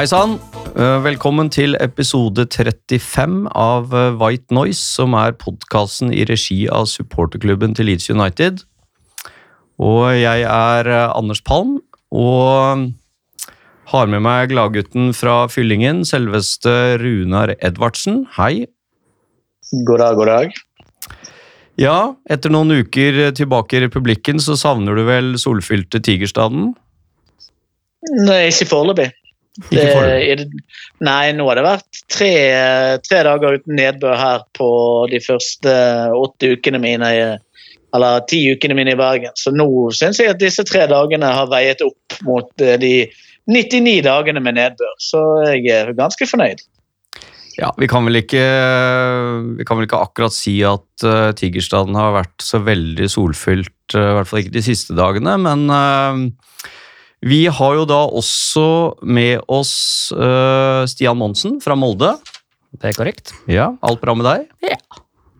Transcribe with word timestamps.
Hei 0.00 0.06
sann! 0.08 0.38
Eh, 0.80 1.02
Velkommen 1.04 1.50
til 1.52 1.74
episode 1.76 2.46
35 2.48 3.50
av 3.52 3.90
eh, 3.92 4.14
White 4.16 4.54
Noise, 4.56 4.80
som 4.80 5.12
er 5.12 5.34
podkasten 5.36 6.08
i 6.08 6.22
regi 6.24 6.62
av 6.72 6.86
supporterklubben 6.88 7.74
til 7.76 7.90
Leeds 7.90 8.08
United. 8.08 8.62
Og 9.76 10.06
jeg 10.16 10.46
er 10.48 10.88
eh, 10.88 11.12
Anders 11.12 11.44
Palm, 11.44 11.76
og 12.16 12.86
har 13.92 14.08
med 14.14 14.24
meg 14.24 14.54
gladgutten 14.54 15.12
fra 15.12 15.42
Fyllingen, 15.52 16.00
selveste 16.08 16.96
Runar 17.04 17.52
Edvardsen. 17.60 18.22
Hei. 18.40 18.70
God 19.84 20.00
dag, 20.00 20.16
god 20.16 20.32
dag. 20.32 20.60
Ja, 21.76 21.98
etter 22.24 22.56
noen 22.56 22.72
uker 22.86 23.26
tilbake 23.36 23.76
i 23.76 23.84
republikken, 23.84 24.40
så 24.40 24.56
savner 24.56 24.96
du 24.96 25.04
vel 25.12 25.34
solfylte 25.36 26.00
Tigerstaden? 26.00 26.70
Nei, 28.24 28.46
ikke 28.48 28.72
foreløpig. 28.72 29.12
Det- 29.70 30.46
Nei, 31.00 31.32
nå 31.32 31.46
har 31.48 31.58
det 31.58 31.64
vært 31.64 32.02
tre, 32.08 32.32
tre 33.02 33.22
dager 33.26 33.58
uten 33.58 33.76
nedbør 33.76 34.16
her 34.16 34.44
på 34.56 34.70
de 35.10 35.18
første 35.18 35.74
åtte 36.14 36.52
ukene 36.54 36.80
mine, 36.80 37.38
eller 37.94 38.20
ti 38.30 38.44
ukene 38.54 38.76
mine 38.78 38.94
i 38.94 38.98
Bergen. 39.00 39.34
Så 39.34 39.50
nå 39.50 39.66
syns 39.96 40.20
jeg 40.22 40.30
at 40.30 40.38
disse 40.42 40.64
tre 40.64 40.86
dagene 40.86 41.32
har 41.34 41.50
veiet 41.50 41.82
opp 41.82 42.20
mot 42.22 42.50
eh, 42.62 42.78
de 42.78 42.94
99 43.50 44.02
dagene 44.06 44.40
med 44.40 44.54
nedbør. 44.54 44.94
Så 45.02 45.18
jeg 45.50 45.66
er 45.74 45.96
ganske 45.98 46.28
fornøyd. 46.30 46.62
Ja, 47.58 47.72
vi 47.76 47.88
kan 47.90 48.06
ikke, 48.08 48.44
vi 49.58 49.64
kan 49.66 49.76
vel 49.76 49.88
ikke 49.88 50.00
akkurat 50.00 50.32
si 50.32 50.60
at 50.64 51.04
uh, 51.04 51.32
Tigerstaden 51.36 51.98
har 51.98 52.14
vært 52.14 52.44
så 52.44 52.60
veldig 52.64 53.08
solfylt, 53.10 53.74
uh, 53.96 54.00
i 54.00 54.14
hvert 54.16 54.30
fall 54.30 54.40
ikke 54.44 54.54
de 54.54 54.62
siste 54.64 54.96
dagene, 54.96 55.34
men 55.42 55.66
eh, 55.74 56.22
vi 57.20 57.44
har 57.52 57.74
jo 57.76 57.84
da 57.84 58.00
også 58.08 58.66
med 59.04 59.42
oss 59.52 59.74
uh, 60.16 60.88
Stian 60.88 61.18
Monsen 61.20 61.58
fra 61.60 61.76
Molde. 61.76 62.14
Det 62.80 62.92
er 62.92 62.96
korrekt. 62.96 63.34
Ja, 63.50 63.74
alt 63.84 64.00
bra 64.00 64.14
med 64.16 64.24
deg? 64.24 64.46
Ja. 64.64 64.78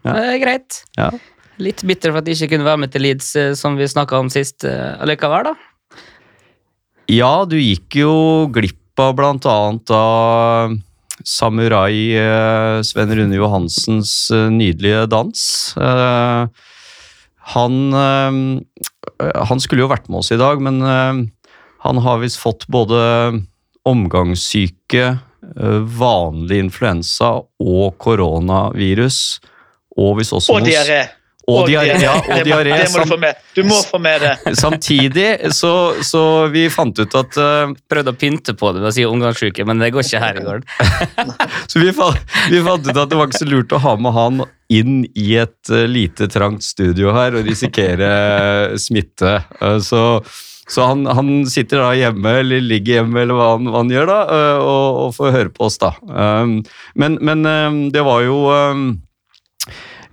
Det 0.04 0.24
er 0.34 0.40
greit. 0.42 0.82
Ja. 0.98 1.08
Litt 1.60 1.84
bitter 1.88 2.12
for 2.12 2.20
at 2.20 2.28
jeg 2.28 2.36
ikke 2.36 2.56
kunne 2.56 2.68
være 2.68 2.82
med 2.84 2.92
til 2.92 3.04
Leeds, 3.04 3.32
eh, 3.36 3.52
som 3.56 3.76
vi 3.76 3.88
snakka 3.88 4.16
om 4.16 4.30
sist 4.32 4.64
eh, 4.68 4.96
allikevel, 5.00 5.50
da. 5.50 5.98
Ja, 7.12 7.44
du 7.48 7.56
gikk 7.60 8.00
jo 8.00 8.12
glipp 8.52 9.00
av 9.00 9.16
blant 9.18 9.46
annet 9.48 9.92
av 9.92 10.76
Samurai 11.26 12.16
Sven 12.86 13.12
Rune 13.16 13.36
Johansens 13.36 14.30
nydelige 14.52 15.04
dans. 15.12 15.42
Han, 17.54 17.76
han 19.20 19.60
skulle 19.60 19.84
jo 19.84 19.90
vært 19.90 20.08
med 20.08 20.22
oss 20.22 20.32
i 20.32 20.40
dag, 20.40 20.62
men 20.64 20.80
han 21.84 22.00
har 22.04 22.18
visst 22.22 22.40
fått 22.40 22.66
både 22.68 22.98
omgangssyke, 23.88 25.06
eh, 25.56 25.78
vanlig 26.00 26.58
influensa 26.66 27.38
og 27.60 27.96
koronavirus. 27.98 29.40
Og 29.96 30.18
hvis 30.18 30.32
også 30.36 30.54
Og 30.58 30.68
diaré. 30.68 31.00
Og 31.50 31.64
diaré, 31.66 31.96
ja, 31.98 32.12
og 32.20 32.28
Det 32.36 32.44
må- 32.44 32.60
diaré. 32.60 32.76
Det 32.84 32.90
må 32.92 33.00
du 33.02 33.10
få 33.10 33.16
med. 33.19 33.38
Du 33.56 33.62
må 33.66 33.78
få 33.82 33.98
med 33.98 34.20
det. 34.22 34.34
Samtidig 34.60 35.52
så, 35.56 35.72
så 36.06 36.46
vi 36.52 36.69
fant 36.70 37.00
ut 37.00 37.16
at 37.19 37.38
uh, 37.40 37.72
Prøvde 37.90 38.12
å 38.12 38.19
pynte 38.20 38.54
på 38.54 38.70
det 38.76 38.84
ved 38.84 38.90
å 38.92 38.94
si 38.94 39.06
omgangssyke, 39.08 39.64
men 39.66 39.80
det 39.82 39.88
går 39.96 40.04
ikke 40.06 40.20
her 40.22 40.38
i 40.38 40.44
gården. 40.44 40.69
Så 41.70 41.80
vi 41.82 41.90
fant, 41.96 42.20
vi 42.52 42.60
fant 42.66 42.86
ut 42.86 42.94
at 42.96 43.10
det 43.10 43.19
var 43.19 43.26
ikke 43.28 43.40
så 43.40 43.48
lurt 43.48 43.72
å 43.74 43.80
ha 43.82 43.96
med 43.98 44.14
han 44.14 44.44
inn 44.70 45.00
i 45.19 45.26
et 45.40 45.72
uh, 45.72 45.82
lite, 45.90 46.28
trangt 46.30 46.62
studio 46.62 47.16
her 47.16 47.34
og 47.40 47.48
risikere 47.48 48.12
smitte. 48.78 49.40
Eh, 49.58 49.78
så 49.82 50.20
så 50.70 50.86
han, 50.86 51.04
han 51.10 51.31
sitter 51.50 51.82
da 51.82 51.91
hjemme, 51.98 52.32
eller 52.44 52.62
ligger 52.62 53.00
hjemme, 53.00 53.25
eller 53.25 53.34
hva 53.38 53.48
han, 53.56 53.66
hva 53.66 53.82
han 53.82 53.91
gjør, 53.91 54.06
da, 54.10 54.19
eh, 54.36 54.62
og, 54.62 54.98
og 55.04 55.14
får 55.16 55.34
høre 55.34 55.53
på 55.56 55.66
oss, 55.66 55.78
da. 55.82 55.91
Um, 56.06 56.60
men, 56.94 57.19
men 57.26 57.42
um, 57.47 57.81
det 57.91 58.04
var 58.06 58.22
jo 58.22 58.36
um, 58.54 58.84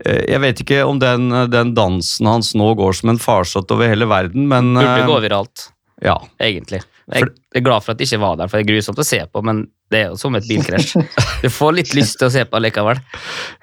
eh, 0.02 0.24
Jeg 0.32 0.42
vet 0.42 0.64
ikke 0.66 0.82
om 0.90 0.98
den, 1.04 1.30
den 1.54 1.76
dansen 1.78 2.30
hans 2.32 2.56
nå 2.58 2.72
går 2.80 2.98
som 2.98 3.14
en 3.14 3.22
farsott 3.22 3.74
over 3.76 3.92
hele 3.94 4.10
verden, 4.10 4.50
men 4.50 4.74
Burde 4.80 5.06
gå 5.12 5.20
viralt, 5.28 5.70
Ja. 6.02 6.18
egentlig. 6.42 6.82
Jeg 7.08 7.24
er 7.56 7.64
glad 7.64 7.84
for 7.86 7.94
at 7.94 8.02
jeg 8.04 8.10
ikke 8.10 8.20
var 8.20 8.36
der, 8.36 8.50
for 8.52 8.60
det 8.60 8.66
er 8.66 8.74
grusomt 8.74 8.98
å 9.00 9.06
se 9.08 9.20
på, 9.32 9.42
men 9.48 9.62
det 9.94 10.00
er 10.02 10.10
jo 10.12 10.18
som 10.20 10.36
et 10.36 10.44
bilkrasj. 10.50 10.98
Du 11.44 11.48
får 11.54 11.76
litt 11.78 11.94
lyst 11.96 12.18
til 12.20 12.28
å 12.28 12.34
se 12.34 12.42
på 12.50 12.60
likevel. 12.60 13.00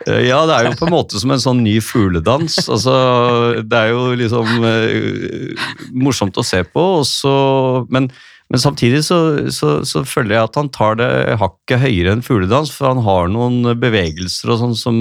Eh, 0.07 0.23
Ja, 0.31 0.39
det 0.49 0.55
er 0.57 0.69
jo 0.71 0.79
på 0.81 0.87
en 0.89 0.95
måte 0.95 1.21
som 1.21 1.35
en 1.35 1.43
sånn 1.43 1.61
ny 1.67 1.75
fugledans. 1.85 2.57
Altså, 2.73 2.95
det 3.61 3.77
er 3.83 3.93
jo 3.93 4.07
liksom 4.17 4.65
uh, 4.65 5.69
morsomt 5.93 6.41
å 6.41 6.47
se 6.47 6.63
på, 6.65 6.87
og 7.03 7.05
så, 7.09 7.35
men, 7.93 8.09
men 8.49 8.63
samtidig 8.65 9.03
så, 9.05 9.21
så, 9.53 9.77
så 9.85 10.07
føler 10.09 10.39
jeg 10.39 10.49
at 10.49 10.59
han 10.63 10.73
tar 10.73 10.97
det 11.03 11.11
hakket 11.45 11.85
høyere 11.85 12.17
enn 12.17 12.25
fugledans, 12.25 12.73
for 12.73 12.95
han 12.95 13.05
har 13.05 13.29
noen 13.33 13.75
bevegelser 13.83 14.55
og 14.55 14.63
sånn 14.65 14.77
som, 14.79 15.01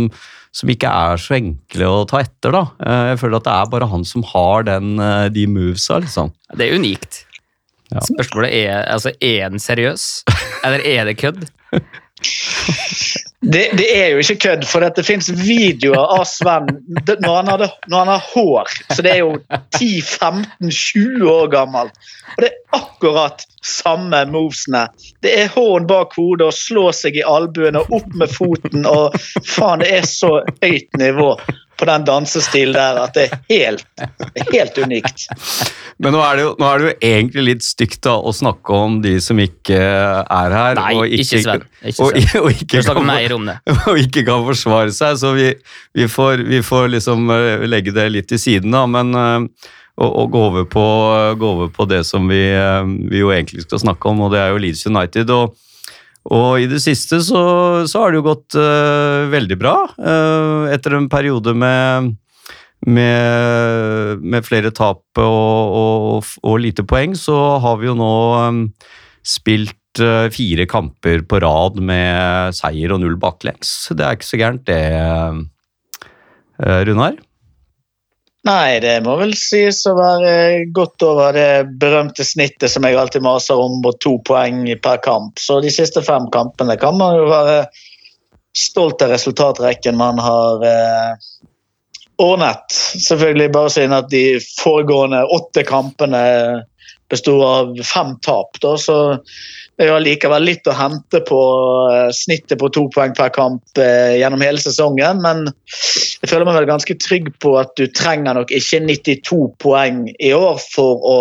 som 0.52 0.70
ikke 0.75 0.92
er 0.92 1.22
så 1.22 1.38
enkle 1.40 1.88
å 1.88 2.04
ta 2.12 2.20
etter. 2.25 2.52
da. 2.60 2.66
Eh, 2.84 3.06
Jeg 3.14 3.24
føler 3.24 3.40
at 3.40 3.48
det 3.48 3.56
er 3.56 3.72
bare 3.78 3.92
han 3.96 4.04
som 4.04 4.25
har 4.36 4.68
den, 4.68 4.98
de 5.31 5.48
movesa, 5.48 6.04
liksom. 6.04 6.36
Det 6.58 6.68
er 6.68 6.75
unikt. 6.81 7.24
Ja. 7.94 8.02
Spørsmålet 8.08 8.56
er 8.64 8.81
altså, 8.90 9.12
er 9.22 9.50
den 9.50 9.62
seriøs, 9.62 10.24
eller 10.66 10.81
er 10.86 11.06
det 11.06 11.18
kødd? 11.22 11.46
Det, 13.44 13.70
det 13.78 13.88
er 13.98 14.08
jo 14.14 14.22
ikke 14.24 14.40
kødd, 14.40 14.64
for 14.66 14.80
det 14.80 15.04
fins 15.06 15.28
videoer 15.36 16.14
av 16.16 16.24
Sven 16.30 16.70
når 17.20 17.34
han, 17.36 17.50
hadde, 17.52 17.68
når 17.92 17.98
han 17.98 18.12
har 18.14 18.28
hår. 18.31 18.72
Så 18.96 19.04
det 19.04 19.12
er 19.12 19.20
jo 19.20 19.34
10-15-20 19.76 21.26
år 21.28 21.50
gammel. 21.52 21.92
Og 22.38 22.46
det 22.46 22.50
er 22.54 22.78
akkurat 22.80 23.44
samme 23.64 24.24
movesene. 24.31 24.86
Det 25.24 25.34
er 25.42 25.52
hånd 25.52 25.90
bak 25.92 26.16
hodet 26.16 26.48
og 26.48 26.56
slå 26.56 26.86
seg 26.96 27.20
i 27.20 27.25
albuen 27.28 27.78
og 27.81 27.92
opp 28.00 28.16
med 28.16 28.31
foten. 28.31 28.88
og 28.88 29.20
faen, 29.44 29.84
Det 29.84 29.92
er 30.00 30.08
så 30.08 30.31
høyt 30.64 31.02
nivå 31.02 31.34
på 31.84 31.90
den 31.90 32.06
dansestilen 32.08 32.74
der 32.76 33.00
at 33.04 33.18
det 33.18 33.26
er 33.28 33.42
helt, 33.52 33.84
helt 34.54 34.78
unikt. 34.80 35.28
Men 36.02 36.16
nå 36.16 36.22
er, 36.24 36.40
det 36.40 36.46
jo, 36.46 36.54
nå 36.60 36.70
er 36.70 36.80
det 36.80 36.88
jo 36.88 36.94
egentlig 37.10 37.46
litt 37.50 37.66
stygt 37.68 38.00
da, 38.08 38.16
å 38.18 38.32
snakke 38.36 38.80
om 38.86 38.98
de 39.04 39.18
som 39.24 39.40
ikke 39.44 39.78
er 39.78 40.56
her. 40.58 40.80
Nei, 40.80 40.96
og 40.96 41.16
ikke 41.20 41.42
Sven. 41.44 41.68
Ikke 41.84 42.08
og, 42.08 42.18
Sven. 42.18 42.42
og, 42.42 42.50
Vi 42.50 42.66
ikke 42.66 42.84
kan- 42.88 43.06
mer 43.08 43.36
om 43.36 43.48
det. 43.52 43.58
og 43.92 44.00
ikke 44.02 44.26
kan 44.28 44.48
forsvare 44.48 44.96
seg, 44.96 45.20
så 45.22 45.34
vi, 45.36 45.52
vi, 46.00 46.10
får, 46.10 46.46
vi 46.50 46.64
får 46.66 46.90
liksom 46.96 47.30
eh, 47.36 47.68
legge 47.70 47.94
det 47.96 48.08
litt 48.16 48.32
til 48.32 48.42
siden, 48.42 48.74
da, 48.74 48.86
men 48.90 49.14
eh, 49.20 49.70
og, 50.02 50.10
og 50.10 50.32
gå, 50.34 50.46
over 50.50 50.66
på, 50.66 50.86
gå 51.38 51.52
over 51.58 51.70
på 51.76 51.86
det 51.92 52.02
som 52.10 52.26
vi, 52.32 52.42
eh, 52.56 52.82
vi 53.12 53.22
jo 53.22 53.30
egentlig 53.36 53.68
skal 53.68 53.84
snakke 53.84 54.10
om, 54.10 54.24
og 54.26 54.34
det 54.34 54.42
er 54.42 54.56
jo 54.56 54.64
Leeds 54.64 54.88
United. 54.90 55.30
og 55.36 55.60
og 56.32 56.64
i 56.64 56.68
det 56.72 56.80
siste 56.84 57.20
så, 57.24 57.44
så 57.90 58.04
har 58.04 58.12
det 58.12 58.22
jo 58.22 58.28
gått 58.30 58.56
uh, 58.56 59.28
veldig 59.32 59.58
bra. 59.60 59.76
Uh, 60.00 60.72
etter 60.72 60.96
en 60.96 61.10
periode 61.12 61.52
med, 61.58 62.14
med, 62.88 64.24
med 64.24 64.48
flere 64.48 64.72
tap 64.76 65.04
og, 65.20 65.76
og, 65.84 66.34
og 66.48 66.62
lite 66.64 66.86
poeng, 66.88 67.18
så 67.20 67.36
har 67.64 67.82
vi 67.82 67.90
jo 67.92 67.98
nå 68.00 68.14
um, 68.40 68.64
spilt 69.20 70.04
uh, 70.04 70.31
fire 70.31 70.68
kamper 70.70 71.25
på 71.28 71.44
rad 71.44 71.84
med 71.84 72.56
seier 72.56 72.96
og 72.96 73.04
null 73.04 73.19
baklengs. 73.19 73.76
Det 73.92 74.08
er 74.08 74.16
ikke 74.16 74.31
så 74.31 74.42
gærent, 74.46 74.66
det, 74.72 74.81
Runar. 76.88 77.19
Nei, 78.44 78.80
det 78.84 78.98
må 79.06 79.13
vel 79.22 79.31
sies 79.40 79.86
å 79.88 79.94
være 79.95 80.31
godt 80.75 81.06
over 81.07 81.36
det 81.36 81.78
berømte 81.80 82.25
snittet 82.28 82.72
som 82.74 82.84
jeg 82.84 82.98
alltid 83.00 83.24
maser 83.24 83.60
om, 83.60 83.78
på 83.84 83.94
to 84.04 84.18
poeng 84.28 84.66
per 84.84 85.00
kamp. 85.06 85.40
Så 85.40 85.62
de 85.63 85.72
siste 85.72 86.04
fem 86.04 86.28
kampene 86.34 86.75
kan 86.81 86.98
man 87.00 87.16
jo 87.22 87.30
være 87.31 87.62
stolt 88.54 89.01
av 89.01 89.13
resultatrekken 89.16 89.95
man 89.98 90.19
har 90.19 90.68
eh, 90.68 91.24
ordnet. 92.19 92.75
Selvfølgelig 93.07 93.50
bare 93.56 93.74
siden 93.78 93.95
at 93.95 94.12
de 94.12 94.25
foregående 94.60 95.24
åtte 95.24 95.63
kampene 95.63 96.24
besto 97.10 97.38
av 97.48 97.78
fem 97.86 98.16
tap. 98.28 98.60
Da, 98.60 98.75
så 98.78 98.98
det 99.78 99.86
er 99.86 99.92
jo 99.94 99.98
allikevel 99.98 100.45
litt 100.45 100.68
å 100.69 100.75
hente 100.78 101.24
på 101.25 101.42
eh, 101.94 102.10
snittet 102.13 102.60
på 102.62 102.69
to 102.75 102.90
poeng 102.94 103.16
per 103.18 103.31
kamp 103.34 103.80
eh, 103.81 104.19
gjennom 104.19 104.44
hele 104.44 104.62
sesongen. 104.62 105.24
Men 105.24 105.48
jeg 106.24 106.31
føler 106.31 106.48
meg 106.48 106.56
vel 106.56 106.70
ganske 106.70 106.96
trygg 107.04 107.25
på 107.44 107.52
at 107.60 107.74
du 107.75 107.84
trenger 107.92 108.38
nok 108.38 108.52
ikke 108.56 108.80
92 108.86 109.42
poeng 109.60 110.06
i 110.24 110.30
år 110.31 110.62
for 110.72 111.04
å 111.04 111.18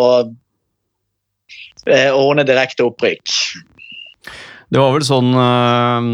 eh, 1.91 2.15
ordne 2.15 2.45
direkte 2.47 2.87
opprykk. 2.87 3.35
Det 4.73 4.79
var 4.79 4.95
vel 4.95 5.05
sånn, 5.05 5.35
eh, 5.35 6.07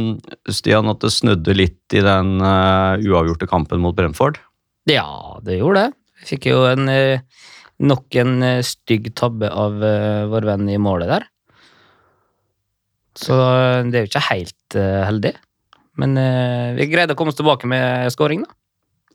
Stian, 0.56 0.88
at 0.88 1.05
det 1.05 1.12
snudde 1.12 1.58
litt 1.58 1.93
i 1.93 2.00
den 2.00 2.40
eh, 2.40 3.05
uavgjorte 3.05 3.50
kampen 3.50 3.85
mot 3.85 3.96
Bremford? 3.99 4.40
Ja, 4.88 5.37
det 5.44 5.61
gjorde 5.61 5.84
det. 5.84 5.96
Vi 6.23 6.31
fikk 6.32 6.49
jo 6.49 6.64
en, 6.70 6.88
nok 7.84 8.17
en 8.25 8.38
stygg 8.64 9.12
tabbe 9.20 9.52
av 9.52 9.76
vår 10.32 10.46
venn 10.49 10.64
i 10.73 10.81
målet 10.81 11.12
der. 11.12 11.29
Så 13.20 13.37
det 13.37 14.00
er 14.00 14.06
jo 14.06 14.11
ikke 14.11 14.29
helt 14.32 14.79
heldig. 14.81 15.34
Men 16.00 16.17
vi 16.75 16.88
greide 16.91 17.14
å 17.14 17.19
komme 17.20 17.31
oss 17.31 17.38
tilbake 17.38 17.69
med 17.70 18.08
scoring, 18.17 18.43
da. 18.49 18.57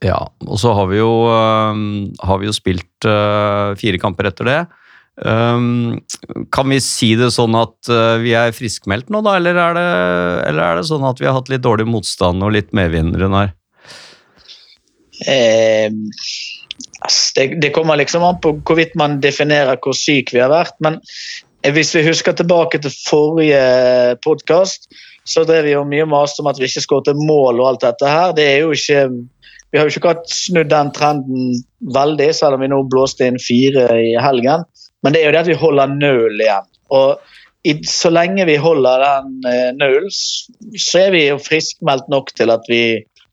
Ja, 0.04 0.20
og 0.44 0.60
så 0.60 0.74
har 0.76 0.90
vi 0.92 1.00
jo, 1.00 1.12
eh, 1.32 1.84
har 2.28 2.42
vi 2.42 2.50
jo 2.50 2.56
spilt 2.56 3.08
eh, 3.08 3.76
fire 3.80 4.02
kamper 4.02 4.32
etter 4.32 4.50
det. 4.50 4.62
Um, 5.14 6.00
kan 6.50 6.72
vi 6.74 6.80
si 6.82 7.12
det 7.14 7.28
sånn 7.36 7.54
at 7.54 7.90
eh, 7.92 8.16
vi 8.24 8.32
er 8.34 8.56
friskmeldt 8.56 9.12
nå, 9.14 9.22
da, 9.22 9.36
eller 9.38 9.60
er, 9.62 9.76
det, 9.78 9.90
eller 10.50 10.64
er 10.66 10.80
det 10.80 10.88
sånn 10.88 11.06
at 11.06 11.22
vi 11.22 11.28
har 11.30 11.36
hatt 11.38 11.52
litt 11.54 11.62
dårlig 11.62 11.86
motstand 11.86 12.42
og 12.42 12.56
litt 12.56 12.72
medvind, 12.74 13.14
Runar? 13.22 13.54
Eh, 15.30 15.94
det, 17.38 17.46
det 17.62 17.72
kommer 17.76 18.02
liksom 18.02 18.26
an 18.26 18.42
på 18.42 18.56
hvorvidt 18.66 18.98
man 18.98 19.20
definerer 19.22 19.78
hvor 19.84 19.94
syk 19.98 20.34
vi 20.34 20.42
har 20.42 20.50
vært. 20.50 20.76
Men 20.82 20.98
eh, 21.62 21.70
hvis 21.76 21.94
vi 21.94 22.08
husker 22.08 22.34
tilbake 22.38 22.82
til 22.82 22.98
forrige 23.06 24.18
podkast, 24.26 24.90
så 25.30 25.46
drev 25.48 25.70
vi 25.70 25.76
jo 25.76 25.86
mye 25.88 26.10
mas 26.10 26.34
om 26.42 26.50
at 26.50 26.58
vi 26.60 26.68
ikke 26.68 26.84
skåret 26.84 27.22
mål 27.22 27.62
og 27.62 27.68
alt 27.70 27.86
dette 27.86 28.10
her. 28.10 28.34
Det 28.36 28.50
er 28.50 28.66
jo 28.66 28.74
ikke 28.74 29.06
Vi 29.74 29.80
har 29.82 29.90
jo 29.90 29.98
ikke 29.98 30.14
snudd 30.30 30.70
den 30.70 30.92
trenden 30.94 31.56
veldig, 31.96 32.30
selv 32.38 32.60
om 32.60 32.62
vi 32.62 32.70
nå 32.70 32.84
blåste 32.94 33.26
inn 33.26 33.40
fire 33.42 33.88
i 33.98 34.12
helgen. 34.22 34.68
Men 35.02 35.16
det 35.16 35.24
er 35.24 35.32
jo 35.32 35.34
det 35.34 35.42
at 35.42 35.50
vi 35.50 35.62
holder 35.64 35.96
null 35.98 36.44
igjen. 36.44 36.68
Og 36.94 37.24
i, 37.66 37.74
så 37.88 38.12
lenge 38.14 38.46
vi 38.46 38.60
holder 38.60 39.02
den 39.02 39.48
eh, 39.50 40.12
så 40.12 41.06
er 41.06 41.16
vi 41.16 41.24
jo 41.26 41.40
friskmeldt 41.42 42.12
nok 42.12 42.30
til 42.38 42.54
at 42.54 42.68
vi 42.70 42.84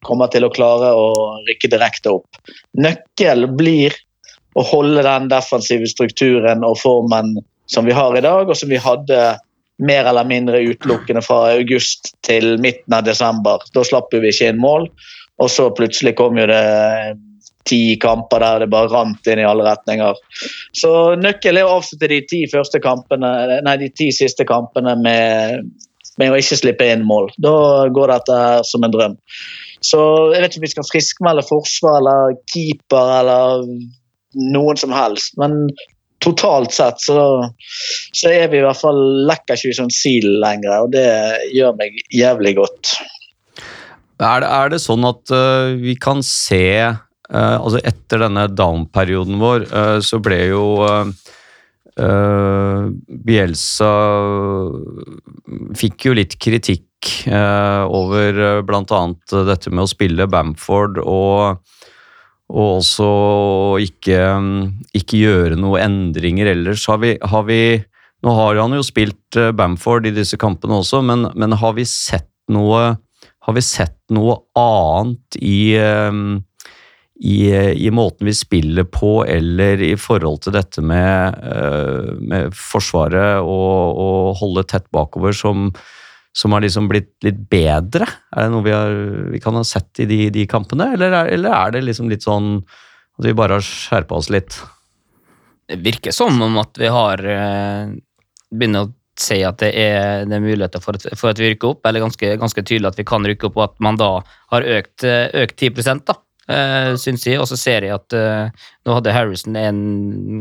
kommer 0.06 0.30
til 0.32 0.46
å 0.46 0.52
klare 0.54 0.94
å 0.96 1.10
rykke 1.48 1.70
direkte 1.74 2.14
opp. 2.14 2.40
Nøkkel 2.78 3.50
blir 3.58 3.96
å 4.56 4.64
holde 4.66 5.04
den 5.04 5.28
defensive 5.30 5.86
strukturen 5.90 6.64
og 6.66 6.78
formen 6.80 7.36
som 7.70 7.86
vi 7.86 7.94
har 7.94 8.16
i 8.16 8.24
dag, 8.24 8.48
og 8.48 8.56
som 8.56 8.70
vi 8.72 8.80
hadde 8.80 9.20
mer 9.80 10.08
eller 10.08 10.26
mindre 10.28 10.60
utelukkende 10.60 11.22
fra 11.24 11.52
august 11.54 12.14
til 12.26 12.56
midten 12.60 12.96
av 12.96 13.06
desember. 13.06 13.62
Da 13.74 13.84
slapp 13.86 14.12
vi 14.12 14.32
ikke 14.32 14.50
inn 14.52 14.60
mål, 14.60 14.88
og 15.40 15.50
så 15.52 15.70
plutselig 15.74 16.14
kom 16.18 16.38
jo 16.38 16.46
det 16.50 16.62
ti 17.68 17.96
kamper 18.00 18.42
der 18.42 18.64
det 18.64 18.70
bare 18.72 18.90
rant 18.92 19.28
inn 19.28 19.42
i 19.42 19.46
alle 19.46 19.66
retninger. 19.66 20.18
Så 20.76 20.90
nøkkel 21.20 21.60
er 21.60 21.68
å 21.68 21.78
avslutte 21.78 22.10
de 22.10 22.20
ti 22.28 22.42
kampene, 22.82 23.60
nei, 23.64 23.76
de 23.80 23.90
ti 23.92 24.10
siste 24.14 24.46
kampene 24.48 24.96
med, 25.00 25.70
med 26.18 26.32
å 26.32 26.40
ikke 26.40 26.60
slippe 26.60 26.88
inn 26.88 27.06
mål. 27.06 27.30
Da 27.38 27.88
går 27.92 28.14
dette 28.14 28.40
her 28.42 28.66
som 28.66 28.84
en 28.84 28.94
drøm. 28.94 29.16
Så 29.80 30.00
jeg 30.34 30.42
vet 30.42 30.50
ikke 30.52 30.60
om 30.60 30.66
vi 30.66 30.74
skal 30.74 30.90
friskmelde 30.90 31.46
forsvar 31.48 32.00
eller 32.00 32.36
keeper 32.52 33.14
eller 33.20 33.64
noen 34.54 34.78
som 34.78 34.92
helst, 34.94 35.34
men 35.40 35.70
totalt 36.20 36.74
sett 36.76 37.00
så, 37.00 37.22
så 38.12 38.32
er 38.32 38.50
vi 38.52 38.60
i 38.60 38.64
hvert 38.64 38.78
fall 38.78 39.00
lekker 39.28 39.56
ikke 39.56 39.70
vi 39.70 39.78
som 39.78 39.88
sild 39.94 40.36
lenger, 40.42 40.84
og 40.84 40.92
det 40.92 41.08
gjør 41.56 41.78
meg 41.80 41.96
jævlig 42.12 42.58
godt. 42.60 42.92
Er 44.20 44.42
det, 44.42 44.48
er 44.52 44.72
det 44.74 44.80
sånn 44.82 45.04
at 45.08 45.32
uh, 45.32 45.72
vi 45.80 45.94
kan 46.00 46.20
se 46.26 46.64
uh, 46.84 47.56
altså 47.56 47.80
Etter 47.88 48.20
denne 48.26 48.46
down-perioden 48.52 49.40
vår, 49.40 49.64
uh, 49.72 49.98
så 50.04 50.20
ble 50.22 50.42
jo 50.52 50.64
Bielsa 52.00 53.88
fikk 55.76 56.06
jo 56.06 56.14
litt 56.16 56.36
kritikk 56.40 57.08
over 57.28 58.38
uh, 58.62 58.70
annet 58.96 59.34
dette 59.50 59.72
med 59.74 59.84
å 59.84 59.90
spille 59.90 60.28
Bamford 60.30 61.02
og 61.02 61.60
og 62.50 62.80
også 62.80 63.08
ikke, 63.78 64.22
ikke 64.98 65.18
gjøre 65.20 65.54
noen 65.60 65.84
endringer 65.84 66.48
ellers. 66.50 66.82
Har 66.90 66.98
vi, 66.98 67.12
har 67.22 67.44
vi 67.46 67.60
Nå 68.26 68.32
har 68.34 68.58
han 68.58 68.74
jo 68.74 68.82
spilt 68.82 69.38
Bamford 69.54 70.08
i 70.10 70.14
disse 70.16 70.34
kampene 70.40 70.80
også, 70.80 70.98
men, 71.06 71.28
men 71.38 71.54
har 71.60 71.76
vi 71.76 71.86
sett 71.86 72.26
noe 72.50 72.96
har 73.40 73.56
vi 73.56 73.62
sett 73.64 73.98
noe 74.12 74.36
annet 74.58 75.38
i, 75.40 75.72
eh, 75.78 76.12
i, 77.20 77.38
i 77.86 77.90
måten 77.94 78.28
vi 78.28 78.34
spiller 78.36 78.84
på, 78.84 79.20
eller 79.24 79.80
i 79.84 79.94
forhold 80.00 80.42
til 80.44 80.56
dette 80.56 80.84
med, 80.84 81.40
eh, 81.44 82.12
med 82.20 82.56
Forsvaret 82.56 83.40
og, 83.40 84.02
og 84.04 84.36
holde 84.42 84.66
tett 84.68 84.88
bakover, 84.92 85.36
som, 85.36 85.70
som 86.36 86.56
har 86.56 86.64
liksom 86.64 86.90
blitt 86.90 87.14
litt 87.26 87.40
bedre? 87.50 88.08
Er 88.34 88.46
det 88.46 88.54
noe 88.54 88.66
vi, 88.66 88.76
har, 88.76 89.00
vi 89.32 89.40
kan 89.42 89.56
ha 89.56 89.64
sett 89.66 90.04
i 90.04 90.08
de, 90.10 90.26
de 90.34 90.46
kampene, 90.50 90.92
eller 90.96 91.16
er, 91.22 91.32
eller 91.38 91.56
er 91.56 91.76
det 91.76 91.86
liksom 91.88 92.12
litt 92.12 92.26
sånn 92.26 92.58
at 92.60 93.26
vi 93.26 93.36
bare 93.36 93.58
har 93.58 93.64
skjerpa 93.64 94.20
oss 94.20 94.30
litt? 94.32 94.60
Det 95.70 95.78
virker 95.84 96.12
som 96.14 96.40
om 96.42 96.56
at 96.60 96.78
vi 96.80 96.88
har 96.90 97.20
eh, 97.30 97.92
begynner 98.50 98.88
å 98.88 98.94
si 99.22 99.40
at 99.46 99.60
det 99.62 99.70
er, 99.76 100.24
det 100.28 100.36
er 100.36 100.44
muligheter 100.44 100.82
for, 100.82 100.98
for 101.18 101.32
at 101.32 101.40
vi 101.40 101.52
rykker 101.52 101.74
opp, 101.74 101.86
eller 101.86 102.04
ganske, 102.04 102.34
ganske 102.40 102.64
tydelig 102.64 102.92
at 102.92 103.00
vi 103.00 103.06
kan 103.08 103.26
rykke 103.26 103.50
opp, 103.50 103.60
og 103.60 103.66
at 103.68 103.78
man 103.84 104.00
da 104.00 104.10
har 104.54 104.68
økt, 104.78 105.06
eh, 105.06 105.28
økt 105.44 105.60
10 105.60 106.04
da, 106.08 106.18
synes 106.50 107.04
syns 107.04 107.26
jeg. 107.28 107.40
Og 107.40 107.46
så 107.46 107.58
ser 107.60 107.86
jeg 107.86 107.94
at 107.94 108.16
eh, 108.16 108.70
nå 108.86 108.96
hadde 108.96 109.14
Harrison 109.14 109.58
en 109.58 109.82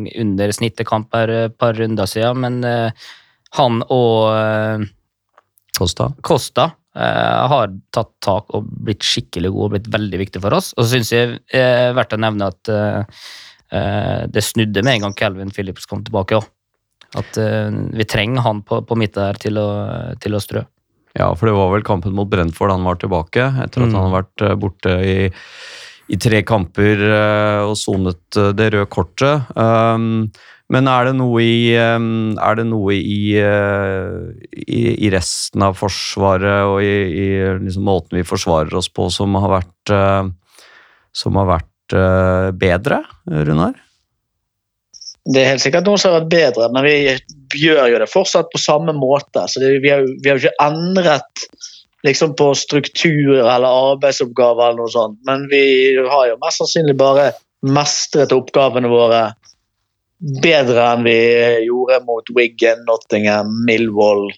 under 0.09 0.53
snittet 0.55 0.87
kamp 0.89 1.13
et 1.15 1.57
par 1.59 1.77
runder 1.77 2.09
siden, 2.09 2.41
men 2.45 2.63
eh, 2.65 3.09
han 3.57 3.83
og 3.89 4.87
Costa? 5.79 6.13
Costa 6.21 6.71
eh, 6.95 7.47
har 7.51 7.71
tatt 7.95 8.11
tak 8.23 8.51
og 8.55 8.67
blitt 8.83 9.05
skikkelig 9.05 9.51
god 9.53 9.65
og 9.65 9.75
blitt 9.75 9.91
veldig 9.93 10.21
viktig 10.25 10.41
for 10.43 10.57
oss. 10.57 10.73
Og 10.75 10.85
så 10.85 10.97
syns 10.97 11.13
jeg 11.15 11.37
er 11.55 11.93
verdt 11.97 12.15
å 12.15 12.21
nevne 12.21 12.49
at 12.51 12.71
eh, 12.73 13.21
eh, 13.77 14.23
det 14.31 14.43
snudde 14.45 14.83
med 14.83 14.97
en 14.97 15.07
gang 15.07 15.19
Calvin 15.21 15.53
Phillips 15.55 15.87
kom 15.89 16.03
tilbake 16.05 16.41
òg. 16.41 16.49
At 17.17 17.39
uh, 17.41 17.73
vi 17.95 18.05
trenger 18.05 18.43
han 18.45 18.61
på, 18.61 18.83
på 18.85 18.97
midten 18.99 19.23
der 19.23 19.39
til 19.41 19.57
å, 19.57 19.69
til 20.21 20.37
å 20.37 20.43
strø. 20.43 20.61
Ja, 21.17 21.31
for 21.33 21.49
det 21.49 21.55
var 21.57 21.71
vel 21.73 21.85
kampen 21.85 22.13
mot 22.13 22.29
Brentford 22.29 22.69
han 22.69 22.85
var 22.85 22.99
tilbake, 23.01 23.47
etter 23.63 23.81
at 23.81 23.89
Mm. 23.89 23.95
han 23.97 24.05
har 24.05 24.21
vært 24.21 24.43
eh, 24.45 24.53
borte 24.61 24.93
i, 25.01 25.15
i 26.13 26.19
tre 26.21 26.43
kamper 26.45 27.01
uh, 27.01 27.65
og 27.65 27.73
sonet 27.81 28.37
det 28.53 28.69
røde 28.75 28.85
kortet. 28.93 29.49
Um, 29.57 30.29
men 30.69 30.85
er 30.85 31.09
det 31.09 31.15
noe 31.17 31.41
i, 31.41 31.73
det 31.73 32.65
noe 32.69 32.93
i, 32.93 33.33
i, 33.41 34.81
i 35.01 35.09
resten 35.09 35.65
av 35.65 35.73
Forsvaret 35.79 36.69
og 36.69 36.83
i, 36.85 36.93
i 37.09 37.27
liksom 37.65 37.89
måten 37.89 38.19
vi 38.19 38.27
forsvarer 38.27 38.77
oss 38.77 38.91
på 38.93 39.07
som 39.09 39.33
har 39.41 39.49
vært, 39.49 39.93
som 41.09 41.41
har 41.41 41.49
vært 41.55 41.97
bedre, 42.61 43.01
Runar? 43.25 43.81
Det 45.27 45.41
er 45.41 45.51
helt 45.51 45.63
sikkert 45.63 45.87
noen 45.87 45.99
som 45.99 46.13
har 46.13 46.21
vært 46.21 46.31
bedre, 46.31 46.69
men 46.73 46.85
vi 46.87 47.59
gjør 47.59 47.89
jo 47.91 47.99
det 48.01 48.07
fortsatt 48.09 48.49
på 48.53 48.61
samme 48.61 48.95
måte. 48.95 49.43
Så 49.51 49.61
det, 49.61 49.75
vi, 49.83 49.91
har, 49.91 50.05
jo- 50.05 50.37
ikke 50.39 50.55
endret 50.63 51.45
liksom 52.07 52.35
på 52.39 52.53
struktur 52.55 53.41
eller 53.41 53.67
arbeidsoppgaver 53.67 54.69
eller 54.69 54.79
noe 54.79 54.93
sånt, 54.93 55.19
men 55.27 55.45
vi 55.51 55.61
har 55.99 56.29
jo 56.29 56.39
mest 56.39 56.61
sannsynlig 56.61 56.95
bare 56.99 57.31
mestret 57.67 58.31
oppgavene 58.31 58.87
våre 58.87 59.25
bedre 60.43 60.85
enn 60.93 61.03
vi 61.03 61.17
gjorde 61.65 61.99
mot 62.07 62.31
Wiggen, 62.35 62.85
Nottingham, 62.87 63.51
Millwall, 63.67 64.29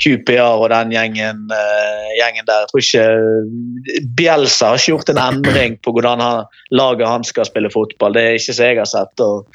QPR 0.00 0.62
og 0.62 0.70
den 0.72 0.94
gjengen, 0.94 1.44
eh, 1.52 2.10
gjengen 2.18 2.48
der. 2.48 2.64
Jeg 2.64 2.70
tror 2.70 2.84
ikke 2.86 4.06
Bielsa 4.18 4.72
har 4.72 4.80
ikke 4.80 4.94
gjort 4.94 5.12
en 5.12 5.22
endring 5.22 5.78
på 5.84 5.94
hvordan 5.94 6.22
han, 6.24 6.50
laget 6.72 7.10
han 7.10 7.24
skal 7.28 7.48
spille 7.48 7.70
fotball. 7.72 8.16
Det 8.16 8.24
er 8.24 8.40
ikke 8.40 8.56
så 8.56 8.70
jeg 8.70 8.80
har 8.80 8.90
sett. 8.90 9.20
og 9.20 9.48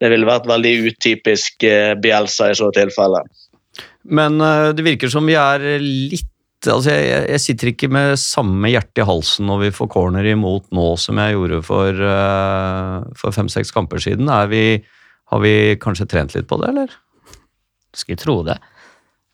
det 0.00 0.08
ville 0.08 0.28
vært 0.28 0.48
veldig 0.48 0.74
utypisk 0.88 1.64
eh, 1.68 1.92
Bielsa 2.00 2.50
i 2.50 2.56
så 2.56 2.70
tilfelle. 2.74 3.22
Men 4.08 4.40
eh, 4.40 4.70
det 4.76 4.86
virker 4.86 5.12
som 5.12 5.28
vi 5.28 5.38
er 5.38 5.66
litt 5.82 6.26
Altså, 6.68 6.92
jeg, 6.92 7.22
jeg 7.32 7.40
sitter 7.40 7.68
ikke 7.70 7.88
med 7.88 8.18
samme 8.20 8.68
hjerte 8.68 9.00
i 9.00 9.04
halsen 9.08 9.46
når 9.48 9.62
vi 9.62 9.68
får 9.72 9.88
corner 9.94 10.26
imot 10.28 10.66
nå 10.76 10.90
som 11.00 11.16
jeg 11.16 11.32
gjorde 11.32 11.60
for, 11.64 12.02
eh, 12.04 12.96
for 13.16 13.32
fem-seks 13.32 13.72
kamper 13.72 14.02
siden. 14.04 14.28
Er 14.28 14.50
vi, 14.50 14.64
har 15.32 15.40
vi 15.40 15.54
kanskje 15.80 16.04
trent 16.12 16.36
litt 16.36 16.50
på 16.50 16.58
det, 16.60 16.68
eller? 16.68 16.92
Skulle 17.96 18.20
tro 18.20 18.34
det. 18.44 18.58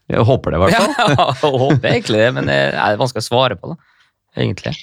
Jeg 0.06 0.22
håper 0.26 0.54
det, 0.54 0.58
i 0.58 0.62
hvert 0.64 0.76
fall. 0.76 1.12
Ja, 1.18 1.28
jeg 1.42 1.60
håper 1.64 1.90
egentlig 1.90 2.22
det, 2.22 2.32
men 2.36 2.50
det 2.50 2.58
er 2.72 2.98
vanskelig 3.00 3.24
å 3.24 3.28
svare 3.28 3.58
på 3.58 3.72
det. 3.72 3.78
Egentlig. 4.36 4.74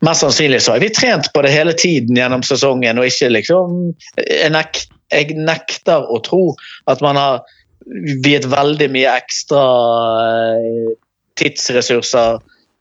Mest 0.00 0.24
sannsynlig 0.24 0.62
så 0.64 0.72
har 0.72 0.80
vi 0.80 0.88
trent 0.96 1.28
på 1.34 1.42
det 1.44 1.50
hele 1.52 1.74
tiden 1.76 2.16
gjennom 2.16 2.40
sesongen, 2.46 2.96
og 2.96 3.10
ikke 3.10 3.28
liksom 3.34 3.74
Jeg, 4.16 4.48
nek, 4.54 4.80
jeg 5.12 5.36
nekter 5.36 6.06
å 6.08 6.16
tro 6.24 6.54
at 6.88 7.02
man 7.04 7.20
har 7.20 7.42
viet 8.24 8.46
veldig 8.48 8.88
mye 8.94 9.12
ekstra 9.20 9.66
eh, 10.30 10.96
tidsressurser 11.40 12.40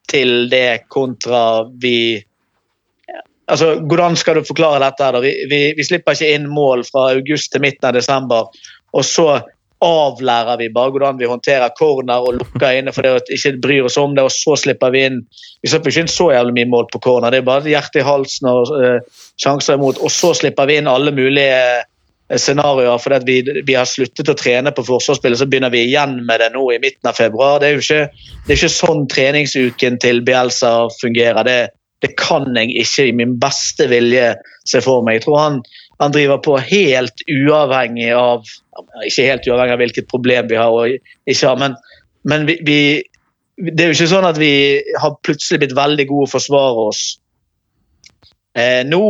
til 0.09 0.49
det 0.51 0.88
kontra 0.88 1.67
vi 1.81 2.23
Altså, 3.49 3.79
Hvordan 3.81 4.13
skal 4.19 4.38
du 4.38 4.45
forklare 4.45 4.77
dette? 4.83 5.07
da? 5.11 5.19
Vi, 5.23 5.31
vi, 5.49 5.59
vi 5.73 5.83
slipper 5.83 6.13
ikke 6.13 6.35
inn 6.38 6.43
mål 6.53 6.83
fra 6.85 7.07
august 7.15 7.49
til 7.51 7.63
midten 7.63 7.88
av 7.89 7.95
desember, 7.97 8.51
og 8.93 9.05
så 9.07 9.39
avlærer 9.79 10.57
vi 10.59 10.67
bare 10.75 10.91
hvordan 10.91 11.19
vi 11.19 11.27
håndterer 11.29 11.71
corner 11.77 12.25
og 12.25 12.39
lukker 12.39 12.79
inne 12.79 12.91
for 12.91 13.05
det 13.05 13.21
at 13.21 13.29
ikke 13.31 13.55
bryr 13.63 13.88
oss 13.88 13.98
om 14.00 14.15
det, 14.15 14.25
og 14.27 14.33
så 14.33 14.57
slipper 14.59 14.91
vi 14.91 15.05
inn 15.07 15.21
Vi 15.63 15.71
slipper 15.71 15.91
ikke 15.91 16.03
inn 16.05 16.12
så 16.12 16.29
jævlig 16.31 16.55
mye 16.55 16.71
mål 16.71 16.89
på 16.91 17.01
corner, 17.03 17.31
det 17.31 17.41
er 17.41 17.48
bare 17.48 17.67
hjerte 17.67 18.00
i 18.00 18.07
halsen 18.07 18.48
og 18.48 18.74
uh, 18.75 19.24
sjanser 19.39 19.79
imot, 19.79 20.00
og 20.00 20.12
så 20.12 20.33
slipper 20.36 20.67
vi 20.69 20.77
inn 20.79 20.88
alle 20.88 21.12
mulige 21.15 21.57
eh, 21.79 22.38
scenarioer 22.39 23.01
fordi 23.03 23.19
vi, 23.27 23.63
vi 23.67 23.75
har 23.75 23.88
sluttet 23.88 24.31
å 24.31 24.38
trene 24.39 24.71
på 24.75 24.86
forsvarsspillet, 24.88 25.39
så 25.39 25.48
begynner 25.51 25.74
vi 25.74 25.83
igjen 25.88 26.21
med 26.27 26.39
det 26.43 26.51
nå 26.53 26.63
i 26.71 26.79
midten 26.79 27.12
av 27.12 27.19
februar. 27.19 27.59
Det 27.59 27.67
er 27.67 27.75
jo 27.75 27.83
ikke, 27.83 28.31
det 28.45 28.55
er 28.55 28.62
ikke 28.62 28.71
sånn 28.75 29.03
treningsuken 29.12 30.00
til 30.00 30.24
Bielsa 30.27 30.74
fungerer. 31.01 31.43
Det, 31.48 31.59
det 32.03 32.15
kan 32.19 32.48
jeg 32.55 32.71
ikke 32.83 33.09
i 33.09 33.15
min 33.19 33.36
beste 33.41 33.89
vilje 33.91 34.33
se 34.67 34.83
for 34.86 35.03
meg. 35.03 35.19
Jeg 35.19 35.27
tror 35.27 35.39
han, 35.41 35.62
han 36.00 36.15
driver 36.15 36.39
på 36.43 36.55
helt 36.63 37.27
uavhengig 37.27 38.13
av 38.15 38.48
Ikke 39.05 39.27
helt 39.29 39.48
uavhengig 39.48 39.75
av 39.75 39.81
hvilket 39.83 40.12
problem 40.12 40.50
vi 40.51 40.59
har 40.59 40.74
og 40.74 40.93
ikke 41.29 41.48
har, 41.48 41.59
men, 41.62 41.77
men 42.29 42.45
vi, 42.50 42.57
vi, 42.65 42.79
det 43.59 43.83
er 43.83 43.91
jo 43.91 43.98
ikke 43.98 44.12
sånn 44.13 44.29
at 44.29 44.39
vi 44.41 44.53
har 45.01 45.17
plutselig 45.25 45.63
blitt 45.63 45.77
veldig 45.77 46.07
gode 46.12 46.29
å 46.29 46.33
forsvare 46.36 46.86
oss 46.91 47.03
eh, 48.55 48.81
nå, 48.88 49.03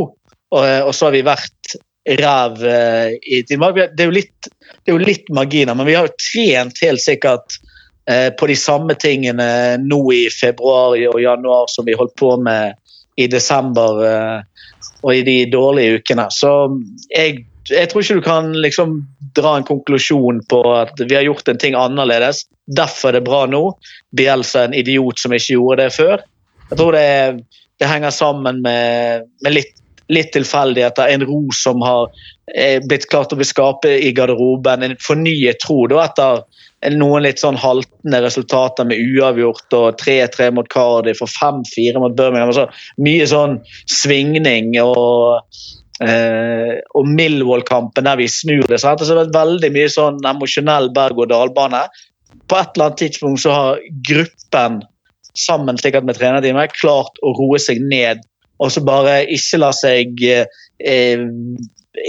og, 0.49 0.63
og 0.63 0.93
så 0.95 1.09
har 1.09 1.15
vi 1.17 1.25
vært 1.27 1.77
ræv 2.19 2.63
eh, 2.65 3.17
i 3.21 3.43
timer. 3.47 3.75
Det 3.93 4.03
er 4.03 4.09
jo 4.09 4.15
litt, 4.15 4.49
det 4.49 4.91
er 4.91 4.97
jo 4.97 5.09
litt 5.09 5.29
marginer, 5.35 5.77
men 5.77 5.87
vi 5.87 5.97
har 5.97 6.07
jo 6.07 6.15
trent 6.17 6.81
helt 6.83 7.03
sikkert 7.03 7.59
eh, 8.09 8.29
på 8.33 8.49
de 8.49 8.57
samme 8.57 8.95
tingene 8.99 9.77
nå 9.83 10.01
i 10.15 10.23
februar 10.33 10.97
og 10.97 11.21
januar 11.21 11.69
som 11.71 11.87
vi 11.87 11.97
holdt 11.97 12.15
på 12.19 12.35
med 12.41 12.77
i 13.19 13.27
desember 13.31 14.03
eh, 14.07 14.37
og 15.03 15.13
i 15.15 15.23
de 15.27 15.37
dårlige 15.51 15.99
ukene. 15.99 16.27
Så 16.33 16.51
jeg, 17.11 17.43
jeg 17.69 17.89
tror 17.89 18.03
ikke 18.03 18.19
du 18.19 18.25
kan 18.25 18.51
liksom 18.57 18.95
dra 19.37 19.55
en 19.57 19.67
konklusjon 19.67 20.41
på 20.49 20.61
at 20.73 20.99
vi 21.01 21.15
har 21.15 21.25
gjort 21.27 21.47
en 21.51 21.59
ting 21.61 21.77
annerledes. 21.77 22.45
Derfor 22.65 23.11
er 23.11 23.19
det 23.19 23.27
bra 23.27 23.45
nå. 23.49 23.63
Bielsa 24.15 24.63
er 24.63 24.71
en 24.71 24.77
idiot 24.77 25.21
som 25.21 25.35
ikke 25.35 25.55
gjorde 25.57 25.83
det 25.83 25.95
før. 25.95 26.23
Jeg 26.69 26.79
tror 26.79 26.97
det, 26.97 27.09
det 27.81 27.89
henger 27.89 28.13
sammen 28.13 28.61
med, 28.65 29.29
med 29.43 29.55
litt, 29.55 29.73
litt 30.09 30.31
tilfeldigheter. 30.35 31.13
En 31.13 31.25
ro 31.29 31.41
som 31.55 31.81
har 31.85 32.09
eh, 32.53 32.77
blitt 32.85 33.09
klart 33.09 33.33
å 33.33 33.45
skape 33.45 33.95
i 33.97 34.13
garderoben. 34.17 34.85
En 34.85 34.97
fornyet 35.01 35.61
tro 35.63 35.85
da, 35.89 36.05
etter 36.05 36.93
noen 36.95 37.25
litt 37.25 37.41
sånn 37.41 37.59
haltende 37.59 38.21
resultater 38.23 38.87
med 38.87 39.01
uavgjort 39.01 39.75
og 39.75 39.99
3-3 39.99 40.51
mot 40.55 40.69
Cardiff 40.71 41.23
og 41.25 41.33
5-4 41.33 41.99
mot 41.99 42.15
Birmingham. 42.15 42.53
Altså, 42.53 42.69
mye 43.03 43.27
sånn 43.27 43.59
svingning 43.89 44.71
og 44.83 45.41
eh, 46.05 46.77
og 46.95 47.09
Millwall-kampen 47.09 48.07
der 48.07 48.19
vi 48.19 48.29
snur 48.31 48.65
det. 48.69 48.81
Sant? 48.83 49.03
Så 49.03 49.15
det 49.17 49.27
har 49.27 49.35
veldig 49.47 49.73
mye 49.75 49.89
sånn 49.93 50.21
emosjonell 50.31 50.91
berg-og-dal-bane. 50.95 51.85
På 52.49 52.59
et 52.59 52.73
eller 52.75 52.89
annet 52.89 53.03
tidspunkt 53.03 53.43
så 53.43 53.55
har 53.55 53.83
gruppen 54.09 54.81
sammen 55.37 55.77
sikkert 55.79 56.07
med 56.07 56.17
trenerteamet 56.17 56.73
klart 56.75 57.21
å 57.23 57.33
roe 57.37 57.59
seg 57.61 57.81
ned 57.85 58.25
og 58.59 58.71
så 58.73 58.83
bare 58.83 59.21
ikke 59.31 59.59
la 59.61 59.71
seg 59.75 60.23
eh, 60.27 61.21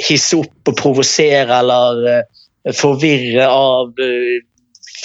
hisse 0.08 0.38
opp 0.40 0.72
og 0.72 0.78
provosere 0.78 1.60
eller 1.62 2.00
eh, 2.10 2.72
forvirre 2.76 3.46
av 3.46 4.02
eh, 4.02 4.40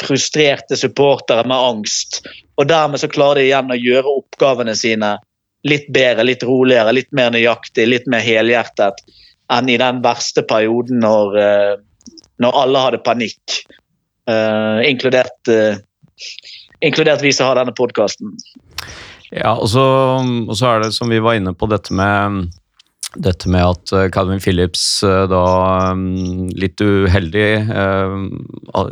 frustrerte 0.02 0.78
supportere 0.80 1.46
med 1.48 1.56
angst. 1.56 2.24
Og 2.58 2.68
dermed 2.70 3.02
så 3.02 3.12
klarer 3.12 3.44
de 3.44 3.50
igjen 3.50 3.72
å 3.72 3.80
gjøre 3.80 4.18
oppgavene 4.24 4.76
sine 4.78 5.16
litt 5.66 5.88
bedre, 5.94 6.26
litt 6.28 6.44
roligere, 6.46 6.94
litt 6.96 7.12
mer 7.16 7.34
nøyaktig, 7.34 7.88
litt 7.90 8.10
mer 8.12 8.24
helhjertet 8.26 9.02
enn 9.54 9.70
i 9.70 9.78
den 9.82 10.02
verste 10.06 10.46
perioden 10.46 11.02
når, 11.04 11.40
eh, 11.42 11.74
når 12.42 12.62
alle 12.62 12.86
hadde 12.88 13.06
panikk. 13.06 13.62
Uh, 14.26 14.82
inkludert, 14.82 15.38
uh, 15.54 15.78
inkludert 16.82 17.22
vi 17.22 17.30
som 17.30 17.46
har 17.46 17.60
denne 17.60 17.76
podkasten. 17.78 18.32
Ja, 19.30 19.52
og 19.54 19.68
så, 19.70 19.84
og 20.18 20.56
så 20.58 20.72
er 20.72 20.82
det 20.82 20.96
som 20.96 21.14
vi 21.14 21.20
var 21.22 21.38
inne 21.38 21.54
på, 21.54 21.70
dette 21.70 21.94
med 21.94 22.48
dette 23.22 23.48
med 23.48 23.62
at 23.64 23.94
Calvin 24.12 24.42
Phillips 24.44 24.82
da 25.06 25.44
mm, 25.96 26.50
litt 26.58 26.82
uheldig 26.82 27.46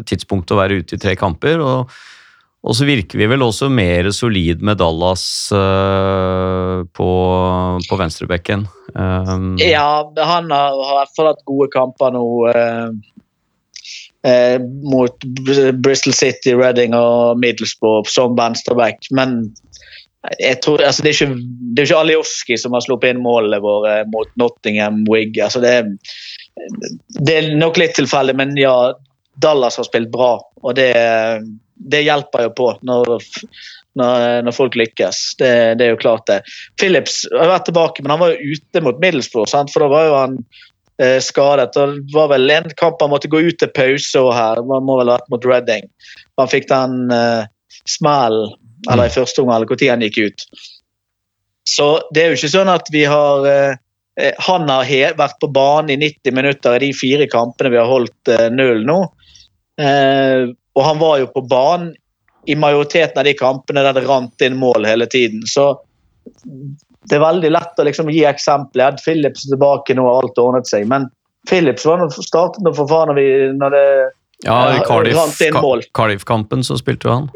tidspunkt 0.08 0.54
å 0.54 0.60
være 0.62 0.78
ute 0.80 0.96
i 0.96 1.02
tre 1.02 1.18
kamper. 1.20 1.60
og, 1.60 1.98
og 2.64 2.76
så 2.78 2.86
virker 2.88 3.20
vi 3.20 3.28
vel 3.28 3.44
også 3.44 3.68
mer 3.68 4.08
solid 4.16 4.62
med 4.64 4.80
Dallas 4.80 5.26
uh, 5.52 6.84
på, 6.96 7.08
på 7.90 7.98
venstrebekken. 8.00 8.64
Um, 8.96 9.58
ja, 9.60 10.04
han 10.16 10.48
har, 10.54 10.78
har 10.78 10.94
i 10.94 11.00
hvert 11.02 11.18
fall 11.18 11.28
hatt 11.34 11.44
gode 11.50 11.68
kamper 11.74 12.14
nå. 12.16 12.24
Uh, 12.56 12.94
uh, 14.28 14.64
mot 14.88 15.28
Bristol 15.84 16.16
City, 16.16 16.56
Reading 16.56 16.96
og 16.96 17.42
Middlesbrough 17.44 18.08
som 18.08 18.38
venstreback. 18.40 19.12
Men 19.12 19.42
jeg 20.40 20.62
tror, 20.64 20.80
altså 20.88 21.04
det, 21.04 21.12
er 21.12 21.18
ikke, 21.18 21.42
det 21.76 21.84
er 21.84 21.90
ikke 21.90 22.00
Alioski 22.00 22.58
som 22.60 22.76
har 22.78 22.86
sluppet 22.86 23.12
inn 23.12 23.24
målene 23.26 23.60
våre 23.64 23.98
mot 24.14 24.30
Nottingham 24.40 25.04
Wig. 25.12 25.36
Altså 25.36 25.60
det, 25.60 25.74
det, 27.20 27.34
er 27.36 27.52
nok 27.60 27.82
litt 27.82 27.98
tilfeldig, 28.00 28.38
men 28.40 28.56
ja, 28.56 28.94
Dallas 29.44 29.82
har 29.82 29.90
spilt 29.90 30.14
bra. 30.14 30.38
Og 30.64 30.78
det, 30.80 30.94
det 31.76 32.04
hjelper 32.06 32.48
jo 32.48 32.52
på 32.58 32.68
når, 32.86 33.16
når, 34.00 34.28
når 34.48 34.56
folk 34.56 34.76
lykkes. 34.80 35.22
Det, 35.40 35.54
det, 35.80 35.88
er 35.88 35.96
jo 35.96 36.02
klart 36.02 36.28
det. 36.30 36.42
Phillips 36.82 37.24
har 37.34 37.52
vært 37.52 37.68
tilbake, 37.70 38.04
men 38.04 38.14
han 38.16 38.22
var 38.24 38.34
jo 38.34 38.54
ute 38.58 38.84
mot 38.86 39.02
Middlesbrough, 39.02 39.50
sant? 39.50 39.74
for 39.74 39.86
da 39.86 39.92
var 39.92 40.08
jo 40.08 40.18
han 40.20 40.38
eh, 41.02 41.20
skadet. 41.24 41.78
og 41.78 42.00
Det 42.02 42.18
var 42.18 42.32
vel 42.34 42.50
en 42.54 42.70
kamp 42.80 43.02
han 43.02 43.14
måtte 43.14 43.32
gå 43.32 43.42
ut 43.44 43.60
til 43.62 43.74
pause 43.76 44.22
og 44.22 44.34
her. 44.38 44.62
Man 44.70 44.86
må 44.88 45.00
vel 45.02 45.12
ha 45.12 45.18
vært 45.20 45.34
mot 45.34 45.50
Reading. 45.50 45.90
Han 46.42 46.52
fikk 46.52 46.70
den 46.72 47.14
eh, 47.14 47.50
smellen 47.90 48.54
eller 48.92 49.08
i 49.08 49.14
første 49.14 49.42
omgang, 49.42 49.62
eller 49.62 49.70
når 49.72 49.92
han 49.94 50.04
gikk 50.04 50.18
ut. 50.28 50.46
Så 51.70 51.88
det 52.14 52.24
er 52.24 52.32
jo 52.32 52.40
ikke 52.40 52.52
sånn 52.52 52.72
at 52.72 52.90
vi 52.92 53.06
har 53.08 53.46
eh, 53.48 53.76
eh 54.20 54.34
Han 54.48 54.68
har 54.70 55.16
vært 55.18 55.40
på 55.40 55.48
banen 55.48 55.94
i 55.94 55.98
90 55.98 56.36
minutter 56.36 56.76
i 56.76 56.88
de 56.88 56.94
fire 56.94 57.28
kampene 57.32 57.72
vi 57.72 57.80
har 57.80 57.88
holdt 57.88 58.30
eh, 58.30 58.50
null 58.52 58.84
nå. 58.86 59.00
Eh, 59.80 60.52
og 60.74 60.86
han 60.86 61.02
var 61.02 61.20
jo 61.22 61.30
på 61.34 61.44
banen 61.50 61.92
i 62.50 62.56
majoriteten 62.60 63.20
av 63.22 63.28
de 63.28 63.34
kampene 63.40 63.84
der 63.86 63.96
det 63.96 64.06
rant 64.08 64.44
inn 64.44 64.58
mål 64.60 64.88
hele 64.88 65.08
tiden. 65.08 65.46
Så 65.48 65.70
det 66.44 67.18
er 67.18 67.24
veldig 67.24 67.52
lett 67.54 67.80
å 67.80 67.86
liksom 67.88 68.10
gi 68.12 68.24
eksempler. 68.28 68.92
Ed 68.92 69.04
Phillips 69.04 69.46
tilbake 69.48 69.96
nå 69.96 70.06
har 70.08 70.24
alt 70.24 70.42
ordnet 70.42 70.68
seg. 70.68 70.88
Men 70.92 71.08
Phillips 71.50 71.86
var 71.88 72.04
startet 72.16 72.68
for 72.76 72.90
faen 72.90 73.12
når, 73.12 73.20
vi, 73.20 73.30
når 73.60 73.76
det 73.76 73.86
ja, 74.44 74.58
i 74.76 74.84
Cardiff, 74.88 75.40
mål. 75.62 75.86
Cardiff-kampen 75.96 76.64
så 76.68 76.78
spilte 76.80 77.12
han. 77.12 77.30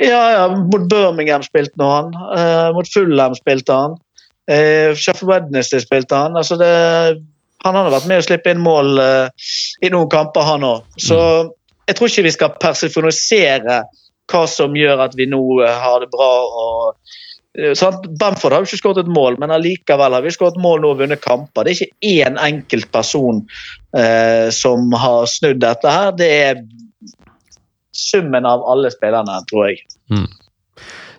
Ja, 0.00 0.20
ja, 0.32 0.44
mot 0.56 0.88
Birmingham 0.88 1.44
spilte 1.44 1.80
nå 1.80 1.88
han. 1.88 2.12
Uh, 2.16 2.68
mot 2.76 2.88
Fulham 2.88 3.36
spilte 3.36 3.76
han. 3.76 3.96
Uh, 4.50 4.92
Sheffield 4.96 5.30
Wednesday 5.30 5.80
spilte 5.80 6.16
han. 6.16 6.36
Altså 6.36 6.58
det, 6.60 6.72
han 7.64 7.76
hadde 7.76 7.94
vært 7.94 8.10
med 8.10 8.20
å 8.20 8.26
slippe 8.28 8.52
inn 8.52 8.60
mål 8.64 9.00
uh, 9.00 9.48
i 9.80 9.92
noen 9.92 10.10
kamper, 10.12 10.44
han 10.48 10.66
òg. 10.68 10.84
Så 11.00 11.16
mm. 11.16 11.56
Jeg 11.90 11.98
tror 11.98 12.10
ikke 12.10 12.26
vi 12.28 12.36
skal 12.36 12.54
persifonisere 12.62 13.82
hva 14.30 14.44
som 14.46 14.76
gjør 14.78 15.02
at 15.08 15.16
vi 15.18 15.26
nå 15.30 15.42
har 15.66 16.04
det 16.04 16.10
bra. 16.12 16.30
og 16.46 17.74
Sånn, 17.74 17.96
Bamford 18.14 18.54
har 18.54 18.62
jo 18.62 18.68
ikke 18.68 18.78
skåret 18.78 19.00
et 19.02 19.10
mål, 19.10 19.40
men 19.42 19.50
allikevel 19.50 20.14
har 20.14 20.22
vi 20.22 20.30
skåret 20.30 20.58
mål 20.62 20.84
nå 20.84 20.92
og 20.94 21.00
vunnet 21.00 21.22
kamper. 21.24 21.66
Det 21.66 21.72
er 21.72 21.80
ikke 21.80 22.12
én 22.22 22.38
enkelt 22.38 22.90
person 22.94 23.40
eh, 23.98 24.46
som 24.54 24.94
har 24.94 25.26
snudd 25.30 25.58
dette 25.64 25.90
her. 25.90 26.12
Det 26.14 26.28
er 26.30 26.62
summen 27.96 28.46
av 28.46 28.62
alle 28.70 28.92
spillerne, 28.94 29.40
tror 29.50 29.66
jeg. 29.66 29.82
Mm. 30.14 30.28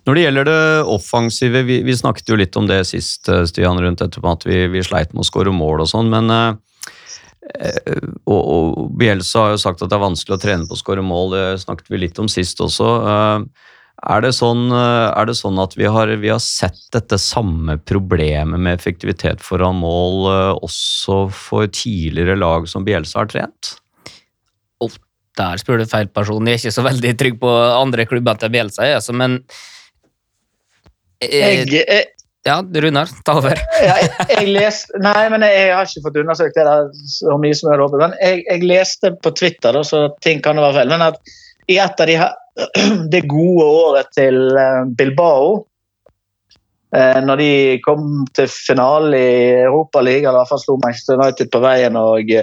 Når 0.07 0.17
det 0.17 0.23
gjelder 0.23 0.47
det 0.47 0.61
offensive, 0.89 1.65
vi, 1.67 1.81
vi, 1.85 1.97
snakket 1.99 2.31
jo 2.31 2.39
litt 2.39 2.55
om 2.57 2.69
det 2.69 2.79
sist, 2.89 3.27
eh, 3.29 3.43
Stian, 3.49 3.83
rundt 3.83 4.01
etterpå, 4.01 4.31
at 4.31 4.47
vi, 4.47 4.63
vi 4.71 4.87
sleit 4.87 5.11
med 5.11 5.25
å 5.25 5.27
skåre 5.27 5.53
mål 5.53 5.83
og 5.83 5.91
sånn, 5.91 6.09
men 6.15 6.31
eh, 6.31 6.55
og, 7.41 8.39
og, 8.39 8.87
Bielsa 8.99 9.45
har 9.45 9.55
jo 9.55 9.61
sagt 9.63 9.81
at 9.81 9.91
det 9.91 9.97
er 9.97 10.03
vanskelig 10.05 10.37
å 10.37 10.41
trene 10.41 10.69
på 10.69 10.77
å 10.77 10.79
skåre 10.79 11.03
mål, 11.05 11.35
det 11.35 11.45
snakket 11.63 11.91
vi 11.91 12.03
litt 12.03 12.21
om 12.21 12.29
sist 12.31 12.61
også. 12.61 12.89
Eh, 13.11 13.67
er 14.11 14.23
det 14.25 14.31
sånn, 14.33 14.71
er 14.73 15.27
det 15.29 15.35
sånn 15.37 15.59
at 15.61 15.75
vi 15.77 15.85
har, 15.85 16.09
vi 16.21 16.31
har, 16.31 16.39
sett 16.41 16.79
dette 16.93 17.19
samme 17.21 17.75
problemet 17.85 18.57
med 18.57 18.73
effektivitet 18.73 19.43
foran 19.45 19.77
mål 19.77 20.25
også 20.57 21.27
for 21.29 21.69
tidligere 21.69 22.39
lag 22.39 22.65
som 22.69 22.87
Bielsa 22.87 23.21
har 23.21 23.29
trent? 23.29 23.75
der 25.39 25.61
spør 25.61 25.81
du 25.81 25.89
feil 25.89 26.09
person. 26.11 26.47
Jeg 26.47 26.57
er 26.57 26.61
ikke 26.61 26.75
så 26.75 26.85
veldig 26.85 27.11
trygg 27.19 27.37
på 27.41 27.51
andre 27.51 28.07
klubber 28.09 28.39
til 28.39 28.51
Bielsa, 28.53 28.87
altså, 28.97 29.15
men 29.15 29.39
jeg, 31.21 31.67
jeg, 31.69 32.05
Ja, 32.43 32.57
Runar, 32.73 33.09
ta 33.25 33.35
over. 33.37 33.59
jeg, 33.85 34.07
jeg 34.31 34.45
leste, 34.49 34.97
nei, 35.03 35.25
men 35.29 35.43
jeg, 35.45 35.73
har 35.75 35.85
ikke 35.85 36.05
fått 36.07 36.21
undersøkt 36.23 36.55
det 36.57 36.65
der 36.65 36.87
så 37.13 37.35
mye 37.37 37.57
som 37.57 37.69
jeg 37.69 37.75
hadde 37.75 37.85
håpet. 37.85 38.01
Men 38.01 38.15
jeg, 38.17 38.39
jeg, 38.47 38.63
leste 38.65 39.11
på 39.21 39.33
Twitter, 39.37 39.77
da, 39.77 39.83
så 39.85 40.07
ting 40.25 40.41
kan 40.41 40.61
være 40.61 40.79
feil, 40.79 40.93
men 40.95 41.05
at 41.05 41.35
i 41.69 41.77
et 41.81 42.01
av 42.01 42.09
de 42.09 42.15
her, 42.17 42.39
det 43.13 43.27
gode 43.29 43.67
året 43.67 44.09
til 44.17 44.41
eh, 44.57 44.81
Bilbao 44.97 45.51
eh, 46.97 47.21
når 47.23 47.43
de 47.43 47.51
kom 47.85 48.25
til 48.35 48.49
finalen 48.51 49.13
i 49.15 49.29
Europaligaen, 49.67 50.31
eller 50.31 50.41
i 50.41 50.41
hvert 50.41 50.55
fall 50.55 50.65
slo 50.65 50.79
Manchester 50.81 51.21
United 51.21 51.53
på 51.53 51.61
veien 51.63 51.99
og 51.99 52.33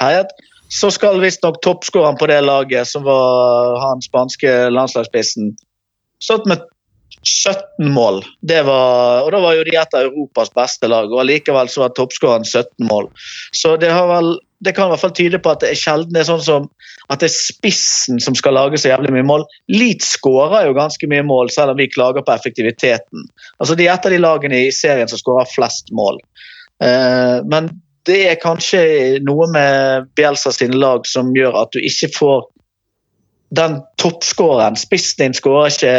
herjet, 0.00 0.32
så 0.70 0.92
skal 0.94 1.18
visstnok 1.20 1.58
toppskåreren 1.64 2.18
på 2.20 2.30
det 2.30 2.40
laget, 2.46 2.86
som 2.86 3.02
var 3.08 3.80
han 3.82 4.04
spanske 4.04 4.68
landslagsspissen, 4.70 5.56
stått 6.22 6.46
med 6.46 6.62
17 7.24 7.88
mål. 7.92 8.22
Det 8.40 8.62
var, 8.66 9.24
og 9.24 9.32
Da 9.32 9.40
var 9.42 9.56
jo 9.56 9.64
de 9.66 9.76
et 9.76 9.94
av 9.94 10.06
Europas 10.06 10.52
beste 10.54 10.90
lag, 10.90 11.10
og 11.10 11.22
allikevel 11.22 11.70
så 11.70 11.84
var 11.84 11.94
toppskåreren 11.96 12.46
17 12.46 12.88
mål. 12.90 13.10
Så 13.52 13.76
det, 13.80 13.90
vel, 13.90 14.36
det 14.64 14.74
kan 14.76 14.88
i 14.88 14.94
hvert 14.94 15.02
fall 15.02 15.16
tyde 15.16 15.40
på 15.42 15.52
at 15.52 15.64
det 15.64 15.72
er 15.72 15.80
sjelden 15.80 16.14
det 16.14 16.22
er 16.22 16.30
sånn 16.30 16.44
som 16.44 16.68
at 17.08 17.22
det 17.22 17.30
er 17.30 17.34
spissen 17.34 18.20
som 18.20 18.36
skal 18.36 18.52
lage 18.58 18.78
så 18.80 18.90
jævlig 18.90 19.14
mye 19.14 19.26
mål. 19.26 19.46
Leeds 19.72 20.10
skårer 20.18 20.68
jo 20.68 20.76
ganske 20.76 21.08
mye 21.08 21.24
mål, 21.24 21.48
selv 21.54 21.72
om 21.72 21.80
vi 21.80 21.88
klager 21.88 22.24
på 22.24 22.34
effektiviteten. 22.34 23.24
Altså 23.58 23.76
De 23.78 23.86
er 23.86 23.94
et 23.94 24.08
av 24.08 24.12
de 24.12 24.20
lagene 24.20 24.62
i 24.66 24.72
serien 24.74 25.08
som 25.08 25.20
skårer 25.20 25.48
flest 25.48 25.88
mål. 25.96 26.20
Eh, 26.84 27.38
men 27.48 27.72
det 28.08 28.20
er 28.28 28.40
kanskje 28.42 28.82
noe 29.24 29.48
med 29.52 30.08
Bielsa 30.16 30.52
sine 30.52 30.76
lag 30.76 31.08
som 31.08 31.32
gjør 31.36 31.62
at 31.64 31.72
du 31.72 31.80
ikke 31.80 32.12
får 32.14 32.46
den 33.56 33.80
toppskåreren. 34.00 34.76
Spissen 34.76 35.24
din 35.24 35.36
skårer 35.36 35.72
ikke 35.72 35.96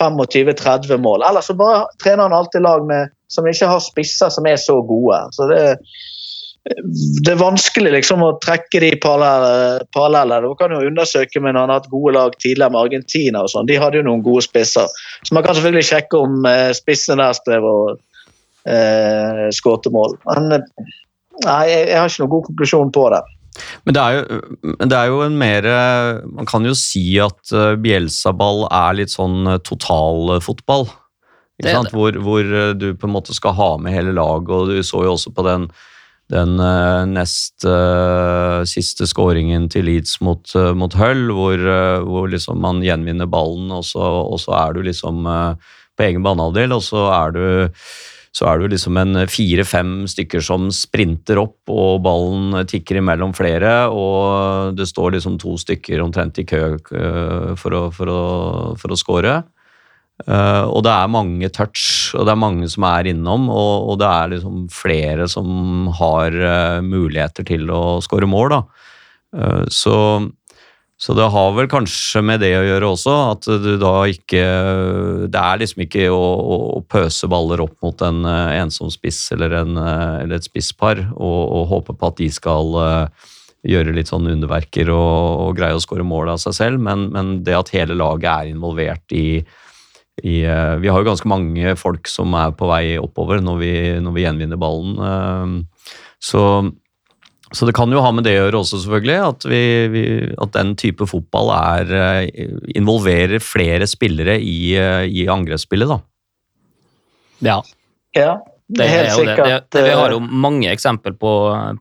25-30 0.00 1.00
mål. 1.02 1.24
Ellers 1.28 1.48
så 1.50 1.56
bare 1.58 1.86
trener 2.02 2.26
han 2.26 2.36
alltid 2.36 2.64
lag 2.64 2.84
med, 2.86 3.14
som 3.32 3.46
ikke 3.48 3.70
har 3.70 3.82
spisser 3.84 4.32
som 4.32 4.46
er 4.46 4.58
så 4.60 4.78
gode. 4.86 5.18
Så 5.36 5.48
det, 5.50 5.62
det 7.22 7.32
er 7.32 7.38
vanskelig 7.38 7.92
liksom 7.94 8.24
å 8.26 8.32
trekke 8.42 8.80
de 8.82 8.90
parallellene. 9.02 10.42
Du 10.42 10.56
kan 10.58 10.74
jo 10.74 10.82
undersøke 10.88 11.42
med 11.42 11.54
når 11.54 11.60
han 11.60 11.72
har 11.72 11.80
hatt 11.80 11.92
gode 11.92 12.14
lag 12.16 12.34
tidligere 12.42 12.74
med 12.74 12.82
Argentina. 12.82 13.44
og 13.44 13.52
sånn. 13.52 13.68
De 13.70 13.78
hadde 13.80 14.00
jo 14.00 14.06
noen 14.08 14.24
gode 14.26 14.44
spisser. 14.48 14.90
Så 15.22 15.36
man 15.36 15.46
kan 15.46 15.56
selvfølgelig 15.56 15.90
sjekke 15.90 16.22
om 16.26 16.46
eh, 16.50 16.72
spissene 16.76 17.22
der 17.22 17.38
strever 17.38 17.80
og 17.86 18.00
eh, 18.66 19.46
skårte 19.54 19.94
mål. 19.94 20.18
Men 20.26 20.58
eh, 20.58 20.92
nei, 21.46 21.62
jeg, 21.70 21.88
jeg 21.92 22.00
har 22.00 22.10
ikke 22.10 22.24
noen 22.24 22.34
god 22.34 22.48
konklusjon 22.50 22.94
på 22.98 23.08
det. 23.14 23.22
Men 23.86 23.96
det 23.96 24.02
er, 24.02 24.16
jo, 24.16 24.76
det 24.82 24.98
er 24.98 25.10
jo 25.10 25.18
en 25.24 25.36
mer 25.40 25.66
Man 26.26 26.48
kan 26.48 26.66
jo 26.66 26.74
si 26.76 27.04
at 27.22 27.52
eh, 27.54 27.74
Bielsa-ball 27.80 28.66
er 28.68 28.96
litt 29.00 29.12
sånn 29.14 29.52
eh, 29.52 29.60
totalfotball. 29.64 30.88
Ikke 31.60 31.72
sant? 31.72 31.90
det. 31.90 31.96
Hvor, 31.96 32.18
hvor 32.24 32.56
eh, 32.62 32.72
du 32.76 32.90
på 32.98 33.08
en 33.08 33.14
måte 33.14 33.36
skal 33.36 33.56
ha 33.56 33.70
med 33.80 33.94
hele 33.96 34.14
laget, 34.16 34.52
og 34.52 34.72
du 34.72 34.82
så 34.84 35.04
jo 35.06 35.14
også 35.14 35.32
på 35.36 35.44
den, 35.46 35.68
den 36.32 36.58
nest 37.12 37.64
uh, 37.68 38.66
siste 38.66 39.06
skåringen 39.06 39.68
til 39.72 39.86
Leeds 39.88 40.18
mot, 40.26 40.42
uh, 40.58 40.72
mot 40.76 40.92
Hull, 40.98 41.30
hvor, 41.32 41.62
uh, 41.62 42.02
hvor 42.04 42.26
liksom 42.32 42.60
man 42.64 42.82
gjenvinner 42.84 43.30
ballen, 43.30 43.70
og 43.72 43.86
så, 43.88 44.02
og 44.02 44.40
så 44.42 44.56
er 44.58 44.76
du 44.76 44.82
liksom 44.88 45.22
på 45.96 46.04
egen 46.10 46.26
banehalvdel, 46.26 46.76
og 46.76 46.84
så 46.84 47.06
er 47.14 47.36
du 47.36 47.46
så 48.36 48.50
er 48.50 48.60
du 48.60 48.68
liksom 48.68 48.98
en 49.00 49.22
fire-fem 49.32 49.92
stykker 50.12 50.42
som 50.44 50.68
sprinter 50.74 51.40
opp, 51.40 51.58
og 51.72 52.02
ballen 52.04 52.66
tikker 52.68 53.00
imellom 53.00 53.32
flere, 53.36 53.86
og 53.88 54.76
det 54.76 54.88
står 54.90 55.16
liksom 55.16 55.38
to 55.40 55.54
stykker 55.62 56.02
omtrent 56.04 56.42
i 56.42 56.44
kø 56.48 56.62
øh, 56.76 57.52
for 57.56 57.78
å, 57.78 57.84
for 57.96 58.12
å, 58.12 58.24
for 58.80 58.92
å 58.92 58.98
score. 59.00 59.38
Eh, 60.24 60.64
og 60.64 60.80
det 60.86 60.92
er 60.92 61.12
mange 61.12 61.50
touch, 61.52 62.14
og 62.16 62.24
det 62.24 62.32
er 62.32 62.40
mange 62.40 62.68
som 62.72 62.86
er 62.88 63.10
innom, 63.12 63.50
og, 63.52 63.92
og 63.92 63.98
det 64.00 64.08
er 64.08 64.32
liksom 64.32 64.62
flere 64.72 65.28
som 65.28 65.90
har 65.98 66.36
eh, 66.36 66.80
muligheter 66.84 67.46
til 67.48 67.68
å 67.72 67.98
score 68.04 68.28
mål. 68.28 68.52
Da. 68.54 68.60
Eh, 69.36 69.64
så, 69.72 69.96
så 70.96 71.12
det 71.12 71.26
har 71.28 71.50
vel 71.52 71.66
kanskje 71.68 72.22
med 72.24 72.40
det 72.40 72.54
å 72.56 72.64
gjøre 72.64 72.88
også, 72.94 73.14
at 73.34 73.46
du 73.60 73.74
da 73.76 73.92
ikke 74.08 74.44
Det 75.28 75.40
er 75.42 75.58
liksom 75.60 75.82
ikke 75.84 76.06
å, 76.08 76.22
å, 76.78 76.80
pøse 76.88 77.28
baller 77.28 77.60
opp 77.66 77.74
mot 77.84 78.04
en 78.06 78.24
eh, 78.24 78.56
ensom 78.62 78.88
spiss 78.92 79.18
eller, 79.36 79.58
en, 79.60 79.76
eh, 79.76 80.22
eller 80.22 80.38
et 80.38 80.46
spisspar 80.48 81.02
og, 81.10 81.42
og 81.58 81.66
håpe 81.74 81.96
på 82.00 82.08
at 82.08 82.16
de 82.22 82.30
skal 82.32 82.78
eh, 82.80 83.28
gjøre 83.74 83.92
litt 83.92 84.08
sånn 84.08 84.30
underverker 84.30 84.88
og, 84.94 85.42
og 85.44 85.60
greie 85.60 85.76
å 85.76 85.84
skåre 85.84 86.06
mål 86.06 86.32
av 86.32 86.40
seg 86.40 86.56
selv, 86.56 86.80
men, 86.80 87.10
men 87.12 87.36
det 87.44 87.58
at 87.58 87.74
hele 87.76 87.98
laget 87.98 88.30
er 88.30 88.54
involvert 88.54 89.12
i, 89.12 89.42
i 90.22 90.36
Vi 90.46 90.88
har 90.88 91.02
jo 91.02 91.10
ganske 91.10 91.28
mange 91.28 91.74
folk 91.76 92.08
som 92.08 92.32
er 92.38 92.56
på 92.56 92.70
vei 92.70 92.96
oppover 93.02 93.42
når 93.44 93.60
vi, 93.60 93.74
når 94.00 94.16
vi 94.16 94.24
gjenvinner 94.24 94.60
ballen. 94.62 95.66
Så 96.22 96.46
så 97.56 97.64
det 97.68 97.72
kan 97.76 97.92
jo 97.94 98.02
ha 98.04 98.10
med 98.12 98.26
det 98.26 98.34
å 98.36 98.42
gjøre 98.46 98.58
også, 98.60 98.82
selvfølgelig. 98.82 99.16
At, 99.30 99.46
vi, 99.48 99.60
vi, 99.92 100.02
at 100.44 100.52
den 100.56 100.74
type 100.76 101.06
fotball 101.08 101.52
er, 101.56 101.92
eh, 101.96 102.50
involverer 102.76 103.40
flere 103.40 103.88
spillere 103.88 104.36
i, 104.42 104.74
eh, 104.76 105.06
i 105.08 105.24
angrepsspillet, 105.32 105.88
da. 105.94 106.00
Ja, 107.46 107.56
Ja, 108.16 108.34
det 108.72 108.84
er 108.84 108.92
helt 108.94 109.12
sikkert. 109.14 109.40
det. 109.44 109.56
Det, 109.70 109.78
det, 109.78 109.84
vi 109.88 109.94
har 109.96 110.10
eh, 110.10 110.16
jo 110.16 110.20
mange 110.46 110.70
eksempel 110.72 111.16
på, 111.20 111.32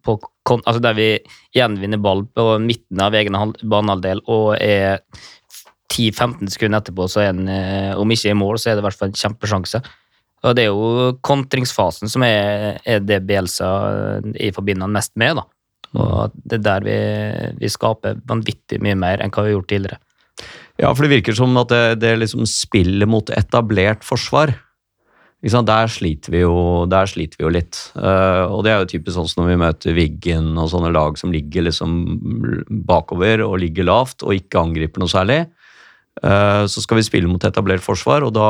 på 0.03 0.17
altså 0.57 0.81
der 0.83 0.95
vi 0.97 1.09
gjenvinner 1.57 1.99
ball 2.03 2.23
på 2.35 2.47
midten 2.61 3.01
av 3.01 3.15
egen 3.17 3.35
hal- 3.39 3.55
banehalvdel 3.63 4.21
og 4.27 4.55
er 4.61 4.99
10-15 5.95 6.51
sekunder 6.51 6.83
etterpå, 6.83 7.07
så 7.09 7.23
er 7.23 7.31
en, 7.31 7.47
om 8.01 8.11
ikke 8.11 8.31
i 8.33 8.37
mål, 8.37 8.59
så 8.59 8.71
er 8.71 8.75
det 8.77 8.83
i 8.83 8.87
hvert 8.89 8.99
fall 8.99 9.11
en 9.13 9.19
kjempesjanse. 9.19 9.81
Og 10.45 10.53
det 10.57 10.65
er 10.65 10.69
jo 10.69 11.15
kontringsfasen 11.25 12.11
som 12.11 12.23
er, 12.27 12.77
er 12.85 12.99
det 13.01 13.23
Bielsa 13.25 13.69
i 14.35 14.51
forbinder 14.53 14.91
mest 14.91 15.15
med, 15.17 15.39
da. 15.39 15.45
Og 15.95 16.35
det 16.43 16.59
er 16.59 16.65
der 16.65 16.85
vi, 16.85 16.99
vi 17.61 17.71
skaper 17.71 18.19
vanvittig 18.27 18.81
mye 18.83 18.97
mer 18.99 19.23
enn 19.23 19.33
hva 19.33 19.45
vi 19.45 19.53
har 19.53 19.59
gjort 19.59 19.71
tidligere. 19.71 20.01
Ja, 20.81 20.91
for 20.91 21.05
det 21.05 21.13
virker 21.13 21.35
som 21.37 21.55
at 21.61 21.71
det, 21.71 21.83
det 22.03 22.17
liksom 22.19 22.43
spillet 22.49 23.07
mot 23.07 23.29
etablert 23.31 24.03
forsvar? 24.03 24.53
Der, 25.45 25.89
sliter 25.91 26.33
jo, 26.39 26.85
der 26.89 27.05
sliter 27.05 27.37
vi 27.37 27.45
jo 27.45 27.51
litt. 27.53 27.77
Eh, 27.93 28.43
og 28.49 28.63
det 28.65 28.71
er 28.71 28.79
jo 28.81 28.89
typisk 28.95 29.13
sånn 29.13 29.27
som 29.29 29.43
når 29.43 29.51
vi 29.51 29.59
møter 29.61 29.93
Wiggen 29.93 30.47
og 30.57 30.71
sånne 30.71 30.89
lag 30.95 31.19
som 31.21 31.29
ligger 31.33 31.67
liksom 31.67 31.99
bakover 32.87 33.43
og 33.45 33.59
ligger 33.61 33.85
lavt 33.85 34.25
og 34.25 34.33
ikke 34.33 34.63
angriper 34.63 35.03
noe 35.03 35.11
særlig. 35.11 35.43
Eh, 36.23 36.63
så 36.65 36.81
skal 36.81 36.97
vi 36.97 37.05
spille 37.05 37.29
mot 37.29 37.45
etablert 37.45 37.85
forsvar, 37.85 38.25
og 38.25 38.33
da, 38.33 38.49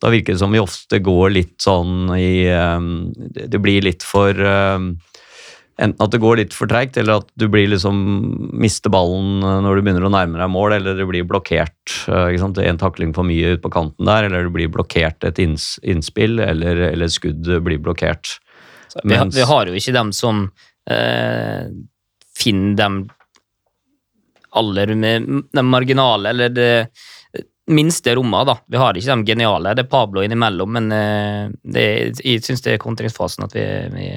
da 0.00 0.12
virker 0.14 0.32
det 0.32 0.40
som 0.40 0.54
vi 0.54 0.62
ofte 0.62 1.02
går 1.04 1.34
litt 1.36 1.58
sånn 1.60 2.14
i 2.16 2.46
eh, 2.48 2.88
Det 3.52 3.60
blir 3.60 3.84
litt 3.84 4.06
for 4.06 4.32
Enten 5.82 6.04
at 6.04 6.12
det 6.14 6.20
går 6.22 6.36
litt 6.38 6.54
for 6.54 6.70
treigt, 6.70 6.96
eller 7.00 7.18
at 7.22 7.28
du 7.38 7.48
blir 7.50 7.66
liksom, 7.72 7.96
mister 8.62 8.92
ballen 8.92 9.40
eh, 9.42 9.60
når 9.64 9.76
du 9.80 9.84
begynner 9.86 10.06
å 10.06 10.12
nærme 10.14 10.38
deg 10.38 10.52
mål, 10.54 10.76
eller 10.78 10.98
du 11.00 11.04
blir 11.10 11.26
blokkert. 11.26 11.96
eh, 12.06 12.28
Ikke 12.30 12.42
sant? 12.44 12.60
En 12.62 12.78
takling 12.80 13.14
for 13.16 13.26
mye 13.26 13.56
ut 13.56 13.62
på 13.64 13.72
kanten 13.74 14.06
der, 14.06 14.28
eller 14.28 14.46
du 14.46 14.52
blir 14.54 14.70
blokkert 14.72 15.26
et 15.26 15.40
inns, 15.42 15.72
innspill, 15.82 16.38
eller, 16.44 16.84
eller 16.92 17.10
skudd 17.10 17.50
blir 17.66 17.82
blokkert. 17.82 18.36
Vi, 19.02 19.10
Mens- 19.16 19.34
vi 19.36 19.48
har 19.48 19.66
jo 19.66 19.74
ikke 19.80 19.96
dem 19.96 20.12
som 20.14 20.44
eh, 20.90 21.66
finner 22.36 22.76
dem 22.78 23.02
aller 24.52 24.94
med 24.94 25.26
de 25.52 25.62
marginale, 25.64 26.28
eller 26.28 26.48
det 26.52 26.72
minste 27.72 28.12
rommene, 28.18 28.44
da. 28.44 28.56
Vi 28.68 28.76
har 28.76 28.98
ikke 28.98 29.14
de 29.14 29.30
geniale. 29.32 29.72
Det 29.78 29.84
er 29.86 29.88
Pablo 29.92 30.20
innimellom, 30.20 30.72
men 30.76 30.92
eh, 30.92 31.44
det, 31.62 31.84
jeg 32.20 32.42
syns 32.44 32.60
det 32.64 32.74
er 32.74 32.82
kontringsfasen 32.82 33.46
at 33.46 33.54
vi, 33.56 33.62
vi, 33.94 34.08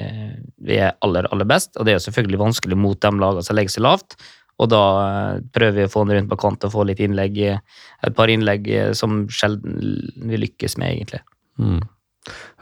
vi 0.66 0.80
er 0.82 0.96
aller, 1.04 1.28
aller 1.32 1.48
best. 1.48 1.74
Og 1.76 1.86
det 1.86 1.94
er 1.94 2.00
jo 2.00 2.06
selvfølgelig 2.08 2.42
vanskelig 2.42 2.78
mot 2.78 3.00
de 3.02 3.12
lagene 3.22 3.46
som 3.46 3.58
legger 3.58 3.76
seg 3.76 3.86
lavt. 3.86 4.18
Og 4.56 4.70
da 4.72 4.82
eh, 5.04 5.40
prøver 5.54 5.82
vi 5.82 5.86
å 5.88 5.92
få 5.92 6.04
den 6.06 6.20
rundt 6.20 6.32
på 6.32 6.40
kant 6.40 6.64
og 6.64 6.72
få 6.72 6.86
litt 6.88 7.02
innlegg, 7.04 7.36
eh, 7.44 7.82
et 8.06 8.16
par 8.16 8.32
innlegg 8.32 8.68
eh, 8.72 8.92
som 8.96 9.24
sjelden 9.28 9.76
vi 10.30 10.40
lykkes 10.40 10.78
med, 10.80 10.94
egentlig. 10.94 11.20
Mm. 11.60 11.82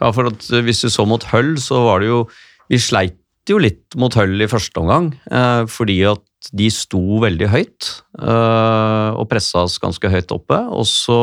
Ja, 0.01 0.11
for 0.13 0.29
at 0.29 0.49
hvis 0.65 0.83
du 0.85 0.89
så 0.93 1.07
mot 1.09 1.23
Hull, 1.31 1.55
så 1.61 1.81
var 1.87 2.03
det 2.03 2.11
jo 2.11 2.25
Vi 2.69 2.77
sleit 2.81 3.17
jo 3.49 3.59
litt 3.61 3.93
mot 3.99 4.13
Hull 4.17 4.41
i 4.41 4.49
første 4.49 4.81
omgang, 4.81 5.11
eh, 5.29 5.63
fordi 5.69 5.99
at 6.09 6.49
de 6.55 6.69
sto 6.73 7.19
veldig 7.21 7.49
høyt 7.49 7.89
eh, 8.21 9.11
og 9.13 9.27
pressa 9.29 9.65
oss 9.65 9.77
ganske 9.81 10.09
høyt 10.09 10.33
oppe. 10.33 10.57
Og 10.73 10.87
så 10.89 11.19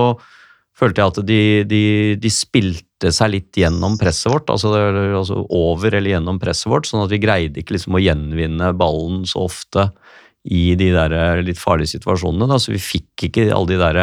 følte 0.78 1.02
jeg 1.02 1.12
at 1.12 1.20
de, 1.26 1.42
de, 1.68 1.82
de 2.22 2.32
spilte 2.32 2.91
seg 3.10 3.32
litt 3.32 3.58
gjennom 3.58 3.96
presset 3.98 4.30
vårt, 4.30 4.50
altså, 4.54 4.70
altså 5.18 5.40
over 5.50 5.96
eller 5.98 6.14
gjennom 6.14 6.38
presset 6.38 6.70
vårt, 6.70 6.86
sånn 6.86 7.02
at 7.02 7.10
vi 7.10 7.18
greide 7.18 7.58
ikke 7.58 7.74
liksom 7.74 7.98
å 7.98 8.02
gjenvinne 8.04 8.70
ballen 8.78 9.24
så 9.26 9.48
ofte 9.48 9.88
i 10.44 10.74
de 10.78 10.92
der 10.94 11.42
litt 11.42 11.58
farlige 11.58 11.96
situasjonene. 11.96 12.46
Da. 12.50 12.60
Så 12.62 12.72
vi 12.74 12.78
fikk 12.82 13.26
ikke 13.28 13.48
alle 13.54 13.72
de 13.74 13.80
der 13.82 14.00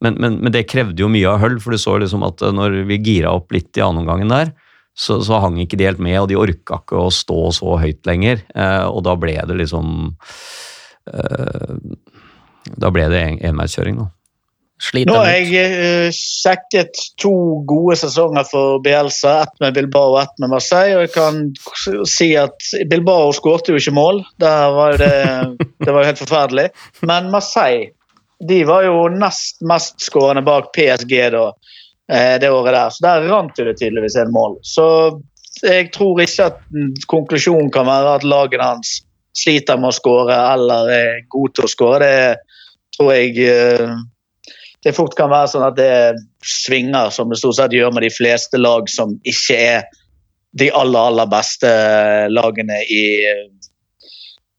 men, 0.00 0.14
men, 0.22 0.36
men 0.44 0.52
det 0.54 0.68
krevde 0.70 1.02
jo 1.02 1.08
mye 1.10 1.26
av 1.26 1.40
Hull, 1.42 1.56
for 1.60 1.74
du 1.74 1.78
så 1.82 1.96
liksom 1.98 2.22
at 2.22 2.42
eh, 2.46 2.52
når 2.54 2.84
vi 2.86 3.00
gira 3.02 3.32
opp 3.34 3.50
litt 3.52 3.74
i 3.76 3.82
annenomgangen 3.82 4.30
der, 4.30 4.52
så, 4.98 5.16
så 5.22 5.40
hang 5.42 5.58
ikke 5.62 5.78
de 5.78 5.86
helt 5.88 6.02
med, 6.02 6.16
og 6.20 6.28
de 6.30 6.36
orka 6.38 6.78
ikke 6.80 6.98
å 7.02 7.10
stå 7.14 7.38
så 7.54 7.76
høyt 7.82 8.06
lenger. 8.06 8.44
Eh, 8.54 8.84
og 8.86 9.02
da 9.06 9.16
ble 9.18 9.34
det 9.46 9.56
liksom 9.58 10.14
eh, 11.10 11.74
Da 12.78 12.90
ble 12.92 13.08
det 13.10 13.20
en- 13.24 13.40
enveiskjøring, 13.52 13.96
da. 13.98 14.08
Sliter 14.78 15.10
Nå 15.10 15.18
har 15.18 15.32
jeg 15.34 15.58
eh, 15.58 16.08
sjekket 16.14 17.00
to 17.18 17.32
gode 17.66 17.96
sesonger 17.98 18.46
for 18.46 18.78
Bielsa. 18.84 19.40
Ett 19.42 19.60
med 19.62 19.74
Bilbao 19.74 20.12
og 20.14 20.20
ett 20.22 20.36
med 20.38 20.52
Marseille. 20.52 20.94
Og 20.96 21.06
jeg 21.06 21.14
kan 21.16 21.40
si 22.06 22.30
at 22.38 22.68
Bilbao 22.90 23.32
skårte 23.34 23.74
jo 23.74 23.80
ikke 23.80 23.96
mål. 23.96 24.22
Var 24.38 25.00
det, 25.02 25.14
det 25.84 25.90
var 25.90 26.04
jo 26.04 26.10
helt 26.12 26.22
forferdelig. 26.22 26.68
Men 27.02 27.32
Marseille 27.34 27.90
de 28.38 28.60
var 28.64 28.84
jo 28.86 29.08
nest 29.10 29.64
mest 29.66 30.00
skårende 30.00 30.44
bak 30.46 30.70
PSG 30.76 31.14
da, 31.34 31.48
eh, 32.12 32.36
det 32.38 32.50
året 32.50 32.74
der. 32.74 32.90
Så 32.90 33.02
der 33.02 33.26
rant 33.32 33.56
det 33.56 33.78
tydeligvis 33.80 34.16
en 34.16 34.32
mål. 34.32 34.58
Så 34.62 34.86
jeg 35.62 35.90
tror 35.92 36.20
ikke 36.22 36.46
at 36.52 36.60
konklusjonen 37.10 37.72
kan 37.74 37.88
være 37.88 38.14
at 38.20 38.26
laget 38.26 38.62
hans 38.62 39.00
sliter 39.34 39.78
med 39.78 39.90
å 39.90 39.96
skåre 39.96 40.36
eller 40.52 40.92
er 40.94 41.26
god 41.30 41.56
til 41.56 41.66
å 41.66 41.72
skåre. 41.72 42.06
Det 42.06 42.94
tror 42.94 43.12
jeg 43.16 43.50
eh, 43.50 43.98
det 44.86 44.94
fort 44.94 45.16
kan 45.18 45.30
være 45.32 45.50
sånn 45.52 45.66
at 45.66 45.78
det 45.78 45.92
svinger, 46.46 47.10
som 47.14 47.32
det 47.32 47.40
stort 47.40 47.58
sett 47.58 47.74
gjør 47.74 47.94
med 47.94 48.06
de 48.06 48.12
fleste 48.14 48.60
lag 48.60 48.86
som 48.92 49.16
ikke 49.26 49.56
er 49.58 49.88
de 50.58 50.70
aller, 50.74 51.10
aller 51.10 51.28
beste 51.30 51.70
lagene 52.30 52.78
i, 52.86 53.04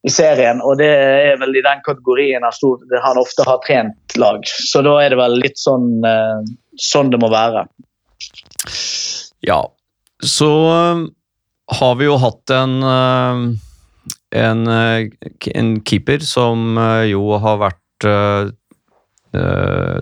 i 0.06 0.12
serien. 0.12 0.62
Og 0.62 0.78
det 0.82 0.90
er 0.92 1.40
vel 1.42 1.56
i 1.56 1.64
den 1.66 1.84
kategorien 1.86 2.46
han 2.46 3.22
ofte 3.22 3.48
har 3.48 3.62
trent 3.66 4.18
lag. 4.20 4.44
Så 4.46 4.84
da 4.86 4.98
er 5.02 5.14
det 5.14 5.22
vel 5.22 5.40
litt 5.42 5.60
sånn, 5.60 6.04
eh, 6.06 6.52
sånn 6.90 7.14
det 7.14 7.22
må 7.24 7.32
være. 7.34 7.66
Ja, 9.48 9.64
så 10.20 10.52
øh, 10.76 11.08
har 11.80 11.98
vi 12.00 12.10
jo 12.10 12.20
hatt 12.20 12.54
en, 12.54 12.80
øh, 12.84 13.44
en, 14.36 14.64
en 14.70 15.76
keeper 15.88 16.28
som 16.28 16.76
jo 17.08 17.40
har 17.40 17.64
vært 17.64 18.10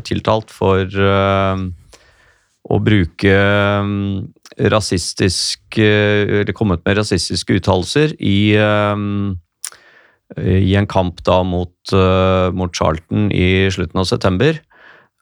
tiltalt 0.08 0.54
for 0.54 0.86
øh, 0.88 1.64
å 2.68 2.80
bruke 2.84 3.34
øh, 3.34 3.90
rasistisk 4.74 5.78
Eller 5.78 6.56
kommet 6.58 6.82
med 6.88 6.98
rasistiske 6.98 7.60
uttalelser 7.60 8.16
i 8.20 8.56
i 10.38 10.74
en 10.76 10.88
kamp 10.92 11.22
da 11.24 11.38
mot, 11.48 11.92
mot 12.52 12.74
Charlton 12.76 13.30
i 13.32 13.70
slutten 13.72 14.02
av 14.02 14.10
september. 14.10 14.58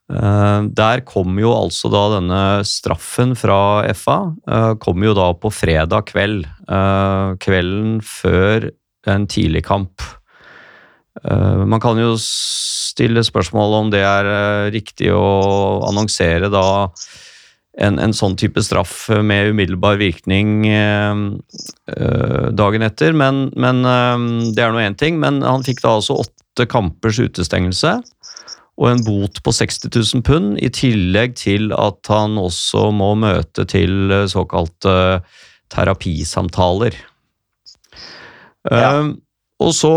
Eh, 0.05 0.61
der 0.77 1.01
kom 1.07 1.39
jo 1.41 1.49
altså 1.55 1.89
da 1.89 2.03
denne 2.19 2.41
straffen 2.67 3.33
fra 3.37 3.81
FA 3.97 4.17
eh, 4.45 4.73
kom 4.81 5.01
jo 5.01 5.15
da 5.17 5.31
på 5.33 5.49
fredag 5.49 6.11
kveld. 6.11 6.45
eh, 6.45 7.29
kvelden 7.41 8.01
før 8.05 8.69
en 9.09 9.25
tidlig 9.29 9.63
kamp. 9.65 10.01
Eh, 11.23 11.65
man 11.65 11.81
kan 11.83 11.99
jo 11.99 12.15
stille 12.19 13.23
spørsmål 13.23 13.79
om 13.79 13.93
det 13.93 14.03
er 14.03 14.31
eh, 14.31 14.71
riktig 14.75 15.11
å 15.15 15.85
annonsere 15.87 16.51
da 16.51 16.65
en, 17.75 17.99
en 17.99 18.15
sånn 18.15 18.37
type 18.39 18.61
straff 18.63 19.09
med 19.09 19.51
umiddelbar 19.51 19.99
virkning 19.99 20.67
eh, 20.71 21.15
dagen 22.55 22.85
etter, 22.87 23.15
men, 23.15 23.49
men 23.59 23.83
det 24.55 24.63
er 24.63 24.71
nå 24.71 24.83
én 24.83 24.95
ting. 24.99 25.19
Men 25.19 25.41
han 25.43 25.65
fikk 25.65 25.83
da 25.83 25.97
altså 25.97 26.21
åtte 26.23 26.67
kampers 26.71 27.19
utestengelse 27.19 27.97
og 28.75 28.89
en 28.89 29.03
bot 29.07 29.39
på 29.43 29.51
60 29.55 29.87
000 29.87 30.23
pund, 30.27 30.55
i 30.59 30.67
tillegg 30.67 31.37
til 31.39 31.69
at 31.75 32.09
han 32.11 32.33
også 32.39 32.89
må 32.91 33.13
møte 33.15 33.63
til 33.71 34.11
såkalte 34.27 35.21
terapisamtaler. 35.71 36.97
Ja. 38.67 38.89
Uh, 38.99 39.13
og 39.63 39.71
så 39.77 39.93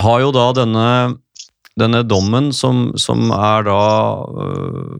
har 0.00 0.22
jo 0.22 0.30
da 0.34 0.46
denne, 0.56 0.86
denne 1.80 2.02
dommen 2.06 2.52
som, 2.56 2.90
som 3.00 3.30
er 3.34 3.66
da 3.68 3.82
øh, 4.44 4.96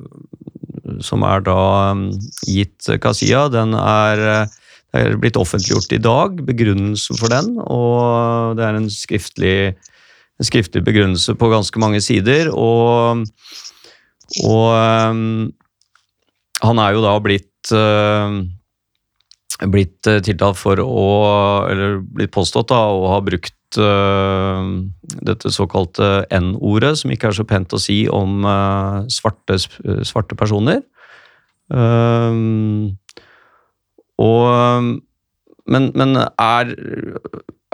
Som 1.02 1.22
er 1.24 1.40
da 1.40 1.92
øh, 1.92 2.10
gitt 2.46 2.90
Kasia, 3.00 3.46
den 3.48 3.72
er, 3.78 4.18
øh, 4.18 4.46
er 4.92 5.16
blitt 5.16 5.38
offentliggjort 5.40 5.92
i 5.92 6.02
dag, 6.02 6.36
begrunnelsen 6.46 7.16
for 7.16 7.32
den, 7.32 7.56
og 7.64 8.56
det 8.58 8.66
er 8.66 8.76
en 8.76 8.90
skriftlig 8.90 9.74
en 10.40 10.48
skriftlig 10.48 10.82
begrunnelse 10.84 11.34
på 11.38 11.48
ganske 11.48 11.80
mange 11.80 12.00
sider, 12.00 12.50
og, 12.50 13.24
og 14.44 14.68
han 16.62 16.78
er 16.82 16.96
jo 16.96 17.02
da 17.04 17.12
blitt 17.22 17.72
øh, 17.72 18.42
blitt 19.70 20.08
øh, 20.10 20.20
tiltalt 20.24 20.58
for 20.58 20.80
å 20.82 21.08
Eller 21.70 22.00
blitt 22.02 22.32
påstått 22.34 22.70
da, 22.72 22.80
å 22.90 23.10
ha 23.14 23.20
brukt 23.24 23.78
øh, 23.78 24.72
dette 25.28 25.52
såkalte 25.54 26.24
N-ordet, 26.32 26.96
som 27.00 27.12
ikke 27.14 27.30
er 27.30 27.38
så 27.38 27.46
pent 27.48 27.76
å 27.76 27.80
si 27.82 28.02
om 28.10 28.42
øh, 28.48 29.04
svarte, 29.12 29.60
svarte 30.06 30.38
personer. 30.38 30.82
Øhm, 31.72 32.98
og 34.20 35.00
men, 35.70 35.90
men 35.94 36.16
er, 36.18 36.72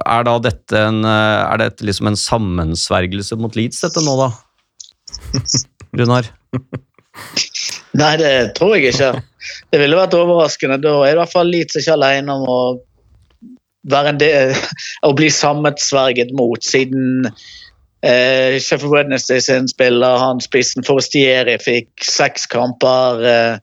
er 0.04 0.26
da 0.28 0.34
dette 0.44 0.82
en 0.90 1.00
eh, 1.08 1.40
Er 1.48 1.62
dette 1.62 1.86
liksom 1.86 2.10
en 2.10 2.18
sammensvergelse 2.20 3.38
mot 3.40 3.56
Leeds, 3.56 3.80
dette 3.84 4.04
nå, 4.04 4.16
da? 4.20 4.28
Runar? 5.98 6.28
Nei, 7.98 8.12
det 8.20 8.32
tror 8.58 8.76
jeg 8.76 8.92
ikke. 8.92 9.10
Det 9.72 9.80
ville 9.80 9.98
vært 9.98 10.16
overraskende. 10.18 10.80
Da 10.82 10.94
er 11.04 11.14
i 11.14 11.18
hvert 11.20 11.32
fall 11.32 11.50
Leeds 11.52 11.78
ikke 11.80 11.96
alene 11.96 12.34
om 12.34 12.46
å 12.48 12.60
del, 14.18 14.54
å 15.08 15.14
bli 15.16 15.30
sammensverget 15.32 16.34
mot, 16.36 16.64
siden 16.64 17.28
eh, 18.02 18.58
Sheffield 18.60 18.94
Wednesday 18.94 19.40
sin 19.40 19.68
spiller, 19.68 20.18
han 20.18 20.40
spissen 20.44 20.86
Forestieri, 20.86 21.58
fikk 21.62 22.04
seks 22.04 22.46
kamper 22.50 23.24
eh, 23.24 23.56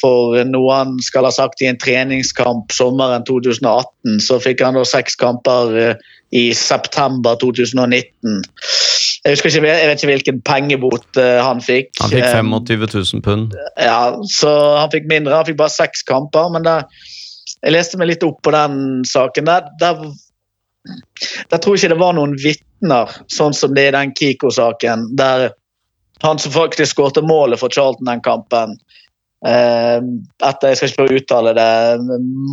for 0.00 0.34
noe 0.48 0.74
han 0.74 0.96
skal 1.02 1.28
ha 1.28 1.32
sagt 1.34 1.62
i 1.62 1.68
en 1.70 1.78
treningskamp 1.78 2.72
sommeren 2.74 3.24
2018. 3.28 4.18
Så 4.24 4.40
fikk 4.42 4.64
han 4.66 4.78
da 4.78 4.84
seks 4.86 5.18
kamper 5.20 5.76
eh, 5.78 5.94
i 6.34 6.50
september 6.54 7.38
2019. 7.42 8.42
Jeg, 9.26 9.38
ikke, 9.40 9.50
jeg 9.66 9.88
vet 9.90 9.98
ikke 10.00 10.10
hvilken 10.12 10.40
pengebot 10.46 11.18
eh, 11.18 11.40
han 11.42 11.58
fikk. 11.64 11.90
Han 12.00 12.12
fikk 12.12 12.24
Eh, 12.24 12.36
25 12.38 12.86
000 13.18 13.22
pund. 13.26 13.56
ja, 13.82 13.98
så 14.30 14.52
han 14.78 14.92
fikk 14.92 15.08
mindre. 15.10 15.34
Han 15.34 15.48
fikk 15.48 15.58
bare 15.58 15.74
seks 15.74 16.04
kamper. 16.06 16.48
Men 16.54 16.62
der, 16.66 16.86
jeg 17.64 17.74
leste 17.74 17.98
meg 17.98 18.12
litt 18.12 18.22
opp 18.26 18.38
på 18.46 18.52
den 18.54 19.02
saken. 19.08 19.48
Der, 19.50 19.66
der, 19.82 20.04
der 21.50 21.58
tror 21.58 21.74
jeg 21.74 21.82
ikke 21.86 21.94
det 21.96 22.00
var 22.04 22.14
noen 22.14 22.36
vitner, 22.38 23.10
sånn 23.32 23.56
som 23.56 23.74
det 23.74 23.88
er 23.88 23.94
i 23.94 23.96
den 23.98 24.14
Kiko-saken. 24.14 25.08
Der 25.18 25.48
han 26.24 26.38
som 26.40 26.54
faktisk 26.54 26.94
skårte 26.94 27.20
målet 27.26 27.60
for 27.60 27.68
Charlton 27.74 28.06
den 28.08 28.22
kampen 28.24 28.78
eh, 29.44 29.98
etter, 30.46 30.70
Jeg 30.70 30.78
skal 30.78 30.88
ikke 30.88 31.00
prøve 31.02 31.12
å 31.12 31.18
uttale 31.20 31.52
det 31.58 31.66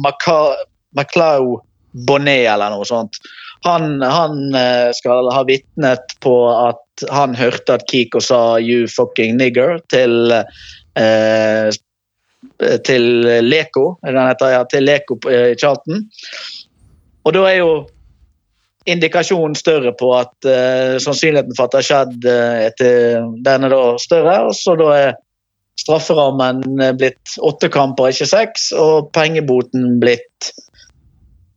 Maca- 0.04 0.66
Maclau 0.98 1.62
Bonnet 2.08 2.48
eller 2.50 2.74
noe 2.74 2.84
sånt. 2.90 3.16
Han, 3.64 4.02
han 4.02 4.56
eh, 4.56 4.90
skal 4.96 5.30
ha 5.32 5.44
vitnet 5.48 6.16
på 6.24 6.36
at 6.52 7.06
han 7.12 7.36
hørte 7.36 7.78
at 7.80 7.88
Kiko 7.90 8.20
sa 8.22 8.60
'you 8.60 8.88
fucking 8.92 9.40
nigger' 9.40 9.80
til 9.90 10.34
eh, 10.34 11.72
til 12.84 13.04
Leko, 13.44 13.98
er 14.04 14.18
heter, 14.28 14.52
ja, 14.52 14.64
til 14.68 14.84
Leko 14.84 15.16
i 15.32 15.56
Charlton. 15.56 16.04
Og 17.24 17.34
da 17.34 17.44
er 17.48 17.58
jo 17.62 17.72
indikasjonen 18.86 19.56
større 19.56 19.94
på 19.96 20.12
at 20.18 20.48
eh, 20.48 20.98
sannsynligheten 21.02 21.56
for 21.56 21.68
at 21.68 21.76
det 21.76 21.82
har 21.82 21.88
skjedd, 21.88 22.26
eh, 22.28 22.64
etter, 22.68 23.30
den 23.46 23.68
er 23.68 23.72
da 23.72 23.84
større. 24.02 24.36
Og 24.50 24.58
så 24.60 24.76
da 24.80 24.90
er 24.98 25.14
strafferammen 25.80 26.64
eh, 26.82 26.96
blitt 27.00 27.38
åtte 27.40 27.72
kamper, 27.74 28.12
ikke 28.12 28.30
seks, 28.30 28.72
og 28.76 29.14
pengeboten 29.16 29.98
blitt 30.04 30.52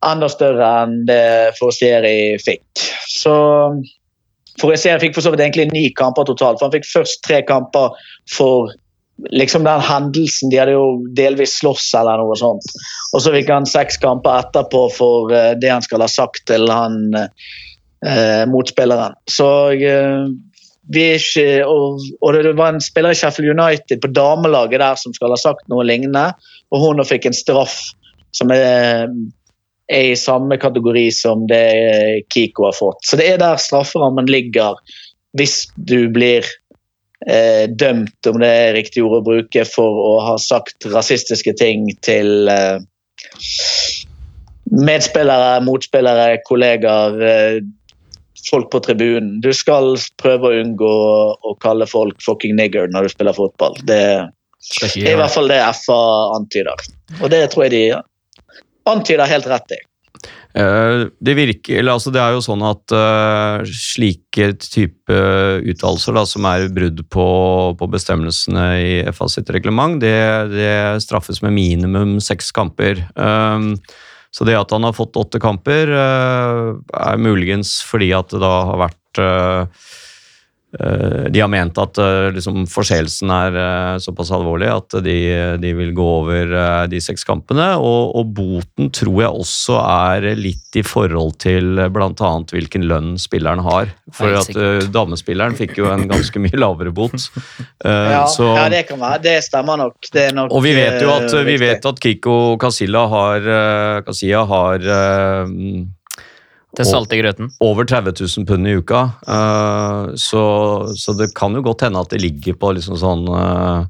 enda 0.04 0.28
større 0.28 0.72
enn 0.82 0.98
det 1.08 1.56
Forestieri 1.58 2.36
fikk. 2.42 2.66
Så 3.08 3.36
Forestieri 4.60 5.06
fikk 5.06 5.16
for 5.16 5.24
så 5.24 5.32
vidt 5.32 5.44
egentlig 5.44 5.68
ni 5.72 5.86
kamper 5.96 6.26
totalt, 6.28 6.60
for 6.60 6.68
han 6.68 6.76
fikk 6.76 6.88
først 6.88 7.22
tre 7.26 7.42
kamper 7.46 7.96
for 8.32 8.72
liksom 9.32 9.64
den 9.64 9.80
hendelsen. 9.80 10.50
De 10.52 10.60
hadde 10.60 10.76
jo 10.76 10.88
delvis 11.16 11.58
slåss 11.60 11.88
eller 11.98 12.20
noe 12.20 12.36
sånt. 12.38 12.74
Og 13.14 13.22
så 13.24 13.32
fikk 13.34 13.52
han 13.52 13.68
seks 13.68 14.00
kamper 14.02 14.42
etterpå 14.44 14.86
for 14.96 15.32
eh, 15.34 15.54
det 15.60 15.72
han 15.72 15.84
skal 15.84 16.04
ha 16.04 16.10
sagt 16.10 16.46
til 16.50 16.68
han 16.72 17.16
eh, 17.16 18.44
motspilleren. 18.50 19.16
Så 19.30 19.48
eh, 19.76 20.26
ikke 20.86 21.46
og, 21.66 22.02
og 22.22 22.36
det 22.36 22.54
var 22.58 22.74
en 22.74 22.84
spiller 22.84 23.10
i 23.10 23.18
Sheffield 23.18 23.56
United 23.58 24.00
på 24.02 24.12
damelaget 24.14 24.80
der 24.80 25.00
som 25.00 25.14
skal 25.16 25.34
ha 25.34 25.40
sagt 25.40 25.66
noe 25.72 25.84
lignende, 25.84 26.30
og 26.70 26.84
hun 26.84 27.02
fikk 27.06 27.26
en 27.26 27.36
straff 27.36 27.80
som 28.36 28.52
er, 28.54 29.08
er 29.86 30.12
i 30.12 30.18
samme 30.18 30.58
kategori 30.58 31.08
som 31.14 31.46
det 31.50 32.26
Kiko 32.32 32.68
har 32.68 32.76
fått. 32.76 33.04
Så 33.06 33.18
det 33.20 33.28
er 33.32 33.42
der 33.42 33.60
strafferammen 33.62 34.28
ligger 34.30 34.78
hvis 35.36 35.66
du 35.76 36.08
blir 36.12 36.46
eh, 37.28 37.66
dømt, 37.68 38.18
om 38.26 38.40
det 38.42 38.50
er 38.50 38.76
riktig 38.78 39.04
ord 39.04 39.20
å 39.20 39.24
bruke, 39.26 39.66
for 39.68 40.02
å 40.02 40.12
ha 40.24 40.36
sagt 40.40 40.88
rasistiske 40.90 41.52
ting 41.60 41.90
til 42.06 42.48
eh, 42.50 42.78
medspillere, 44.72 45.58
motspillere, 45.66 46.40
kollegaer, 46.48 47.20
eh, 47.20 47.60
folk 48.46 48.70
på 48.72 48.80
tribunen. 48.86 49.36
Du 49.44 49.52
skal 49.56 49.94
prøve 50.22 50.48
å 50.48 50.62
unngå 50.62 50.94
å 51.36 51.54
kalle 51.62 51.88
folk 51.90 52.18
fucking 52.24 52.56
nigger 52.58 52.88
når 52.94 53.06
du 53.06 53.14
spiller 53.16 53.36
fotball. 53.36 53.78
Det 53.86 54.02
det 54.80 55.04
er 55.04 55.12
i 55.14 55.18
hvert 55.20 55.30
fall 55.30 55.50
det 55.50 55.60
FA 55.78 56.00
antyder. 56.34 56.86
Og 57.20 57.30
det 57.30 57.42
tror 57.52 57.66
jeg 57.66 57.74
de 57.74 57.82
antyder 58.90 59.30
helt 59.30 59.46
rett 59.50 59.76
i. 59.76 59.82
Eh, 60.56 61.06
Det 61.20 61.34
virker, 61.36 61.84
altså 61.92 62.12
det 62.14 62.22
er 62.22 62.32
jo 62.36 62.44
sånn 62.44 62.64
at 62.64 62.94
uh, 62.96 63.60
slike 63.68 64.54
type 64.62 65.18
uttalelser 65.68 66.16
som 66.28 66.48
er 66.48 66.70
brudd 66.72 67.02
på, 67.12 67.28
på 67.76 67.88
bestemmelsene 67.92 68.66
i 68.80 68.94
FA 69.12 69.28
sitt 69.28 69.52
reglement, 69.52 70.00
det, 70.00 70.16
det 70.54 71.02
straffes 71.04 71.42
med 71.44 71.56
minimum 71.56 72.16
seks 72.24 72.52
kamper. 72.56 73.04
Um, 73.14 73.74
Så 74.36 74.44
det 74.44 74.56
at 74.58 74.72
han 74.74 74.84
har 74.84 74.92
fått 74.92 75.16
åtte 75.16 75.40
kamper, 75.40 75.88
uh, 75.88 76.76
er 76.92 77.20
muligens 77.20 77.78
fordi 77.86 78.10
at 78.16 78.32
det 78.32 78.40
da 78.42 78.54
har 78.72 78.82
vært 78.88 79.20
eh, 79.22 79.84
de 81.30 81.40
har 81.40 81.48
ment 81.48 81.78
at 81.78 81.98
eh, 82.02 82.26
liksom, 82.34 82.64
forseelsen 82.68 83.30
er 83.32 83.54
eh, 83.56 83.92
såpass 84.02 84.32
alvorlig 84.34 84.66
at 84.68 84.96
de, 85.04 85.14
de 85.62 85.70
vil 85.78 85.92
gå 85.96 86.06
over 86.18 86.50
eh, 86.52 86.82
de 86.90 87.00
seks 87.00 87.24
kampene. 87.24 87.68
Og, 87.78 88.16
og 88.18 88.32
boten 88.36 88.90
tror 88.94 89.20
jeg 89.22 89.44
også 89.44 89.78
er 89.80 90.26
litt 90.36 90.76
i 90.76 90.82
forhold 90.84 91.38
til 91.44 91.78
eh, 91.80 91.90
bl.a. 91.92 92.32
hvilken 92.50 92.84
lønn 92.90 93.14
spilleren 93.20 93.62
har. 93.64 93.94
For 94.16 94.36
at 94.42 94.50
eh, 94.52 94.84
damespilleren 94.92 95.56
fikk 95.56 95.78
jo 95.80 95.88
en 95.94 96.08
ganske 96.10 96.42
mye 96.42 96.58
lavere 96.58 96.92
bot. 96.94 97.14
Uh, 97.84 97.94
Ja, 98.16 98.26
så, 98.30 98.50
ja, 98.56 98.68
det 98.72 98.84
kan 98.88 99.00
være. 99.00 99.20
Det 99.24 99.36
stemmer 99.44 99.80
nok. 99.80 100.10
Det 100.12 100.28
er 100.28 100.34
nok 100.36 100.52
og 100.56 100.62
vi 100.64 100.72
vet 100.76 101.00
jo 101.02 101.12
at, 101.12 101.28
eh, 101.32 101.44
vi 101.46 101.56
vet 101.60 101.84
at 101.88 102.00
Kiko 102.02 102.56
Casilla 102.60 103.06
har, 103.12 103.48
eh, 103.56 104.02
Casilla 104.06 104.44
har 104.48 104.86
eh, 104.96 105.54
Til 106.76 106.88
salt 106.88 107.12
i 107.16 107.20
grøten. 107.22 107.50
over 107.64 107.88
30 107.88 108.12
000 108.20 108.46
pund 108.48 108.68
i 108.68 108.74
uka. 108.76 109.02
eh, 109.26 110.14
så, 110.20 110.42
så 110.96 111.14
det 111.16 111.30
kan 111.38 111.56
jo 111.56 111.64
godt 111.64 111.86
hende 111.86 112.02
at 112.02 112.12
det 112.12 112.20
ligger 112.20 112.58
på 112.60 112.74
liksom 112.76 112.98
sånn 113.00 113.24
uh, 113.32 113.86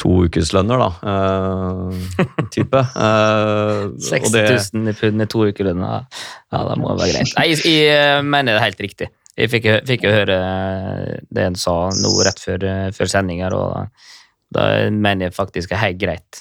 to 0.00 0.12
ukeslønner, 0.26 0.80
da. 0.80 0.90
Uh, 1.04 2.20
type. 2.54 2.82
Uh, 2.96 3.92
og 3.92 4.04
60 4.04 4.76
000 4.76 4.92
i 4.92 4.96
pund 4.96 5.24
i 5.24 5.28
to 5.28 5.46
uker 5.48 5.70
lønn. 5.70 5.82
Ja, 5.84 6.62
det 6.68 6.76
må 6.80 6.94
være 6.96 7.12
greit. 7.14 7.34
Nei, 7.36 7.48
jeg, 7.52 7.64
jeg 7.68 7.96
eh, 7.96 8.20
mener 8.24 8.54
det 8.54 8.60
er 8.60 8.68
helt 8.70 8.84
riktig. 8.86 9.10
Jeg 9.40 9.52
fikk, 9.52 9.68
fikk 9.88 10.04
jo 10.04 10.12
høre 10.12 10.36
eh, 10.36 11.18
det 11.32 11.44
en 11.50 11.58
sa 11.58 11.74
nå 11.94 12.14
rett 12.26 12.40
før, 12.42 12.64
eh, 12.66 12.88
før 12.96 13.12
sending 13.12 13.42
her, 13.44 13.56
og 13.56 13.88
da 14.56 14.64
mener 14.90 15.28
jeg 15.28 15.36
faktisk 15.36 15.70
det 15.70 15.78
er 15.78 15.84
helt 15.84 16.00
greit. 16.00 16.40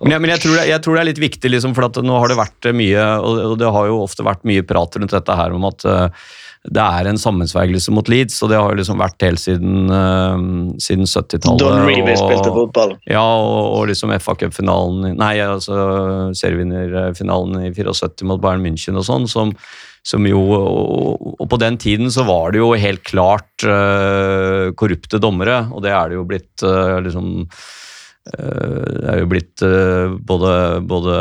Men, 0.00 0.16
jeg, 0.16 0.22
men 0.24 0.32
jeg, 0.34 0.42
tror 0.44 0.56
det, 0.58 0.64
jeg 0.70 0.84
tror 0.84 0.96
det 0.96 1.02
er 1.02 1.10
litt 1.10 1.22
viktig, 1.22 1.52
liksom, 1.52 1.76
for 1.76 2.02
nå 2.04 2.18
har 2.20 2.32
det 2.32 2.40
vært 2.40 2.72
mye 2.76 3.06
og 3.26 3.54
det 3.60 3.70
har 3.76 3.88
jo 3.90 4.02
ofte 4.04 4.26
vært 4.26 4.44
mye 4.48 4.64
prat 4.66 4.98
rundt 4.98 5.14
dette 5.14 5.38
her 5.38 5.54
om 5.56 5.64
at 5.68 5.86
uh, 5.88 6.26
det 6.66 6.82
er 6.82 7.06
en 7.06 7.20
sammensvergelse 7.20 7.92
mot 7.94 8.08
Leeds, 8.10 8.40
og 8.42 8.50
det 8.50 8.58
har 8.58 8.72
jo 8.72 8.80
liksom 8.80 9.00
vært 9.00 9.22
helt 9.22 9.42
siden, 9.42 9.90
uh, 9.92 10.36
siden 10.82 11.06
70-tallet. 11.06 11.62
Don 11.62 11.86
Reeve 11.86 12.16
spilte 12.18 12.52
fotball. 12.54 12.96
Ja, 13.08 13.22
og, 13.22 13.62
og 13.78 13.90
liksom 13.92 14.14
FA 14.22 14.36
Cup-finalen 14.40 15.16
Nei, 15.16 15.34
altså 15.44 16.32
serievinnerfinalen 16.36 17.68
i 17.68 17.74
74 17.76 18.26
mot 18.28 18.42
Bayern 18.42 18.64
München 18.64 18.98
og 18.98 19.06
sånn, 19.06 19.28
som, 19.30 19.54
som 20.06 20.26
jo 20.28 20.42
og, 20.56 21.32
og 21.36 21.48
på 21.50 21.60
den 21.62 21.78
tiden 21.82 22.12
så 22.12 22.26
var 22.26 22.54
det 22.54 22.62
jo 22.62 22.72
helt 22.78 23.04
klart 23.06 23.66
eh, 23.66 24.72
korrupte 24.78 25.20
dommere, 25.22 25.64
og 25.72 25.84
det 25.86 25.94
er 25.94 26.10
det 26.10 26.18
jo 26.18 26.26
blitt 26.28 26.66
eh, 26.66 26.98
liksom 27.06 27.28
eh, 27.44 27.66
det 28.26 29.06
er 29.06 29.20
jo 29.20 29.28
blitt 29.30 29.62
eh, 29.62 30.14
både, 30.26 30.52
både 30.88 31.18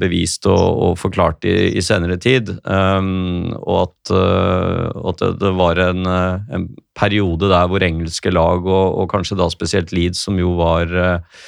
bevist 0.00 0.46
og, 0.50 0.64
og 0.88 0.96
forklart 0.98 1.46
i, 1.46 1.54
i 1.78 1.82
senere 1.84 2.18
tid. 2.18 2.50
Um, 2.66 3.52
og 3.60 3.84
at, 3.84 4.12
eh, 4.18 4.88
at 5.12 5.22
det, 5.22 5.30
det 5.44 5.52
var 5.60 5.78
en, 5.84 6.02
eh, 6.10 6.56
en 6.58 6.66
periode 6.98 7.52
der 7.52 7.70
hvor 7.70 7.84
engelske 7.86 8.34
lag, 8.34 8.66
og, 8.66 8.98
og 8.98 9.06
kanskje 9.12 9.38
da 9.38 9.46
spesielt 9.54 9.94
Leeds, 9.94 10.24
som 10.26 10.40
jo 10.40 10.56
var 10.58 10.90
eh, 10.90 11.40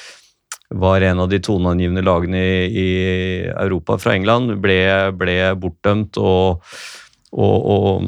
var 0.71 1.03
en 1.03 1.19
av 1.19 1.27
de 1.27 1.41
toneangivende 1.43 2.05
lagene 2.07 2.39
i, 2.39 2.63
i 2.71 2.89
Europa 3.51 3.97
fra 3.99 4.15
England, 4.15 4.55
ble, 4.63 4.79
ble 5.19 5.35
bortdømt 5.59 6.15
og, 6.21 6.63
og 7.35 8.07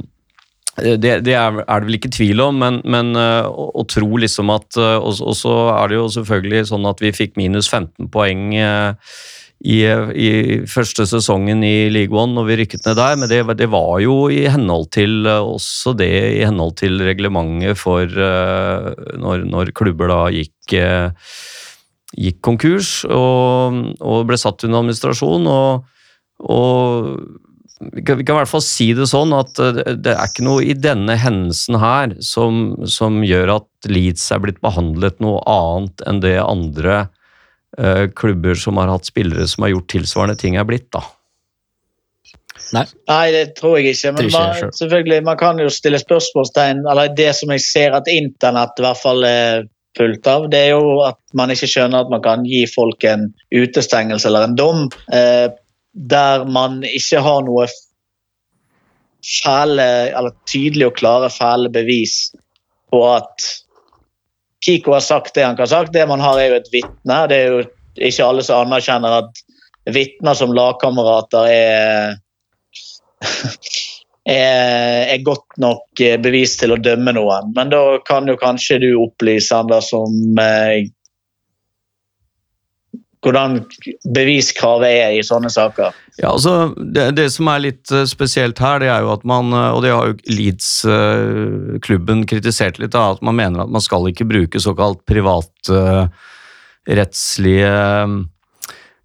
det, 0.82 1.20
det 1.26 1.36
er, 1.38 1.60
er 1.62 1.82
det 1.82 1.88
vel 1.88 2.00
ikke 2.00 2.12
tvil 2.14 2.42
om, 2.42 2.58
men, 2.64 2.80
men 2.90 3.14
øh, 3.20 3.46
å, 3.46 3.70
å 3.78 3.86
tro 3.86 4.18
liksom 4.18 4.50
at 4.54 4.80
øh, 4.82 5.06
Og 5.06 5.36
så 5.38 5.54
er 5.76 5.92
det 5.92 6.00
jo 6.00 6.10
selvfølgelig 6.16 6.66
sånn 6.72 6.90
at 6.90 7.04
vi 7.04 7.14
fikk 7.14 7.38
minus 7.38 7.70
15 7.70 8.10
poeng 8.14 8.50
øh, 8.58 8.96
i, 9.64 9.78
i 9.86 10.32
første 10.68 11.06
sesongen 11.08 11.62
i 11.64 11.92
League 11.94 12.18
One 12.18 12.36
når 12.36 12.48
vi 12.50 12.58
rykket 12.64 12.88
ned 12.90 12.98
der, 13.00 13.20
men 13.22 13.30
det, 13.32 13.44
det 13.62 13.70
var 13.72 14.02
jo 14.04 14.18
i 14.34 14.42
henhold 14.52 14.90
til 14.92 15.30
også 15.30 15.94
det 15.96 16.10
i 16.42 16.42
henhold 16.44 16.74
til 16.82 17.00
reglementet 17.06 17.80
for 17.80 18.04
når, 18.04 19.46
når 19.48 19.72
klubber 19.78 20.12
da 20.12 20.20
gikk 20.36 20.76
gikk 22.18 22.42
konkurs 22.46 22.92
og, 23.08 23.80
og 24.04 24.28
ble 24.28 24.38
satt 24.42 24.66
under 24.68 24.84
administrasjon. 24.84 25.48
og, 25.48 25.88
og 26.44 27.53
vi 27.92 28.04
kan, 28.06 28.18
vi 28.20 28.26
kan 28.26 28.38
i 28.38 28.42
hvert 28.42 28.52
fall 28.52 28.64
si 28.66 28.92
det 28.98 29.08
sånn 29.12 29.34
at 29.36 29.60
eh, 29.62 29.82
det, 29.94 30.14
er 30.14 30.30
ikke 30.30 30.46
noe 30.48 30.64
i 30.66 30.76
denne 30.78 31.18
hendelsen 31.20 31.80
her 31.82 32.16
som, 32.24 32.78
som 32.90 33.22
gjør 33.26 33.58
at 33.60 33.90
Leeds 33.92 34.30
er 34.32 34.44
blitt 34.44 34.62
behandlet 34.64 35.20
noe 35.24 35.42
annet 35.50 36.06
enn 36.08 36.22
det 36.24 36.38
andre 36.44 37.04
eh, 37.78 38.06
klubber 38.16 38.60
som 38.60 38.80
har 38.82 38.92
hatt 38.94 39.10
spillere 39.10 39.48
som 39.50 39.66
har 39.66 39.76
gjort 39.76 39.92
tilsvarende 39.96 40.40
ting, 40.40 40.58
er 40.58 40.68
blitt. 40.70 40.90
da. 40.96 41.04
Nei, 42.74 43.28
det 43.34 43.54
tror 43.58 43.78
jeg 43.78 43.94
ikke. 43.94 44.16
Men 44.18 44.32
man, 44.34 44.72
selvfølgelig, 44.74 45.22
man 45.28 45.38
kan 45.38 45.60
jo 45.62 45.70
stille 45.74 46.00
spørsmålstegn 46.02 46.80
Eller 46.90 47.12
det 47.14 47.30
som 47.38 47.52
jeg 47.54 47.62
ser 47.66 47.94
at 47.98 48.10
internett 48.10 48.80
i 48.80 48.86
hvert 48.86 49.02
fall 49.02 49.26
er 49.28 49.68
fullt 49.98 50.26
av, 50.26 50.48
det 50.50 50.58
er 50.58 50.72
jo 50.74 51.04
at 51.06 51.20
man 51.38 51.52
ikke 51.54 51.70
skjønner 51.70 52.02
at 52.02 52.10
man 52.10 52.24
kan 52.24 52.48
gi 52.50 52.64
folk 52.66 53.04
en 53.06 53.28
utestengelse 53.54 54.26
eller 54.26 54.48
en 54.48 54.56
dom 54.58 54.88
eh, 55.14 55.52
der 55.94 56.46
man 56.50 56.82
ikke 56.88 57.22
har 57.22 57.44
noe 57.46 57.68
fæle, 59.24 59.86
eller 60.12 60.34
tydelig 60.50 60.90
og 60.90 60.98
klare 61.00 61.30
fæle 61.32 61.72
bevis 61.74 62.34
på 62.92 63.04
at 63.14 63.50
Kiko 64.64 64.94
har 64.96 65.04
sagt 65.04 65.36
det 65.36 65.44
han 65.44 65.58
kan 65.60 65.68
sagt. 65.68 65.94
Det 65.94 66.08
man 66.08 66.20
har, 66.24 66.40
er 66.40 66.54
jo 66.54 66.60
et 66.62 66.70
vitne. 66.72 67.18
Det 67.28 67.38
er 67.38 67.48
jo 67.52 67.64
ikke 68.00 68.26
alle 68.26 68.44
som 68.46 68.64
anerkjenner 68.64 69.18
at 69.24 69.42
vitner 69.92 70.38
som 70.40 70.54
lagkamerater 70.56 71.50
er 71.52 72.16
er, 74.24 75.04
er 75.14 75.24
godt 75.24 75.58
nok 75.60 76.02
eh, 76.02 76.16
bevis 76.22 76.56
til 76.60 76.76
å 76.76 76.80
dømme 76.80 77.14
noen. 77.16 77.52
Men 77.56 77.72
da 77.74 77.82
kan 78.08 78.28
jo 78.30 78.40
kanskje 78.40 78.80
du 78.84 78.90
opplyse 79.02 79.56
han 79.56 79.72
da 79.72 79.82
som 79.84 80.40
eh, 80.40 80.88
hvordan 83.24 83.60
beviskravet 84.16 84.90
er 84.90 85.12
i 85.18 85.24
sånne 85.26 85.50
saker. 85.54 85.92
Ja, 86.20 86.32
altså, 86.34 86.74
det, 86.78 87.12
det 87.18 87.32
som 87.34 87.48
er 87.50 87.60
litt 87.64 87.92
eh, 87.94 88.06
spesielt 88.10 88.60
her, 88.62 88.80
det 88.84 88.90
er 88.92 89.02
jo 89.06 89.12
at 89.16 89.24
man, 89.28 89.54
eh, 89.56 89.72
og 89.74 89.82
det 89.86 89.92
har 89.94 90.06
jo 90.12 90.16
Leeds-klubben 90.30 92.20
kritisert 92.30 92.80
litt, 92.82 92.96
da, 92.96 93.04
at 93.16 93.22
man 93.26 93.36
mener 93.40 93.58
at 93.64 93.72
man 93.74 93.84
skal 93.84 94.08
ikke 94.12 94.30
bruke 94.30 94.58
såkalt 94.62 95.00
privatrettslige 95.10 97.74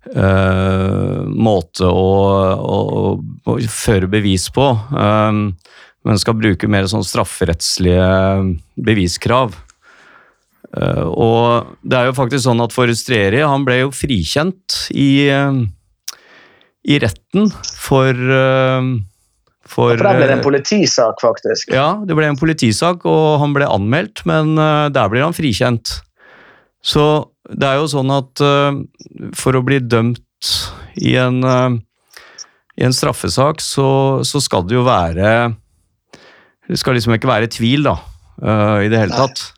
uh, 0.08 1.22
måte 1.28 1.84
å, 1.86 2.08
å, 2.58 2.78
å 3.44 3.58
føre 3.72 4.06
bevis 4.10 4.50
på, 4.54 4.78
um, 4.92 5.56
men 6.06 6.18
skal 6.20 6.38
bruke 6.38 6.68
mer 6.70 6.86
sånn 6.88 7.04
strafferettslige 7.04 8.06
beviskrav. 8.88 9.56
Eh, 10.76 11.04
og 11.08 11.76
det 11.80 11.96
er 11.96 12.08
jo 12.10 12.16
faktisk 12.16 12.44
sånn 12.44 12.60
at 12.60 12.74
Forestrieri 12.76 13.40
han 13.40 13.64
ble 13.64 13.80
jo 13.86 13.92
frikjent 13.94 14.82
i, 14.92 15.28
eh, 15.32 15.62
i 16.84 16.98
retten 17.00 17.48
for, 17.80 18.12
eh, 18.12 18.90
for 19.64 19.96
For 19.96 20.04
der 20.04 20.20
ble 20.20 20.28
det 20.28 20.36
en 20.38 20.44
politisak, 20.44 21.20
faktisk. 21.24 21.72
Ja, 21.72 21.96
det 22.04 22.16
ble 22.16 22.28
en 22.28 22.40
politisak, 22.40 23.04
og 23.08 23.40
han 23.40 23.56
ble 23.56 23.68
anmeldt, 23.68 24.24
men 24.24 24.56
der 24.56 25.08
blir 25.08 25.24
han 25.24 25.36
frikjent. 25.36 26.00
Så 26.80 27.28
det 27.48 27.66
er 27.68 27.76
jo 27.76 27.90
sånn 27.90 28.10
at 28.12 28.40
for 29.36 29.52
å 29.52 29.64
bli 29.64 29.80
dømt 29.80 30.24
i 30.96 31.16
en, 31.20 31.42
i 31.44 32.86
en 32.86 32.96
straffesak, 32.96 33.60
så, 33.60 34.24
så 34.24 34.40
skal 34.40 34.64
det 34.64 34.78
jo 34.78 34.86
være 34.86 35.52
Det 36.68 36.78
skal 36.78 36.94
liksom 36.94 37.12
ikke 37.18 37.28
være 37.28 37.52
tvil, 37.52 37.84
da, 37.84 37.98
i 38.80 38.88
det 38.88 39.04
hele 39.04 39.20
tatt. 39.20 39.57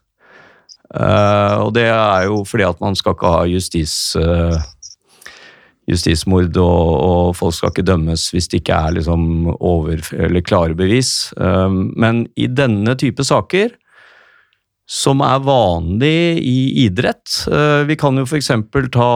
Eh, 0.91 1.57
og 1.63 1.73
det 1.77 1.87
er 1.93 2.27
jo 2.27 2.43
fordi 2.49 2.67
at 2.67 2.81
man 2.83 2.99
skal 2.99 3.17
ikke 3.17 3.39
ha 3.39 3.47
justis... 3.51 3.97
uh, 4.19 4.59
justismord, 5.91 6.55
og, 6.61 6.91
og 7.03 7.37
folk 7.39 7.57
skal 7.57 7.73
ikke 7.73 7.87
dømmes 7.89 8.29
hvis 8.35 8.49
det 8.51 8.61
ikke 8.61 8.77
er 8.77 8.97
liksom 8.99 9.23
over, 9.57 10.03
eller 10.15 10.45
klare 10.47 10.77
bevis. 10.79 11.33
Uh, 11.35 11.71
men 11.71 12.25
i 12.39 12.47
denne 12.47 12.97
type 13.01 13.25
saker, 13.27 13.75
som 14.91 15.23
er 15.23 15.43
vanlig 15.47 16.41
i 16.43 16.85
idrett 16.87 17.45
uh, 17.47 17.87
Vi 17.87 17.95
kan 17.99 18.17
jo 18.19 18.27
f.eks. 18.27 18.51
ta 18.91 19.11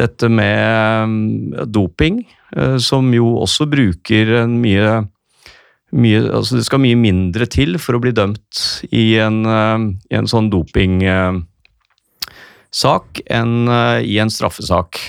dette 0.00 0.28
med 0.32 1.04
um, 1.04 1.16
doping, 1.68 2.22
uh, 2.56 2.78
som 2.80 3.12
jo 3.12 3.34
også 3.44 3.68
bruker 3.68 4.38
en 4.42 4.56
mye 4.62 5.02
mye, 5.92 6.22
altså 6.32 6.56
det 6.58 6.64
skal 6.66 6.80
mye 6.82 6.96
mindre 6.98 7.46
til 7.50 7.78
for 7.82 7.96
å 7.96 8.00
bli 8.02 8.12
dømt 8.16 8.60
i 8.90 9.16
en, 9.20 9.42
uh, 9.46 9.78
i 10.08 10.14
en 10.16 10.28
sånn 10.30 10.50
dopingsak 10.52 11.44
enn 13.28 13.68
uh, 13.68 14.00
i 14.00 14.18
en 14.22 14.32
straffesak. 14.32 15.00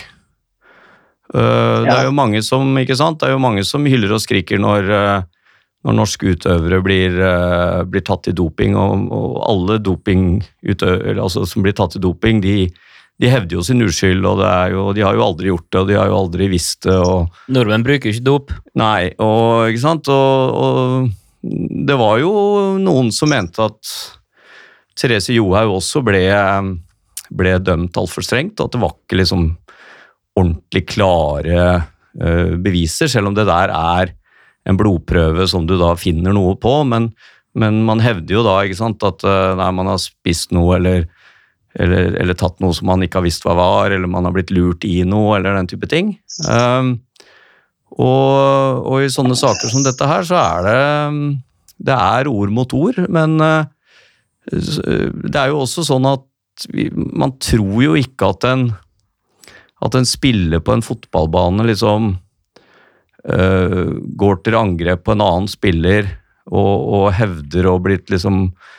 Uh, 1.34 1.84
Det 1.88 1.96
er 1.96 2.06
jo 2.10 2.16
mange 2.16 2.44
som? 2.46 2.76
Det 2.76 2.90
er 3.26 3.32
jo 3.34 3.42
mange 3.42 3.64
som 3.68 3.86
hyller 3.90 4.12
og 4.14 4.22
skriker 4.24 4.60
når, 4.62 4.84
når 5.84 5.94
norske 5.98 6.36
utøvere 6.36 6.82
blir, 6.84 7.12
blir 7.90 8.04
tatt 8.06 8.28
i 8.30 8.36
doping, 8.36 8.76
og, 8.78 9.08
og 9.12 9.40
alle 9.48 9.80
dopingutøvere 9.82 11.22
altså 11.24 11.46
som 11.50 11.64
blir 11.66 11.76
tatt 11.78 11.96
i 11.98 12.04
doping, 12.04 12.44
de, 12.44 12.68
de 13.22 13.30
hevder 13.30 13.60
jo 13.60 13.64
sin 13.66 13.84
uskyld, 13.86 14.26
og 14.26 14.40
det 14.42 14.48
er 14.50 14.74
jo, 14.74 14.88
de 14.96 15.04
har 15.06 15.18
jo 15.18 15.26
aldri 15.26 15.52
gjort 15.52 15.68
det, 15.70 15.82
og 15.82 15.90
de 15.90 15.98
har 16.00 16.10
jo 16.10 16.18
aldri 16.18 16.48
visst 16.52 16.88
det. 16.88 16.96
og 16.98 17.54
Nordmenn 17.54 17.86
bruker 17.86 18.10
ikke 18.10 18.26
dop. 18.26 18.54
Nei, 18.80 19.14
og 19.22 19.70
ikke 19.70 19.84
sant, 19.84 20.10
og, 20.12 20.58
og 20.58 21.84
det 21.88 21.98
var 22.00 22.18
jo 22.24 22.34
noen 22.82 23.12
som 23.14 23.32
mente 23.32 23.64
at 23.64 23.94
Therese 24.98 25.36
Johaug 25.36 25.78
også 25.78 26.02
ble, 26.06 26.24
ble 27.34 27.54
dømt 27.62 27.98
altfor 28.00 28.26
strengt, 28.26 28.58
og 28.60 28.70
at 28.70 28.76
det 28.76 28.84
var 28.84 28.96
ikke 28.98 29.22
liksom 29.22 29.48
ordentlig 30.40 30.84
klare 30.90 31.64
eh, 32.18 32.54
beviser, 32.58 33.12
selv 33.12 33.30
om 33.30 33.38
det 33.38 33.46
der 33.50 33.74
er 33.74 34.14
en 34.70 34.80
blodprøve 34.80 35.46
som 35.52 35.68
du 35.68 35.76
da 35.78 35.94
finner 36.00 36.34
noe 36.36 36.56
på, 36.58 36.80
men, 36.90 37.12
men 37.60 37.84
man 37.86 38.02
hevder 38.02 38.40
jo 38.40 38.46
da 38.46 38.62
ikke 38.64 38.80
sant, 38.80 39.06
at 39.06 39.26
eh, 39.28 39.54
nei, 39.60 39.70
man 39.76 39.92
har 39.92 40.02
spist 40.02 40.56
noe 40.56 40.80
eller, 40.80 41.06
eller, 41.80 42.14
eller 42.22 42.38
tatt 42.38 42.60
noe 42.62 42.76
som 42.76 42.88
man 42.92 43.04
ikke 43.06 43.20
har 43.20 43.26
visst 43.26 43.46
hva 43.48 43.56
var, 43.58 43.94
eller 43.94 44.10
man 44.10 44.28
har 44.28 44.36
blitt 44.36 44.54
lurt 44.54 44.86
i 44.86 45.02
noe, 45.08 45.38
eller 45.38 45.58
den 45.58 45.70
type 45.72 45.90
ting. 45.90 46.14
Um, 46.46 47.00
og, 47.94 48.84
og, 48.86 48.98
i 49.02 49.12
sånne 49.14 49.38
saker 49.38 49.70
som 49.72 49.86
dette 49.86 50.08
her, 50.10 50.26
så 50.26 50.40
er 50.42 50.68
det 50.68 50.78
Det 51.84 51.94
er 51.94 52.30
ord 52.30 52.54
mot 52.54 52.74
ord, 52.74 53.02
men 53.10 53.38
uh, 53.42 53.66
det 54.50 55.40
er 55.40 55.52
jo 55.52 55.64
også 55.64 55.86
sånn 55.88 56.08
at 56.10 56.26
vi, 56.70 56.90
man 56.94 57.34
tror 57.42 57.78
jo 57.82 57.96
ikke 57.98 58.34
at 58.36 58.50
en 58.50 58.68
at 59.84 59.96
en 59.98 60.06
spiller 60.08 60.62
på 60.64 60.72
en 60.78 60.84
fotballbane 60.86 61.66
liksom 61.68 62.14
uh, 63.28 63.88
går 64.16 64.38
til 64.46 64.56
angrep 64.56 65.04
på 65.04 65.12
en 65.16 65.24
annen 65.26 65.50
spiller 65.52 66.08
og, 66.48 66.86
og 66.88 67.10
hevder 67.18 67.68
å 67.68 67.80
blitt 67.84 68.14
liksom 68.14 68.46
uh, 68.46 68.70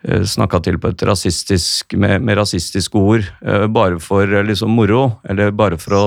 snakka 0.00 0.62
til 0.64 0.78
på 0.80 0.92
et 0.94 1.02
rasistisk, 1.04 1.92
med, 2.00 2.22
med 2.24 2.38
rasistiske 2.38 2.96
ord 2.96 3.26
uh, 3.44 3.66
bare 3.68 4.00
for 4.00 4.24
uh, 4.24 4.40
liksom 4.46 4.72
moro, 4.72 5.20
eller 5.28 5.52
bare 5.52 5.76
for 5.80 5.96
å 5.98 6.04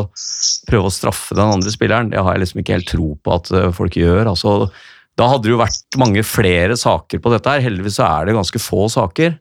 prøve 0.69 0.89
å 0.89 0.93
straffe 0.93 1.37
den 1.37 1.57
andre 1.59 1.73
spilleren. 1.73 2.09
Det 2.13 2.23
har 2.23 2.33
jeg 2.33 2.45
liksom 2.45 2.63
ikke 2.63 2.77
helt 2.79 2.89
tro 2.89 3.13
på 3.21 3.37
at 3.37 3.53
folk 3.77 3.99
gjør. 3.99 4.33
altså 4.33 4.71
da 5.13 5.27
hadde 5.29 5.45
det 5.45 5.53
jo 5.53 5.61
vært 5.61 5.97
mange 6.01 6.23
flere 6.25 6.73
saker 6.79 7.21
på 7.21 7.29
dette. 7.33 7.49
her. 7.49 7.61
Heldigvis 7.61 7.99
så 7.99 8.07
er 8.07 8.25
det 8.25 8.37
ganske 8.37 8.61
få 8.61 8.87
saker. 8.89 9.35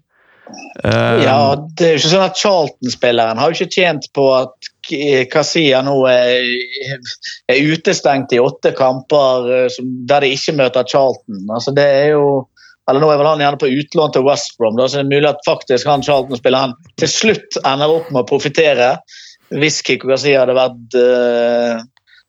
Uh, 0.84 1.22
Ja, 1.22 1.54
det 1.78 1.86
er 1.86 1.94
jo 1.94 2.00
ikke 2.00 2.10
sånn 2.12 2.26
at 2.26 2.40
Charlton-spilleren 2.40 3.40
har 3.40 3.50
jo 3.50 3.56
ikke 3.56 3.76
tjent 3.78 4.08
på 4.16 4.26
at 4.36 4.72
Kasia 5.32 5.80
nå 5.86 5.94
er, 6.10 6.48
er 7.48 7.70
utestengt 7.72 8.34
i 8.34 8.40
åtte 8.42 8.72
kamper 8.76 9.46
eh, 9.54 9.76
der 10.10 10.24
de 10.26 10.32
ikke 10.34 10.56
møter 10.58 10.88
Charlton. 10.90 11.44
Altså 11.46 11.74
det 11.76 11.86
er 11.86 12.08
jo 12.16 12.24
eller 12.90 13.02
Nå 13.02 13.10
er 13.12 13.20
vel 13.20 13.28
han 13.30 13.42
gjerne 13.44 13.60
på 13.62 13.70
utlån 13.70 14.14
til 14.14 14.24
West 14.26 14.56
Brom, 14.58 14.74
da, 14.78 14.88
så 14.88 15.00
det 15.00 15.04
er 15.04 15.12
mulig 15.12 15.30
at 15.30 15.44
faktisk 15.46 15.88
han 15.90 16.02
Charlton-spilleren 16.02 16.74
til 16.98 17.10
slutt 17.10 17.60
ender 17.62 17.94
opp 17.94 18.10
med 18.10 18.24
å 18.24 18.28
profitere. 18.28 18.96
Hvis 19.52 19.82
Kiko 19.86 20.08
Gazia 20.10 20.42
hadde 20.42 20.56
vært 20.56 20.96
uh, 20.96 21.82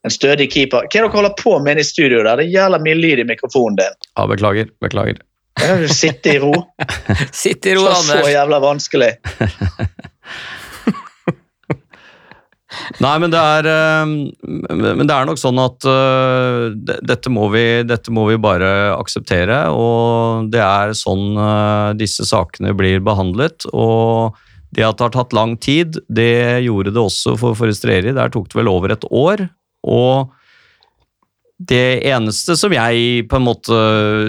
en 0.04 0.14
stødig 0.14 0.50
keeper. 0.52 0.86
Hva 0.86 0.88
er 0.88 0.92
det 0.92 1.00
dere 1.08 1.14
holder 1.16 1.36
på 1.40 1.56
med 1.64 1.80
i 1.80 1.86
studio? 1.88 2.22
der? 2.22 2.42
Det 2.42 2.50
er 2.50 2.58
jævla 2.58 2.82
mye 2.84 2.98
lyd 3.00 3.24
i 3.24 3.28
mikrofonen 3.30 3.80
din. 3.80 4.02
ja, 4.12 4.26
beklager. 4.30 4.74
Beklager. 4.84 5.22
Kan 5.60 5.84
du 5.84 5.88
sitte 5.94 6.34
i 6.34 6.40
ro? 6.42 6.52
sitte 7.44 7.72
i 7.72 7.78
ro, 7.78 7.88
Så, 7.94 8.20
så 8.20 8.30
jævla 8.34 8.60
vanskelig. 8.64 9.14
Nei, 13.04 13.14
men 13.22 13.34
det 13.34 13.40
er, 13.40 13.68
eh, 13.70 14.14
men 14.74 15.06
det 15.08 15.16
er 15.16 15.28
nok 15.30 15.40
sånn 15.42 15.60
at 15.62 15.88
eh, 15.90 16.98
dette 17.06 17.32
må, 17.34 17.48
vi, 17.54 17.66
dette 17.88 18.14
må 18.14 18.28
vi 18.30 18.40
bare 18.42 18.70
akseptere. 18.96 19.66
Og 19.74 20.50
det 20.54 20.64
er 20.64 20.96
sånn 20.98 21.34
eh, 21.38 21.90
disse 22.00 22.28
sakene 22.30 22.76
blir 22.78 23.04
behandlet. 23.06 23.68
Og 23.72 24.38
det 24.74 24.86
at 24.88 24.98
det 24.98 25.08
har 25.08 25.18
tatt 25.18 25.36
lang 25.38 25.58
tid, 25.62 26.00
det 26.10 26.64
gjorde 26.66 26.94
det 26.96 27.04
også 27.04 27.36
for 27.40 27.58
Forestreri. 27.58 28.16
Der 28.16 28.34
tok 28.34 28.50
det 28.50 28.62
vel 28.62 28.72
over 28.72 28.96
et 28.96 29.06
år. 29.10 29.48
Og 29.84 30.34
det 31.62 32.02
eneste 32.10 32.56
som 32.58 32.74
jeg 32.74 33.28
på 33.30 33.38
en 33.38 33.46
måte 33.46 33.76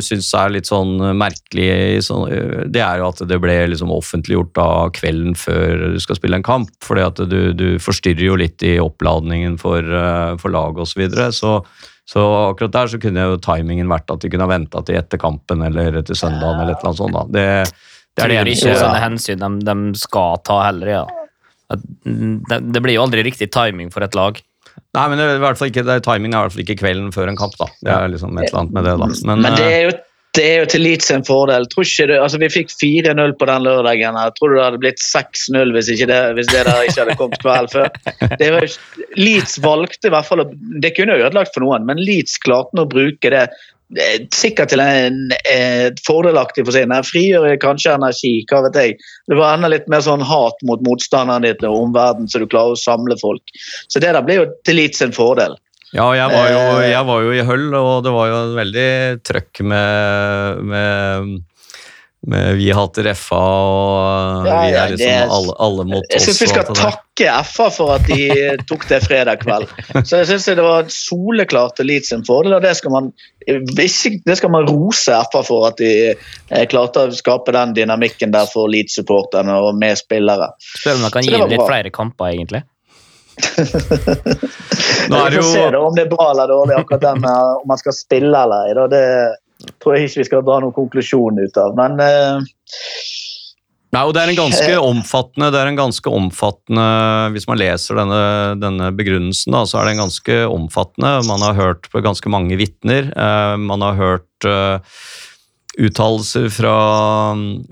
syns 0.04 0.28
er 0.36 0.52
litt 0.52 0.68
sånn 0.68 0.98
merkelig, 1.16 2.02
sånn, 2.04 2.28
øh, 2.28 2.66
det 2.70 2.82
er 2.84 3.00
jo 3.00 3.08
at 3.08 3.22
det 3.30 3.38
ble 3.42 3.56
liksom 3.72 3.92
offentliggjort 3.94 4.52
da 4.58 4.68
kvelden 4.94 5.32
før 5.38 5.86
du 5.94 5.98
skal 6.04 6.18
spille 6.20 6.38
en 6.38 6.46
kamp. 6.46 6.70
fordi 6.84 7.06
at 7.06 7.24
du, 7.30 7.40
du 7.56 7.66
forstyrrer 7.82 8.26
jo 8.28 8.36
litt 8.38 8.62
i 8.62 8.76
oppladningen 8.82 9.56
for, 9.58 9.80
øh, 9.80 10.36
for 10.38 10.52
laget 10.52 10.84
osv. 10.84 10.94
Så, 10.94 11.00
videre. 11.00 11.32
så 11.32 11.58
så 12.04 12.20
akkurat 12.50 12.72
der 12.72 12.88
så 12.92 13.00
kunne 13.00 13.22
jo 13.24 13.40
timingen 13.40 13.88
vært 13.88 14.12
at 14.12 14.20
de 14.20 14.28
kunne 14.28 14.44
ha 14.44 14.52
venta 14.52 14.82
til 14.84 14.98
etter 15.00 15.20
kampen 15.20 15.64
eller 15.64 16.02
til 16.04 16.18
søndagen. 16.18 16.60
eller 16.60 16.74
et 16.74 16.82
eller 16.82 16.90
annet 16.90 17.00
sånt 17.00 17.16
da. 17.16 17.22
Det, 17.32 17.44
det 18.14 18.24
er 18.24 18.28
det 18.28 18.40
eneste. 18.42 18.68
ikke 18.68 18.80
sånne 18.82 19.04
hensyn 19.06 19.40
de, 19.40 19.50
de 19.64 20.02
skal 20.02 20.42
ta 20.44 20.58
heller, 20.66 20.90
ja. 20.98 21.04
Mm, 22.04 22.42
det, 22.50 22.58
det 22.76 22.82
blir 22.84 22.98
jo 22.98 23.06
aldri 23.06 23.24
riktig 23.24 23.48
timing 23.54 23.88
for 23.94 24.04
et 24.04 24.14
lag. 24.18 24.36
Nei, 24.94 25.04
men 25.10 25.18
det 25.18 25.26
er 25.26 25.38
i 25.38 25.42
hvert 25.42 25.58
fall 25.58 25.70
ikke, 25.72 25.82
det 25.86 25.98
er 25.98 26.02
timingen 26.06 26.36
er 26.36 26.44
i 26.44 26.46
hvert 26.46 26.54
fall 26.56 26.64
ikke 26.66 26.80
kvelden 26.84 27.14
før 27.14 27.30
en 27.30 27.38
kamp. 27.38 27.54
da. 27.58 27.70
Det 27.82 27.94
er 27.94 28.10
liksom 28.12 28.36
et 28.38 28.48
eller 28.48 28.60
annet 28.62 28.76
med 28.76 28.86
det. 28.86 28.98
da. 29.00 29.08
Men, 29.30 29.40
Men 29.42 29.56
det 29.58 29.64
øh, 29.64 29.72
er 29.74 29.82
jo, 29.88 29.94
det 30.34 30.44
er 30.50 30.56
jo 30.60 30.68
til 30.70 30.82
Leeds 30.82 31.10
en 31.14 31.24
fordel. 31.26 31.66
Tror 31.70 31.86
ikke 31.86 32.06
du, 32.10 32.14
altså 32.18 32.40
Vi 32.42 32.50
fikk 32.50 32.72
4-0 32.74 33.34
på 33.38 33.48
den 33.50 33.66
lørdagen. 33.66 34.18
her. 34.18 34.32
Tror 34.34 34.50
du 34.50 34.56
det 34.58 34.64
hadde 34.64 34.80
blitt 34.82 35.02
6-0 35.02 35.74
hvis, 35.76 35.90
det, 36.10 36.20
hvis 36.38 36.50
det 36.50 36.64
der 36.66 36.88
ikke 36.88 37.00
hadde 37.04 37.18
kommet 37.20 37.42
kveld 37.42 37.70
før? 37.74 37.90
Det 38.40 38.50
var, 38.54 38.66
Leeds 39.18 39.60
valgte 39.62 40.10
i 40.10 40.14
hvert 40.14 40.26
fall 40.26 40.42
Det 40.82 40.90
kunne 40.96 41.14
jo 41.14 41.26
ødelagt 41.28 41.54
for 41.54 41.66
noen, 41.66 41.86
men 41.86 42.02
Leeds 42.02 42.38
klarte 42.42 42.82
å 42.82 42.90
bruke 42.90 43.30
det 43.30 43.46
eh, 43.46 43.62
sikkert 44.34 44.72
til 44.72 44.82
en 44.82 45.32
eh, 45.50 45.90
fordelaktig 46.06 46.64
for 46.64 46.74
seg. 46.74 46.88
Nei, 46.90 47.02
Frigjør 47.06 47.58
kanskje 47.62 47.94
energi, 47.94 48.32
hva 48.50 48.62
vet 48.66 48.78
jeg. 48.80 48.96
Det 49.30 49.38
var 49.38 49.54
enda 49.54 49.70
litt 49.70 49.86
mer 49.92 50.02
sånn 50.04 50.24
hat 50.24 50.64
mot 50.66 50.82
motstanderen 50.86 51.46
ditt 51.46 51.62
og 51.66 51.90
omverdenen, 51.90 52.30
så 52.30 52.42
du 52.42 52.48
klarer 52.50 52.74
å 52.74 52.80
samle 52.80 53.18
folk. 53.20 53.42
Så 53.88 54.02
det 54.02 54.14
der 54.16 54.24
ble 54.24 54.40
jo 54.40 54.48
til 54.66 54.80
Leeds 54.80 55.04
en 55.04 55.14
fordel. 55.14 55.58
Ja, 55.94 56.08
jeg 56.16 56.26
var, 56.32 56.48
jo, 56.50 56.62
Eh. 56.82 56.90
jeg 56.90 57.06
var 57.06 57.22
jo 57.22 57.32
i 57.32 57.44
Høll, 57.46 57.68
og 57.78 58.02
det 58.02 58.12
var 58.14 58.26
jo 58.26 58.38
en 58.40 58.54
veldig 58.56 58.90
trøkk 59.22 59.60
med, 59.62 60.64
med, 60.66 61.34
med 62.26 62.56
Vi 62.56 62.70
hater 62.72 63.08
FA, 63.14 63.36
og 63.36 64.46
Ja, 64.48 64.58
vi 64.64 64.72
er 64.72 64.92
liksom 64.92 65.10
det 65.10 65.36
alle, 65.36 65.54
alle 65.66 65.84
mot 65.90 66.06
Jeg 66.08 66.20
oss. 66.20 66.26
syns 66.28 66.42
vi 66.42 66.48
skal 66.50 66.66
det 66.68 66.76
takke 66.78 67.34
FA 67.48 67.68
for 67.74 67.94
at 67.96 68.08
de 68.08 68.28
tok 68.70 68.86
det 68.88 69.00
fredag 69.04 69.42
kveld. 69.44 69.68
Så 70.02 70.22
jeg 70.22 70.30
synes 70.32 70.48
det 70.60 70.66
var 70.66 70.88
soleklart 70.92 71.82
Leeds 71.84 72.12
sin 72.14 72.24
fordel, 72.26 72.56
og 72.56 72.64
det 72.64 72.74
skal 72.80 72.94
man 72.94 73.12
det 73.44 74.36
skal 74.38 74.50
man 74.50 74.68
rose 74.70 75.12
FA 75.32 75.42
for 75.44 75.68
at 75.68 75.76
de 75.80 75.90
eh, 76.14 76.64
klarte 76.70 77.04
å 77.04 77.12
skape 77.12 77.52
den 77.52 77.74
dynamikken 77.76 78.32
der 78.32 78.48
for 78.48 78.72
Leeds-supporterne 78.72 79.58
og 79.60 79.74
med 79.76 80.00
spillere. 80.00 80.54
Spør 80.80 80.96
om 80.96 81.04
man 81.04 81.12
kan 81.12 81.26
gi 81.26 81.34
dem 81.36 81.52
litt 81.52 81.66
flere 81.68 81.92
kamper, 81.92 82.32
egentlig. 82.32 82.64
Nå 85.10 85.18
er 85.18 85.30
Vi 85.34 85.36
får 85.42 85.48
se 85.50 85.62
da, 85.74 85.78
om 85.80 85.94
det 85.96 86.04
er 86.06 86.10
bra 86.12 86.30
eller 86.30 86.50
dårlig, 86.50 86.76
akkurat 86.78 87.02
det 87.02 87.14
med 87.24 87.60
om 87.60 87.68
man 87.68 87.80
skal 87.80 87.96
spille 87.96 88.42
eller 88.46 88.68
ei. 88.70 88.88
Det 88.92 89.04
tror 89.82 89.96
jeg 89.96 90.08
ikke 90.08 90.22
vi 90.22 90.28
skal 90.30 90.46
dra 90.46 90.60
noen 90.62 90.76
konklusjon 90.76 91.40
ut 91.40 91.60
av. 91.60 91.76
Men 91.78 92.00
eh, 92.02 92.54
Nei, 93.94 94.02
og 94.02 94.14
det 94.16 94.24
er 94.24 94.32
en 94.32 94.40
ganske 94.40 94.78
omfattende, 94.82 95.52
det 95.54 95.58
er 95.60 95.68
en 95.70 95.76
ganske 95.78 96.10
omfattende 96.10 96.86
Hvis 97.30 97.44
man 97.46 97.60
leser 97.60 98.00
denne, 98.00 98.22
denne 98.58 98.88
begrunnelsen, 98.96 99.54
da, 99.54 99.60
så 99.70 99.78
er 99.80 99.92
den 99.92 100.00
ganske 100.02 100.38
omfattende. 100.50 101.20
Man 101.28 101.44
har 101.46 101.54
hørt 101.54 101.86
på 101.92 102.02
ganske 102.02 102.32
mange 102.32 102.58
vitner. 102.58 103.12
Eh, 103.14 103.54
man 103.62 103.84
har 103.86 104.00
hørt 104.00 104.48
eh, 104.50 104.98
uttalelser 105.78 106.48
fra, 106.54 106.74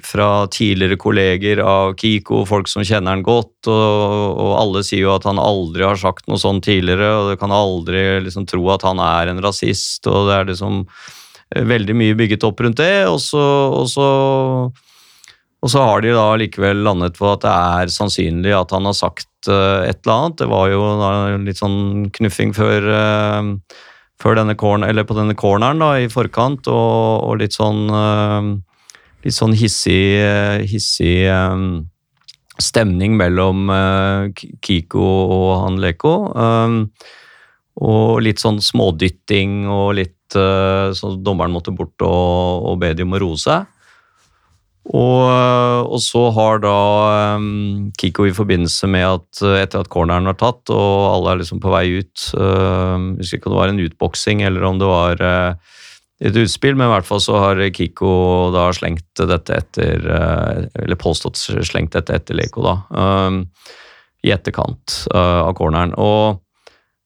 fra 0.02 0.28
tidligere 0.50 0.98
kolleger 1.00 1.62
av 1.66 1.94
Kiko, 1.98 2.42
folk 2.46 2.70
som 2.70 2.84
kjenner 2.86 3.16
han 3.16 3.24
godt, 3.26 3.70
og, 3.70 4.38
og 4.42 4.52
alle 4.58 4.82
sier 4.86 5.06
jo 5.06 5.14
at 5.14 5.26
han 5.28 5.42
aldri 5.42 5.86
har 5.86 5.98
sagt 6.00 6.26
noe 6.30 6.40
sånt 6.42 6.66
tidligere, 6.66 7.10
og 7.18 7.32
du 7.32 7.40
kan 7.40 7.54
aldri 7.54 8.22
liksom 8.26 8.46
tro 8.50 8.62
at 8.74 8.86
han 8.86 9.02
er 9.02 9.32
en 9.32 9.42
rasist, 9.44 10.06
og 10.10 10.30
det 10.30 10.38
er 10.38 10.50
liksom 10.50 10.82
eh, 10.86 11.21
veldig 11.56 11.96
mye 11.98 12.16
bygget 12.18 12.46
opp 12.48 12.62
rundt 12.64 12.80
det, 12.80 13.04
og 13.10 13.20
så, 13.22 13.44
og 13.76 13.86
så 13.90 14.08
og 15.62 15.70
så 15.70 15.78
har 15.78 16.02
de 16.02 16.10
da 16.10 16.24
likevel 16.40 16.80
landet 16.82 17.14
på 17.14 17.28
at 17.30 17.44
det 17.44 17.52
er 17.52 17.92
sannsynlig 17.94 18.50
at 18.56 18.72
han 18.74 18.88
har 18.88 18.96
sagt 18.98 19.46
eh, 19.46 19.86
et 19.86 20.00
eller 20.02 20.16
annet. 20.16 20.40
Det 20.40 20.48
var 20.50 20.72
jo 20.72 20.82
litt 21.44 21.60
sånn 21.60 22.08
knuffing 22.18 22.50
før, 22.56 22.88
eh, 22.90 23.78
før 24.18 24.40
denne 24.40 24.56
corner, 24.58 25.04
på 25.06 25.14
denne 25.14 25.38
corneren 25.38 25.78
da, 25.78 25.92
i 26.02 26.10
forkant, 26.10 26.66
og, 26.66 27.28
og 27.28 27.38
litt 27.44 27.54
sånn 27.54 27.86
eh, 27.94 28.50
litt 29.22 29.38
sånn 29.38 29.54
hissig, 29.54 30.18
eh, 30.18 30.66
hissig 30.66 31.28
eh, 31.30 31.62
stemning 32.58 33.14
mellom 33.18 33.70
eh, 33.70 34.44
Kiko 34.66 35.06
og 35.06 35.50
han 35.62 35.78
Leko. 35.82 36.16
Og 37.82 38.18
litt 38.20 38.42
sånn 38.42 38.58
smådytting 38.60 39.62
og 39.72 39.94
litt 39.96 40.18
eh, 40.21 40.21
så 40.36 41.14
dommeren 41.20 41.52
måtte 41.54 41.74
bort 41.76 42.02
og, 42.04 42.66
og 42.72 42.80
be 42.82 42.92
de 42.96 43.06
om 43.06 43.16
å 43.16 43.22
roe 43.22 43.40
seg. 43.40 43.68
Og, 44.82 45.92
og 45.94 46.00
så 46.02 46.24
har 46.34 46.58
da 46.64 46.78
um, 47.38 47.92
Kiko 48.00 48.24
i 48.26 48.34
forbindelse 48.34 48.88
med 48.90 49.06
at 49.06 49.42
etter 49.60 49.84
at 49.84 49.90
corneren 49.92 50.26
var 50.26 50.34
tatt 50.40 50.72
og 50.74 51.04
alle 51.06 51.30
er 51.36 51.38
liksom 51.38 51.60
på 51.62 51.70
vei 51.70 51.84
ut 52.00 52.24
uh, 52.34 52.98
Jeg 52.98 53.20
husker 53.20 53.38
ikke 53.38 53.46
om 53.46 53.54
det 53.54 53.60
var 53.60 53.70
en 53.70 53.84
utboksing 53.84 54.42
eller 54.42 54.66
om 54.66 54.80
det 54.82 54.88
var 54.90 55.22
uh, 55.22 55.78
et 56.22 56.38
utspill, 56.38 56.74
men 56.74 56.88
i 56.88 56.92
hvert 56.96 57.06
fall 57.06 57.22
så 57.22 57.38
har 57.44 57.62
Kiko 57.74 58.10
da 58.54 58.66
slengt 58.74 59.22
dette 59.22 59.60
etter 59.62 60.02
uh, 60.02 60.66
Eller 60.82 60.98
påstått 60.98 61.38
slengt 61.38 61.94
dette 61.94 62.18
etter 62.18 62.38
Leko, 62.38 62.66
da. 62.66 62.76
Um, 62.90 63.44
i 64.22 64.30
etterkant 64.30 65.00
av 65.18 65.50
corneren. 65.58 65.96
Og 65.98 66.38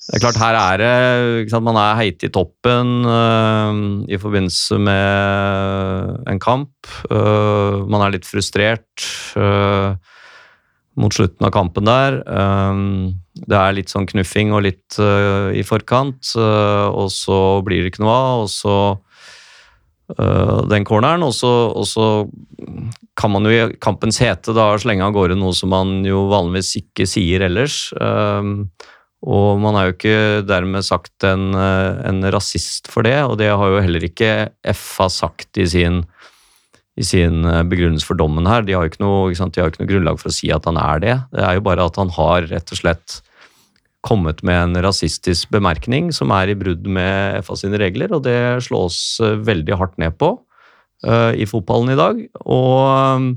det 0.06 0.20
er 0.20 0.22
klart, 0.22 0.38
her 0.38 0.54
er 0.54 0.78
det 0.78 1.50
sant, 1.50 1.66
Man 1.66 1.78
er 1.80 1.96
heit 1.98 2.22
i 2.22 2.30
toppen 2.30 2.90
uh, 3.02 3.78
i 4.06 4.18
forbindelse 4.22 4.78
med 4.78 6.28
en 6.30 6.38
kamp. 6.42 6.70
Uh, 7.10 7.82
man 7.90 8.04
er 8.04 8.14
litt 8.14 8.28
frustrert 8.28 9.08
uh, 9.34 9.98
mot 10.96 11.12
slutten 11.12 11.44
av 11.44 11.50
kampen 11.52 11.84
der. 11.84 12.22
det 13.36 13.56
er 13.58 13.74
litt 13.76 13.90
sånn 13.92 14.06
knuffing 14.08 14.54
og 14.56 14.62
litt 14.64 14.96
i 14.96 15.60
forkant, 15.60 16.30
og 16.40 17.10
så 17.12 17.60
blir 17.66 17.82
det 17.84 17.90
ikke 17.90 18.00
noe 18.00 18.14
av. 18.14 18.44
Og 18.46 18.48
så 18.48 18.76
den 20.72 20.86
corneren, 20.88 21.20
og 21.26 21.34
så, 21.36 21.50
og 21.68 21.84
så 21.84 22.06
kan 23.20 23.34
man 23.34 23.44
jo 23.44 23.52
i 23.52 23.76
kampens 23.76 24.22
hete 24.24 24.56
da 24.56 24.70
slenge 24.80 25.04
av 25.04 25.12
gårde 25.12 25.36
noe 25.36 25.52
som 25.52 25.74
man 25.74 25.98
jo 26.08 26.30
vanligvis 26.32 26.78
ikke 26.80 27.04
sier 27.12 27.44
ellers. 27.44 27.90
Uh, 28.00 28.64
og 29.24 29.60
man 29.62 29.78
er 29.78 29.88
jo 29.88 29.94
ikke 29.94 30.18
dermed 30.46 30.84
sagt 30.84 31.24
en, 31.24 31.48
eh, 31.56 32.02
en, 32.08 32.20
rasist 32.34 32.90
for 32.92 33.06
det, 33.06 33.16
og 33.24 33.38
det 33.40 33.48
har 33.48 33.72
jo 33.72 33.82
heller 33.82 34.04
ikke 34.04 34.50
FA 34.76 35.08
sagt 35.12 35.56
i 35.56 35.66
sin, 35.72 36.02
i 37.00 37.06
sin 37.06 37.44
eh, 37.48 37.62
begrunnelse 37.66 38.06
for 38.06 38.18
dommen 38.18 38.46
her. 38.46 38.66
De 38.66 38.76
har, 38.76 38.84
ikke 38.86 39.02
noe, 39.02 39.32
ikke 39.32 39.48
de 39.54 39.62
har 39.64 39.72
ikke 39.72 39.82
noe 39.82 39.92
grunnlag 39.94 40.20
for 40.20 40.30
å 40.30 40.36
si 40.36 40.52
at 40.52 40.68
han 40.68 40.78
er 40.80 41.02
det. 41.02 41.16
Det 41.32 41.46
er 41.48 41.56
jo 41.56 41.64
bare 41.64 41.88
at 41.88 41.96
han 42.00 42.12
har 42.18 42.50
rett 42.52 42.76
og 42.76 42.82
slett 42.82 43.20
kommet 44.06 44.42
med 44.46 44.60
en 44.60 44.82
rasistisk 44.84 45.50
bemerkning 45.54 46.12
som 46.14 46.30
er 46.36 46.52
i 46.52 46.58
brudd 46.58 46.84
med 46.86 47.40
FA 47.46 47.56
sine 47.58 47.80
regler, 47.82 48.12
og 48.14 48.22
det 48.28 48.38
slås 48.68 49.18
eh, 49.24 49.38
veldig 49.48 49.80
hardt 49.80 49.96
ned 50.02 50.14
på 50.20 50.36
uh, 51.06 51.32
i 51.34 51.48
fotballen 51.48 51.94
i 51.94 51.98
dag. 51.98 52.20
Og 52.44 53.32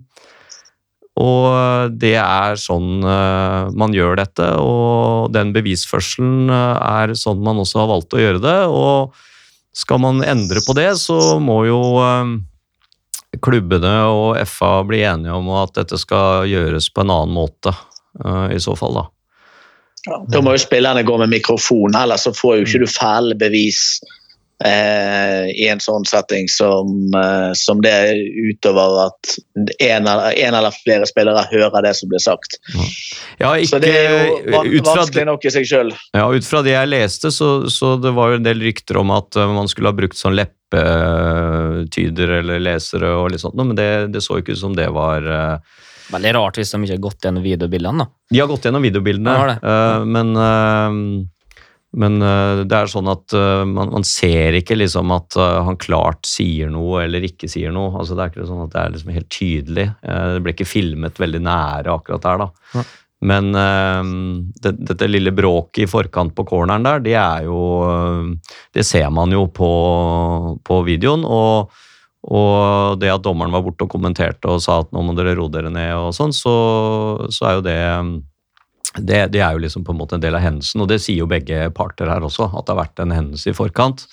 og 1.20 1.96
det 2.00 2.16
er 2.22 2.60
sånn 2.60 3.04
uh, 3.04 3.68
man 3.76 3.96
gjør 3.96 4.22
dette, 4.22 4.46
og 4.64 5.34
den 5.36 5.52
bevisførselen 5.56 6.48
uh, 6.52 6.80
er 7.04 7.16
sånn 7.20 7.44
man 7.44 7.60
også 7.60 7.82
har 7.82 7.92
valgt 7.92 8.16
å 8.16 8.22
gjøre 8.22 8.44
det. 8.44 8.60
Og 8.72 9.18
skal 9.76 10.00
man 10.04 10.24
endre 10.24 10.64
på 10.64 10.76
det, 10.78 10.94
så 11.02 11.38
må 11.44 11.62
jo 11.68 11.82
uh, 12.00 12.38
klubbene 13.44 13.94
og 14.10 14.40
FA 14.48 14.80
bli 14.88 15.04
enige 15.08 15.36
om 15.36 15.52
at 15.60 15.76
dette 15.76 16.00
skal 16.00 16.48
gjøres 16.50 16.90
på 16.94 17.04
en 17.04 17.14
annen 17.14 17.36
måte, 17.36 17.76
i 18.52 18.58
så 18.60 18.74
fall, 18.76 18.98
da. 18.98 19.04
Ja, 20.08 20.18
da 20.32 20.40
må 20.44 20.54
jo 20.56 20.62
spillerne 20.62 21.04
gå 21.04 21.18
med 21.20 21.32
mikrofon, 21.32 21.96
ellers 21.98 22.26
så 22.28 22.34
får 22.36 22.60
jo 22.60 22.66
ikke 22.68 22.82
du 22.84 22.90
fæle 22.90 23.36
bevis 23.40 24.00
eh, 24.06 24.19
i 24.60 25.68
en 25.72 25.80
sånn 25.80 26.04
setting 26.08 26.50
som, 26.52 26.90
eh, 27.16 27.52
som 27.56 27.80
det 27.84 27.94
er 27.96 28.18
utover 28.50 29.06
at 29.06 29.38
en 29.56 30.08
eller, 30.08 30.34
en 30.36 30.58
eller, 30.58 30.76
flere 30.84 31.08
spillere 31.08 31.46
hører 31.48 31.86
det 31.86 31.94
som 31.96 32.12
blir 32.12 32.20
sagt. 32.20 32.58
Ja, 33.40 33.54
ikke, 33.56 33.70
så 33.72 33.80
det 33.80 33.94
er 33.96 34.28
jo 34.28 34.36
van, 34.52 34.68
vanskelig 34.90 35.26
nok 35.32 35.48
i 35.48 35.54
seg 35.56 35.70
sjøl. 35.70 35.94
Ja, 36.12 36.28
ut 36.28 36.48
fra 36.48 36.64
det 36.66 36.76
jeg 36.76 36.92
leste, 36.92 37.32
så, 37.32 37.70
så, 37.72 37.96
det 38.04 38.12
var 38.18 38.34
jo 38.34 38.42
en 38.42 38.48
del 38.48 38.60
rykter 38.68 39.00
om 39.00 39.16
at 39.16 39.40
uh, 39.40 39.48
man 39.48 39.72
skulle 39.72 39.94
ha 39.94 39.96
brukt 39.96 40.20
sånn 40.20 40.36
leppetyder 40.36 42.42
eller 42.42 42.60
lesere 42.60 43.16
og 43.16 43.32
litt 43.32 43.46
sånt, 43.46 43.56
men 43.56 43.78
det, 43.80 44.12
det 44.12 44.26
så 44.26 44.42
ikke 44.42 44.58
ut 44.58 44.64
som 44.66 44.76
det 44.76 44.92
var 44.92 45.24
Veldig 46.10 46.32
rart 46.34 46.56
hvis 46.58 46.72
de 46.74 46.80
ikke 46.82 46.96
har 46.96 47.02
gått 47.04 47.26
gjennom 47.28 47.44
videobildene. 47.46 48.02
da. 48.02 48.34
De 48.34 48.40
har 48.42 48.48
gått 48.50 48.64
gjennom 48.66 48.82
videobildene, 48.82 49.34
ja, 49.40 49.58
uh, 49.64 50.08
men 50.10 50.34
men 51.98 52.22
uh, 52.22 52.62
det 52.70 52.76
er 52.76 52.90
sånn 52.92 53.10
at 53.10 53.34
uh, 53.34 53.66
man, 53.66 53.90
man, 53.96 54.06
ser 54.06 54.54
ikke 54.60 54.78
liksom 54.78 55.10
at 55.16 55.38
uh, 55.40 55.64
han 55.66 55.80
klart 55.82 56.28
sier 56.30 56.70
noe 56.70 57.02
eller 57.08 57.26
ikke 57.26 57.50
sier 57.50 57.74
noe. 57.74 57.96
Altså, 57.98 58.14
det 58.14 58.26
er 58.26 58.34
ikke 58.34 58.50
sånn 58.50 58.64
at 58.68 58.74
det 58.76 58.82
er 58.84 58.94
liksom 58.94 59.14
helt 59.16 59.30
tydelig. 59.34 59.88
det 60.06 60.44
ble 60.46 60.54
ikke 60.54 60.70
filmet 60.70 61.22
veldig 61.22 61.42
nære 61.48 61.96
akkurat 61.96 62.28
der. 62.28 62.44
da. 62.46 62.50
Ja. 62.78 62.88
Men 63.30 63.50
det, 63.52 64.72
dette 64.88 65.08
lille 65.10 65.34
bråket 65.36 65.82
i 65.84 65.90
forkant 65.92 66.32
på 66.38 66.46
corneren 66.48 66.86
der, 66.86 67.02
det 67.04 67.18
er 67.20 67.50
jo 67.50 67.58
Det 68.72 68.86
ser 68.88 69.10
man 69.12 69.34
jo 69.36 69.44
på, 69.52 69.72
på 70.64 70.82
videoen. 70.88 71.26
og 71.28 71.76
og 72.20 73.00
det 73.00 73.08
at 73.14 73.24
dommeren 73.24 73.54
var 73.56 73.62
borte 73.64 73.86
og 73.86 73.94
kommenterte 73.94 74.50
og 74.52 74.60
sa 74.60 74.82
at 74.84 74.90
nå 74.92 75.00
må 75.08 75.14
dere 75.16 75.38
roe 75.38 75.48
dere 75.54 75.70
ned, 75.72 75.94
og 75.96 76.10
sånn, 76.12 76.34
så, 76.36 76.52
så 77.32 77.46
er 77.48 77.54
jo 77.56 77.62
det 77.64 77.78
det, 78.98 79.28
det, 79.34 79.42
er 79.44 79.54
jo 79.54 79.62
liksom 79.62 79.84
på 79.86 79.94
en 79.94 80.00
måte 80.00 80.18
en 80.18 80.24
del 80.24 80.38
av 80.38 80.42
hendelsen, 80.42 80.82
og 80.82 80.90
det 80.90 80.98
sier 81.04 81.22
jo 81.22 81.30
begge 81.30 81.68
parter 81.78 82.10
her 82.10 82.26
også, 82.26 82.50
at 82.50 82.66
det 82.66 82.74
har 82.74 82.82
vært 82.82 83.04
en 83.04 83.14
hendelse 83.14 83.52
i 83.52 83.58
forkant. 83.58 84.08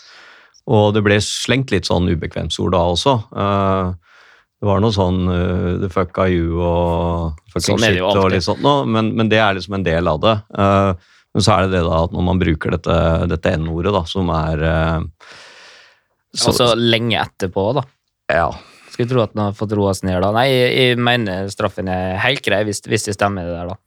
Og 0.67 0.91
det 0.97 1.03
ble 1.07 1.17
slengt 1.23 1.73
litt 1.73 1.89
sånn 1.89 2.11
ubekvemsord 2.11 2.75
da 2.75 2.83
også. 2.91 3.15
Uh, 3.31 3.95
det 4.61 4.69
var 4.69 4.83
noe 4.83 4.93
sånn 4.93 5.23
uh, 5.31 5.73
the 5.81 5.89
fuck 5.93 6.19
are 6.21 6.33
you 6.33 6.59
og 6.59 7.41
fucking 7.55 7.79
sånn 7.79 7.85
shit 7.87 8.03
og 8.03 8.31
litt 8.35 8.45
sånt 8.45 8.65
noe, 8.65 8.85
men, 8.89 9.13
men, 9.17 9.31
det 9.33 9.41
er 9.41 9.57
liksom 9.57 9.79
en 9.79 9.87
del 9.87 10.13
av 10.13 10.21
det. 10.25 10.37
Uh, 10.59 10.93
men 11.37 11.45
så 11.45 11.57
er 11.57 11.67
det 11.67 11.79
det 11.79 11.85
da 11.87 12.05
at 12.05 12.15
når 12.17 12.29
man 12.29 12.41
bruker 12.41 12.77
dette, 12.77 13.01
dette 13.33 13.57
N-ordet, 13.57 13.93
da, 13.97 14.05
som 14.09 14.33
er 14.35 14.65
så, 16.37 16.51
Altså 16.51 16.71
lenge 16.77 17.17
etterpå, 17.21 17.71
da. 17.77 17.85
Ja. 18.33 18.49
Skulle 18.93 19.09
tro 19.09 19.23
at 19.25 19.35
den 19.35 19.45
har 19.45 19.57
fått 19.57 19.75
roa 19.77 19.93
seg 19.97 20.09
ned 20.09 20.25
da. 20.25 20.33
Nei, 20.37 20.47
jeg 20.49 21.01
mener 21.01 21.49
straffen 21.53 21.89
er 21.93 22.17
helt 22.25 22.45
grei, 22.45 22.63
hvis, 22.69 22.81
hvis 22.89 23.09
det 23.09 23.17
stemmer 23.17 23.45
det 23.49 23.57
der, 23.57 23.73
da. 23.73 23.86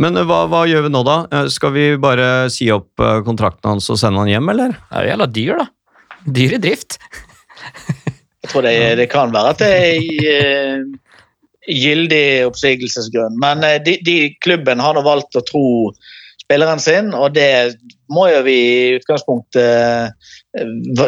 Men 0.00 0.18
eh, 0.18 0.26
hva, 0.26 0.44
hva, 0.50 0.64
gjør 0.68 0.88
vi 0.88 0.92
nå, 0.94 1.04
da? 1.06 1.18
Eh, 1.30 1.48
skal 1.52 1.74
vi 1.76 1.86
bare 2.00 2.50
si 2.52 2.68
opp 2.74 3.02
eh, 3.02 3.20
kontrakten 3.26 3.74
hans 3.74 3.90
og 3.92 4.00
sende 4.00 4.22
han 4.22 4.32
hjem, 4.32 4.50
eller? 4.54 4.76
Det 4.88 4.98
er 4.98 5.06
jo 5.06 5.12
jævla 5.12 5.30
dyr, 5.38 5.62
da. 5.62 5.66
Dyr 6.38 6.56
i 6.56 6.60
drift. 6.66 6.98
Jeg 8.44 8.50
tror 8.50 8.66
det, 8.66 8.76
det, 9.00 9.08
kan 9.12 9.32
være 9.32 9.54
at 9.54 9.62
det 9.62 9.70
er 9.72 10.82
gyldig 11.64 12.24
oppsigelsesgrunn, 12.50 13.38
men 13.40 13.62
de, 13.86 13.94
de, 14.04 14.16
klubben 14.44 14.82
har 14.84 14.96
nå 14.96 15.04
valgt 15.04 15.38
å 15.40 15.44
tro 15.48 15.66
spilleren 16.42 16.82
sin, 16.82 17.08
og 17.16 17.32
det 17.32 17.48
må 18.12 18.26
jo 18.28 18.42
vi 18.44 18.56
i 18.60 18.98
utgangspunktet 18.98 20.12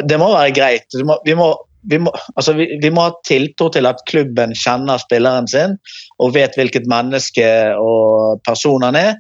Det 0.08 0.16
må 0.16 0.30
være 0.32 0.54
greit. 0.56 0.96
Vi 1.28 1.36
må, 1.36 1.50
vi 1.90 1.98
må, 2.02 2.12
altså 2.34 2.56
vi, 2.58 2.68
vi 2.82 2.90
må, 2.90 3.06
ha 3.08 3.14
tiltro 3.26 3.68
til 3.74 3.86
at 3.88 4.02
klubben 4.08 4.54
kjenner 4.58 5.00
spilleren 5.02 5.48
sin 5.50 5.76
og 6.22 6.34
vet 6.34 6.56
hvilket 6.58 6.88
menneske 6.90 7.48
og 7.78 8.42
person 8.46 8.86
han 8.86 8.98
er. 8.98 9.18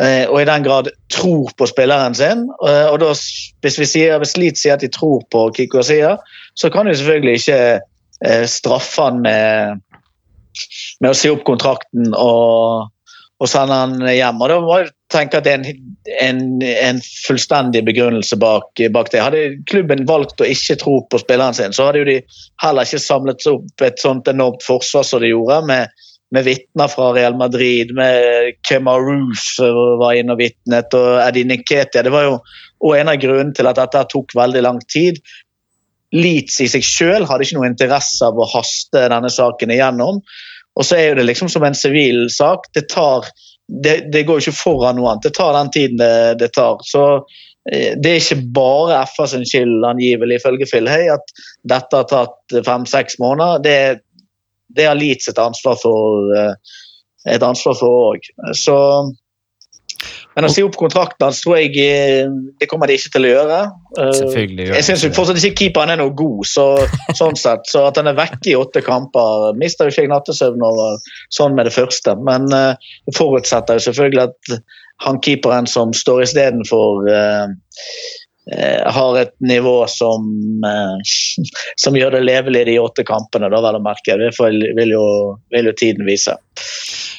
Eh, 0.00 0.24
og 0.30 0.40
i 0.40 0.48
den 0.48 0.64
grad 0.64 0.88
tror 1.12 1.52
på 1.58 1.68
spilleren 1.68 2.16
sin. 2.16 2.46
Eh, 2.66 2.86
og 2.88 3.00
da, 3.02 3.12
hvis 3.64 3.78
vi 3.80 3.88
sier, 3.88 4.16
hvis 4.22 4.36
Leeds 4.40 4.64
sier 4.64 4.78
at 4.78 4.84
de 4.84 4.88
tror 4.92 5.26
på 5.32 5.46
Kiko 5.56 5.82
Asia, 5.82 6.16
så 6.56 6.70
kan 6.72 6.88
de 6.88 6.96
selvfølgelig 6.96 7.42
ikke 7.42 7.58
eh, 8.24 8.46
straffe 8.48 9.10
han 9.10 9.20
med, 9.26 9.82
med 11.00 11.10
å 11.10 11.16
si 11.16 11.30
opp 11.32 11.44
kontrakten 11.48 12.14
og, 12.16 12.88
og 13.40 13.52
sende 13.52 13.82
han 13.84 14.00
hjem. 14.08 14.40
Og 14.40 14.52
da 14.52 14.58
må 14.64 14.80
jeg 15.10 15.16
tenke 15.16 15.40
at 15.40 15.46
det 15.46 15.52
er 15.52 15.60
en, 15.60 15.96
en, 16.22 16.42
en 16.62 17.00
fullstendig 17.26 17.82
begrunnelse 17.88 18.38
bak, 18.40 18.82
bak, 18.94 19.10
det. 19.12 19.24
Hadde 19.24 19.42
klubben 19.70 20.06
valgt 20.08 20.40
å 20.40 20.48
ikke 20.48 20.78
tro 20.80 21.00
på 21.10 21.20
spilleren 21.22 21.56
sin, 21.56 21.74
så 21.74 21.88
hadde 21.88 22.04
jo 22.04 22.08
de 22.12 22.20
heller 22.62 22.86
ikke 22.86 23.02
samlet 23.02 23.50
opp 23.50 23.84
et 23.86 24.00
sånt 24.00 24.30
enormt 24.30 24.62
forsvar 24.66 25.06
som 25.06 25.24
de 25.24 25.34
gjorde. 25.34 25.64
med 25.66 26.06
med 26.30 26.44
vitner 26.46 26.86
fra 26.86 27.08
Real 27.10 27.34
Madrid, 27.34 27.90
med 27.90 28.54
Kemar 28.62 29.00
Roof 29.02 29.46
var 29.98 30.14
inne 30.14 30.36
og 30.36 30.38
vitnet, 30.38 30.94
og 30.94 31.16
Eddie 31.24 31.48
Niketia. 31.48 32.04
Det 32.06 32.12
var 32.14 32.28
jo 32.28 32.36
og 32.80 32.96
en 32.96 33.10
av 33.12 33.18
grunnene 33.20 33.54
til 33.56 33.68
at 33.68 33.78
dette 33.80 34.06
tok 34.12 34.34
veldig 34.36 34.62
lang 34.64 34.78
tid. 34.88 35.20
Leeds 36.16 36.60
i 36.64 36.68
seg 36.70 36.86
selv 36.86 37.30
hadde 37.30 37.46
ikke 37.46 37.58
noe 37.58 37.68
interesse 37.70 38.24
av 38.26 38.38
å 38.40 38.48
haste 38.54 39.04
denne 39.12 39.30
saken 39.30 39.74
igjennom. 39.74 40.22
Og 40.78 40.86
så 40.86 40.96
er 40.96 41.10
jo 41.10 41.18
det 41.18 41.26
liksom 41.28 41.50
som 41.52 41.66
en 41.66 41.76
sivil 41.76 42.24
sak. 42.32 42.70
Det 42.74 42.86
tar 42.90 43.28
det, 43.70 44.12
det, 44.12 44.24
går 44.26 44.42
ikke 44.42 44.56
foran 44.56 44.98
noe 44.98 45.12
annet. 45.12 45.28
Det 45.28 45.36
tar 45.38 45.54
den 45.54 45.70
tiden 45.74 46.00
det, 46.00 46.34
det 46.42 46.50
tar. 46.56 46.80
Så 46.86 47.04
eh, 47.70 47.94
det 47.96 48.12
er 48.12 48.20
ikke 48.20 48.42
bare 48.56 49.04
FA 49.14 49.28
sin 49.30 49.46
skyld, 49.46 49.84
angivelig, 49.86 50.40
ifølge 50.40 50.68
Phil 50.70 50.90
Hay, 50.90 51.08
at 51.12 51.34
dette 51.70 52.02
har 52.02 52.08
tatt 52.10 52.60
fem-seks 52.66 53.20
måneder. 53.22 53.62
Det, 53.64 53.76
det 54.76 54.88
har 54.90 54.98
Leeds 54.98 55.30
et 55.30 55.42
ansvar 55.42 55.78
for 55.82 56.34
eh, 56.36 56.76
et 57.30 57.42
ansvar 57.44 57.76
for 57.78 58.10
òg. 58.10 58.30
Så 58.56 58.76
men 60.40 60.48
å 60.48 60.52
si 60.52 60.62
opp 60.64 60.76
kontrakten 60.80 61.26
hans 61.26 61.42
tror 61.44 61.58
jeg 61.58 61.74
eh, 61.84 62.30
det 62.56 62.68
kommer 62.70 62.88
de 62.88 62.94
ikke 62.96 63.12
til 63.12 63.26
å 63.28 63.32
gjøre. 63.34 63.58
Selvfølgelig 63.98 64.66
gjør 64.66 64.78
Jeg 64.78 64.86
syns 64.86 65.02
fortsatt 65.18 65.40
ikke 65.42 65.58
keeperen 65.58 65.92
er 65.92 66.00
noe 66.00 66.14
god, 66.16 66.46
så, 66.48 66.64
sånn 67.20 67.36
sett. 67.36 67.68
Så 67.68 67.84
at 67.90 68.00
han 68.00 68.08
er 68.08 68.16
vekke 68.16 68.48
i 68.48 68.56
åtte 68.56 68.80
kamper 68.86 69.58
Mister 69.60 69.84
jo 69.84 69.92
ikke 69.92 70.06
jeg 70.06 70.12
nattesøvn 70.14 70.64
over 70.64 71.12
sånn 71.36 71.58
med 71.58 71.68
det 71.68 71.74
første. 71.76 72.16
Men 72.24 72.48
uh, 72.56 72.94
forutsetter 73.12 73.76
jo 73.76 73.90
selvfølgelig 73.90 74.24
at 74.30 74.56
han 75.04 75.20
keeperen 75.24 75.68
som 75.68 75.92
står 75.96 76.24
istedenfor 76.24 77.04
uh, 77.12 77.52
har 78.48 79.18
et 79.20 79.34
nivå 79.44 79.84
som, 79.86 80.24
uh, 80.64 80.96
som 81.78 81.96
gjør 81.96 82.16
det 82.16 82.22
levelig 82.24 82.64
de 82.66 82.78
åtte 82.82 83.04
kampene, 83.06 83.50
da 83.52 83.60
vel 83.62 83.78
å 83.78 83.82
merke. 83.84 84.16
Det 84.18 84.32
vil 84.78 84.94
jo, 84.94 85.04
vil 85.54 85.70
jo 85.70 85.74
tiden 85.76 86.08
vise. 86.08 86.34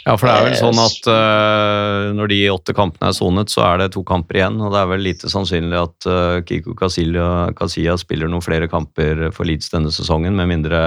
Ja, 0.01 0.15
for 0.17 0.26
det 0.26 0.34
er 0.34 0.47
vel 0.47 0.55
sånn 0.57 0.80
eh, 0.82 0.88
at 0.88 1.09
uh, 1.11 2.07
når 2.17 2.32
de 2.32 2.39
åtte 2.49 2.74
kampene 2.74 3.11
er 3.11 3.17
sonet, 3.17 3.53
så 3.53 3.61
er 3.67 3.84
det 3.84 3.91
to 3.93 4.01
kamper 4.07 4.39
igjen. 4.39 4.57
Og 4.63 4.74
det 4.74 4.82
er 4.82 4.89
vel 4.89 5.05
lite 5.05 5.30
sannsynlig 5.32 5.78
at 5.78 6.09
uh, 6.09 6.39
Kiko 6.47 6.74
Casilla 6.78 7.97
spiller 8.01 8.32
noen 8.32 8.45
flere 8.45 8.69
kamper 8.72 9.30
for 9.36 9.45
Leeds 9.47 9.69
denne 9.74 9.93
sesongen, 9.93 10.36
med 10.38 10.49
mindre 10.49 10.82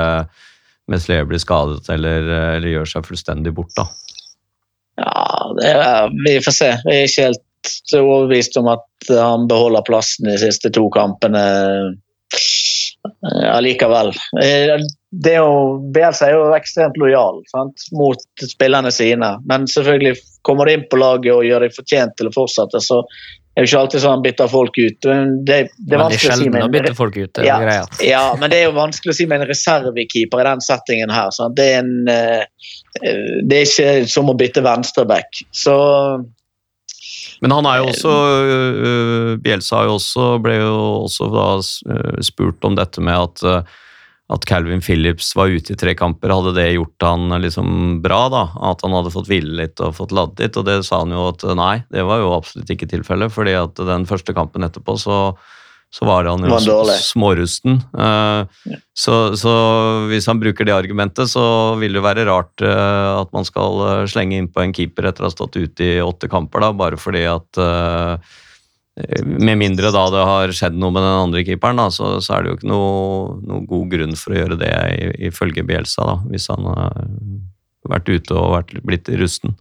Meslier 0.91 1.24
blir 1.24 1.41
skadet 1.41 1.87
eller, 1.95 2.26
eller 2.59 2.68
gjør 2.74 2.91
seg 2.91 3.07
fullstendig 3.07 3.55
bort, 3.57 3.72
da. 3.78 3.87
Ja, 5.01 5.55
det 5.57 5.70
er, 5.72 6.11
vi 6.26 6.35
får 6.45 6.55
se. 6.59 6.70
Vi 6.85 6.99
er 6.99 7.09
ikke 7.09 7.28
helt 7.30 7.45
overbevist 7.99 8.57
om 8.61 8.69
at 8.73 9.11
han 9.11 9.47
beholder 9.51 9.85
plassen 9.87 10.29
de 10.31 10.39
siste 10.41 10.71
to 10.75 10.87
kampene 10.95 11.45
eh, 12.35 13.55
allikevel. 13.57 14.09
Eh, 14.43 14.77
Det 15.15 15.37
å 15.39 15.45
jo, 15.47 15.59
Bielsa 15.95 16.27
er 16.27 16.33
jo 16.35 16.49
ekstremt 16.57 16.97
lojal 16.99 17.43
sant? 17.53 17.85
mot 17.95 18.19
spillerne 18.51 18.91
sine. 18.93 19.37
Men 19.47 19.69
selvfølgelig 19.71 20.17
kommer 20.43 20.67
du 20.67 20.73
inn 20.75 20.89
på 20.91 20.99
laget 20.99 21.33
og 21.37 21.45
gjør 21.47 21.67
deg 21.69 21.77
fortjent 21.77 22.17
til 22.19 22.29
å 22.29 22.35
fortsette, 22.35 22.81
så 22.83 23.05
er 23.55 23.62
det 23.62 23.69
ikke 23.71 23.79
alltid 23.85 24.03
sånn 24.03 24.17
han 24.17 24.23
bytter 24.25 24.49
folk 24.51 24.79
ut. 24.83 25.07
Men 25.07 25.45
Det, 25.47 25.59
det 25.79 25.95
er 25.95 26.01
vanskelig 26.03 26.19
å 26.19 26.23
si 26.25 26.27
sjelden 26.43 26.53
med 26.57 26.62
å 26.65 26.67
en- 26.67 26.73
bytte 26.75 26.95
folk 26.99 27.17
ut. 27.23 27.39
Ja. 27.47 27.59
ja, 28.03 28.23
men 28.41 28.51
det 28.51 28.59
er 28.59 28.65
jo 28.67 28.73
vanskelig 28.81 29.12
å 29.15 29.19
si 29.21 29.27
med 29.31 29.41
en 29.45 29.47
reservekeeper 29.53 30.43
i 30.43 30.49
den 30.49 30.65
settingen 30.67 31.12
her. 31.15 31.31
Sant? 31.37 31.55
Det, 31.55 31.69
er 31.71 31.85
en, 31.85 32.09
eh, 32.11 32.43
det 33.47 33.61
er 33.61 33.69
ikke 33.69 34.09
som 34.11 34.33
å 34.33 34.35
bytte 34.41 34.65
venstreback. 34.67 35.45
Så 35.55 35.77
Men 37.45 37.53
han 37.53 37.68
er 37.68 37.80
jo 37.82 37.88
også 37.92 38.12
øh, 38.49 39.30
Bielsa 39.45 39.84
jo 39.84 39.99
også, 39.99 40.28
ble 40.40 40.59
jo 40.62 40.76
også 41.05 41.28
da 41.34 41.49
spurt 42.24 42.64
om 42.64 42.78
dette 42.78 43.05
med 43.05 43.28
at 43.28 43.66
at 44.32 44.45
Calvin 44.49 44.80
Phillips 44.80 45.34
var 45.36 45.53
ute 45.53 45.74
i 45.74 45.76
tre 45.76 45.92
kamper, 45.99 46.32
hadde 46.32 46.55
det 46.57 46.70
gjort 46.74 47.05
han 47.05 47.34
liksom 47.42 47.99
bra? 48.05 48.22
da? 48.32 48.45
At 48.70 48.80
han 48.84 48.95
hadde 48.97 49.12
fått 49.12 49.28
hvile 49.28 49.59
litt 49.59 49.82
og 49.84 49.99
fått 49.99 50.14
ladd 50.16 50.40
litt? 50.40 50.57
Og 50.57 50.64
det 50.64 50.78
sa 50.86 51.03
han 51.03 51.12
jo 51.12 51.26
at 51.28 51.45
nei, 51.59 51.74
det 51.92 52.07
var 52.09 52.22
jo 52.22 52.32
absolutt 52.32 52.72
ikke 52.72 52.88
tilfellet. 52.88 53.34
fordi 53.34 53.53
at 53.59 53.76
den 53.76 54.09
første 54.09 54.32
kampen 54.36 54.64
etterpå 54.64 54.97
så, 55.01 55.18
så 55.95 56.07
var 56.09 56.26
han 56.26 56.42
jo 56.42 56.51
Var 56.51 56.64
smårusten. 56.99 57.76
Eh, 57.95 58.70
så, 58.99 59.14
så 59.38 59.53
hvis 60.11 60.26
han 60.26 60.40
bruker 60.42 60.66
det 60.66 60.74
argumentet, 60.74 61.30
så 61.30 61.45
vil 61.78 61.95
det 61.95 62.03
være 62.03 62.24
rart 62.26 62.64
eh, 62.66 63.11
at 63.20 63.30
man 63.36 63.47
skal 63.47 63.78
eh, 63.86 64.07
slenge 64.11 64.40
innpå 64.42 64.64
en 64.64 64.74
keeper 64.74 65.07
etter 65.12 65.22
å 65.22 65.28
ha 65.30 65.34
stått 65.36 65.55
ute 65.61 65.86
i 65.86 66.01
åtte 66.03 66.26
kamper, 66.32 66.64
da, 66.66 66.72
bare 66.74 66.99
fordi 66.99 67.22
at 67.30 67.61
Med 69.26 69.59
mindre 69.59 69.90
da 69.90 70.03
det 70.14 70.20
har 70.26 70.53
skjedd 70.55 70.76
noe 70.78 70.92
med 70.95 71.03
den 71.03 71.16
andre 71.24 71.40
keeperen, 71.47 71.78
da, 71.82 71.88
så, 71.90 72.12
så 72.22 72.36
er 72.36 72.42
det 72.45 72.51
jo 72.53 72.57
ikke 72.61 72.68
noe, 72.70 73.38
noe 73.42 73.64
god 73.66 73.88
grunn 73.90 74.14
for 74.18 74.34
å 74.34 74.36
gjøre 74.38 74.59
det, 74.61 74.68
i- 75.03 75.28
ifølge 75.30 75.64
Bielsa, 75.66 76.05
da, 76.07 76.14
hvis 76.30 76.47
han 76.53 76.62
har 76.70 77.01
vært 77.90 78.12
ute 78.14 78.36
og 78.38 78.53
vært, 78.55 78.74
blitt 78.86 79.11
rusten. 79.18 79.57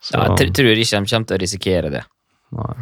Så- 0.00 0.16
Ja, 0.16 0.28
jeg 0.38 0.52
tror 0.56 0.70
ikke 0.72 0.86
de 1.02 1.10
kommer 1.12 1.26
til 1.28 1.36
å 1.36 1.42
risikere 1.44 1.90
det. 1.92 2.04
Nei. 2.56 2.72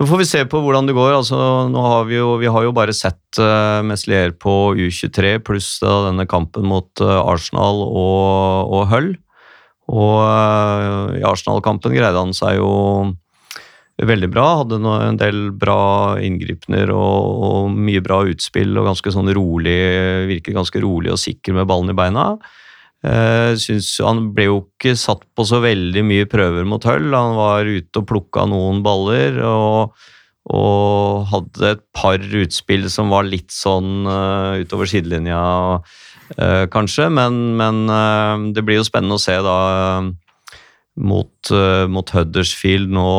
Så 0.00 0.06
får 0.08 0.16
vi 0.16 0.24
se 0.24 0.40
på 0.48 0.62
hvordan 0.64 0.86
det 0.88 0.94
går. 0.96 1.12
Altså, 1.12 1.36
nå 1.68 1.80
har 1.84 2.06
vi, 2.08 2.14
jo, 2.16 2.38
vi 2.40 2.48
har 2.48 2.64
jo 2.64 2.72
bare 2.72 2.94
sett 2.96 3.36
uh, 3.36 3.84
Meslier 3.84 4.32
på 4.32 4.72
U23 4.72 5.34
pluss 5.44 5.74
da, 5.82 6.06
denne 6.06 6.24
kampen 6.24 6.64
mot 6.70 7.02
uh, 7.04 7.18
Arsenal 7.20 7.82
og, 7.84 8.72
og 8.72 8.86
Hull. 8.94 9.10
Og 9.92 10.14
uh, 10.24 11.18
i 11.18 11.26
Arsenal-kampen 11.28 11.92
greide 11.92 12.16
han 12.16 12.32
seg 12.32 12.56
jo 12.62 12.70
veldig 14.00 14.30
bra. 14.32 14.46
Hadde 14.62 14.80
no, 14.80 14.96
en 15.04 15.20
del 15.20 15.50
bra 15.52 16.16
inngripener 16.24 16.94
og, 16.96 17.44
og 17.50 17.76
mye 17.76 18.00
bra 18.00 18.22
utspill 18.32 18.72
og 18.80 18.88
ganske 18.88 19.12
sånn 19.12 19.28
rolig, 19.36 19.76
virker 20.32 20.56
ganske 20.56 20.80
rolig 20.80 21.12
og 21.12 21.20
sikker 21.20 21.60
med 21.60 21.68
ballen 21.68 21.92
i 21.92 21.98
beina. 22.00 22.30
Eh, 23.00 23.54
synes 23.56 23.94
Han 24.04 24.26
ble 24.36 24.50
jo 24.50 24.56
ikke 24.66 24.92
satt 24.98 25.22
på 25.32 25.46
så 25.48 25.62
veldig 25.64 26.02
mye 26.04 26.28
prøver 26.28 26.66
mot 26.68 26.84
Hull. 26.84 27.08
Han 27.14 27.36
var 27.38 27.68
ute 27.68 28.02
og 28.02 28.08
plukka 28.10 28.44
noen 28.50 28.82
baller 28.84 29.40
og, 29.46 29.96
og 30.52 31.30
hadde 31.32 31.74
et 31.76 31.84
par 31.96 32.20
utspill 32.20 32.88
som 32.92 33.12
var 33.12 33.28
litt 33.28 33.52
sånn 33.54 34.04
uh, 34.08 34.60
utover 34.60 34.90
sidelinja, 34.90 35.40
uh, 35.80 36.64
kanskje. 36.72 37.08
Men, 37.12 37.40
men 37.60 37.86
det 38.56 38.64
blir 38.66 38.80
jo 38.80 38.88
spennende 38.88 39.16
å 39.16 39.22
se 39.22 39.38
da 39.44 39.58
mot, 40.96 41.50
eh, 41.50 41.86
mot 41.86 42.10
Huddersfield 42.10 42.90
nå 42.92 43.10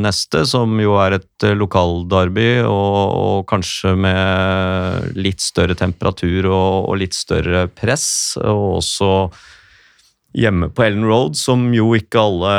neste, 0.00 0.44
som 0.48 0.78
jo 0.80 0.96
er 1.02 1.18
et 1.18 1.46
uh, 1.46 1.54
lokalderby, 1.58 2.62
og, 2.64 3.00
og 3.16 3.48
kanskje 3.50 3.92
med 3.98 5.16
litt 5.18 5.42
større 5.44 5.76
temperatur 5.78 6.48
og, 6.48 6.88
og 6.90 7.00
litt 7.02 7.16
større 7.16 7.66
press. 7.68 8.08
Og 8.40 8.78
også 8.78 9.10
hjemme 10.36 10.70
på 10.70 10.86
Ellen 10.86 11.06
Road, 11.08 11.36
som 11.38 11.68
jo 11.74 11.92
ikke 11.96 12.22
alle 12.22 12.56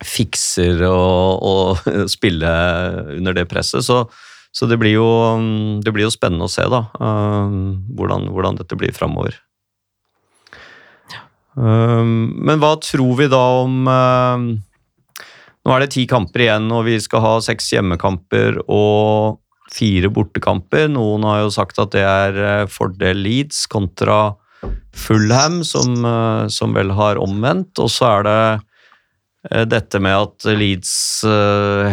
fikser 0.00 0.80
å, 0.88 0.96
å 1.36 1.54
spille 2.14 2.50
under 3.18 3.36
det 3.36 3.48
presset. 3.50 3.84
Så, 3.84 4.04
så 4.52 4.68
det, 4.70 4.80
blir 4.80 4.96
jo, 4.96 5.10
det 5.84 5.92
blir 5.94 6.08
jo 6.08 6.14
spennende 6.14 6.48
å 6.48 6.52
se 6.52 6.64
da, 6.70 6.86
eh, 6.96 7.56
hvordan, 7.98 8.30
hvordan 8.32 8.60
dette 8.62 8.78
blir 8.80 8.96
framover. 8.96 9.36
Um, 11.58 12.30
men 12.46 12.60
hva 12.62 12.76
tror 12.78 13.16
vi 13.18 13.26
da 13.30 13.40
om 13.64 13.88
um, 13.90 14.44
Nå 15.60 15.72
er 15.74 15.82
det 15.82 15.90
ti 15.92 16.06
kamper 16.08 16.46
igjen, 16.46 16.70
og 16.72 16.86
vi 16.86 16.94
skal 17.02 17.20
ha 17.24 17.32
seks 17.44 17.66
hjemmekamper 17.74 18.62
og 18.64 19.40
fire 19.70 20.10
bortekamper. 20.12 20.88
Noen 20.90 21.26
har 21.28 21.44
jo 21.44 21.52
sagt 21.54 21.78
at 21.82 21.92
det 21.94 22.04
er 22.06 22.38
eh, 22.40 22.70
fordel 22.70 23.22
Leeds 23.24 23.66
kontra 23.70 24.34
Fulham, 24.96 25.60
som, 25.66 26.00
eh, 26.04 26.46
som 26.52 26.74
vel 26.76 26.94
har 26.96 27.20
omvendt. 27.22 27.78
Og 27.82 27.92
så 27.92 28.08
er 28.08 28.26
det 28.26 28.38
eh, 29.50 29.66
dette 29.68 30.00
med 30.02 30.16
at 30.16 30.48
Leeds 30.58 30.94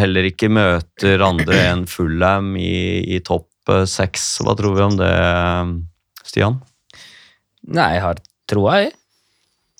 heller 0.01 0.31
ikke 0.31 0.51
møter 0.51 1.25
andre 1.25 1.61
enn 1.67 1.85
Fulham 1.91 2.55
i, 2.59 3.03
i 3.17 3.21
topp 3.25 3.51
seks. 3.67 4.37
Hva 4.47 4.55
tror 4.55 4.77
vi 4.77 4.85
om 4.85 4.95
det, 4.95 5.13
Stian? 6.23 6.61
Nei, 7.67 7.89
jeg 7.97 8.05
har 8.05 8.21
troa, 8.47 8.77
jeg. 8.85 8.93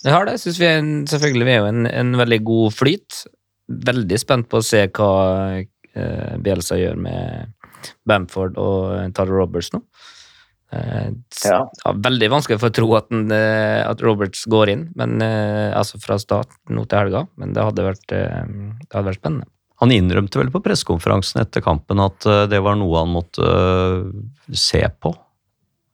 Jeg 0.07 0.13
har 0.15 0.27
det. 0.29 0.37
Jeg 0.37 0.43
synes 0.45 0.59
vi 0.61 0.67
er 0.69 0.77
en, 0.81 0.91
selvfølgelig 1.11 1.45
vi 1.49 1.53
er 1.57 1.61
jo 1.65 1.69
en, 1.73 1.87
en 1.91 2.13
veldig 2.21 2.39
god 2.47 2.75
flyt. 2.77 3.21
Veldig 3.91 4.19
spent 4.21 4.47
på 4.51 4.61
å 4.61 4.63
se 4.65 4.85
hva 4.95 5.09
eh, 5.59 6.35
Bielsa 6.43 6.77
gjør 6.79 6.95
med 7.03 7.51
Bamford 8.07 8.55
og 8.61 9.11
Tara 9.17 9.35
Roberts 9.41 9.73
nå. 9.75 9.81
Eh, 10.71 11.09
s- 11.31 11.43
Ja. 11.47 11.59
ja, 11.83 11.91
veldig 12.07 12.29
vanskelig 12.31 12.59
for 12.61 12.71
å 12.71 12.75
tro 12.79 12.87
at, 12.97 13.09
den, 13.11 13.27
eh, 13.31 13.83
at 13.87 14.01
Roberts 14.03 14.45
går 14.51 14.71
inn, 14.73 14.87
men, 14.99 15.17
eh, 15.23 15.71
altså 15.75 15.99
fra 16.03 16.17
start 16.19 16.55
nå 16.71 16.87
til 16.87 16.99
helga, 17.03 17.25
men 17.39 17.53
det 17.55 17.63
hadde 17.67 17.85
vært, 17.87 18.07
eh, 18.15 18.43
det 18.83 18.91
hadde 18.95 19.09
vært 19.11 19.21
spennende. 19.21 19.47
Han 19.83 19.91
innrømte 19.93 20.39
vel 20.41 20.49
på 20.49 20.63
pressekonferansen 20.65 21.39
etter 21.43 21.61
kampen 21.61 21.99
at 22.01 22.25
det 22.49 22.59
var 22.65 22.75
noe 22.79 22.97
han 23.03 23.11
måtte 23.13 23.45
se 24.57 24.81
på? 25.03 25.11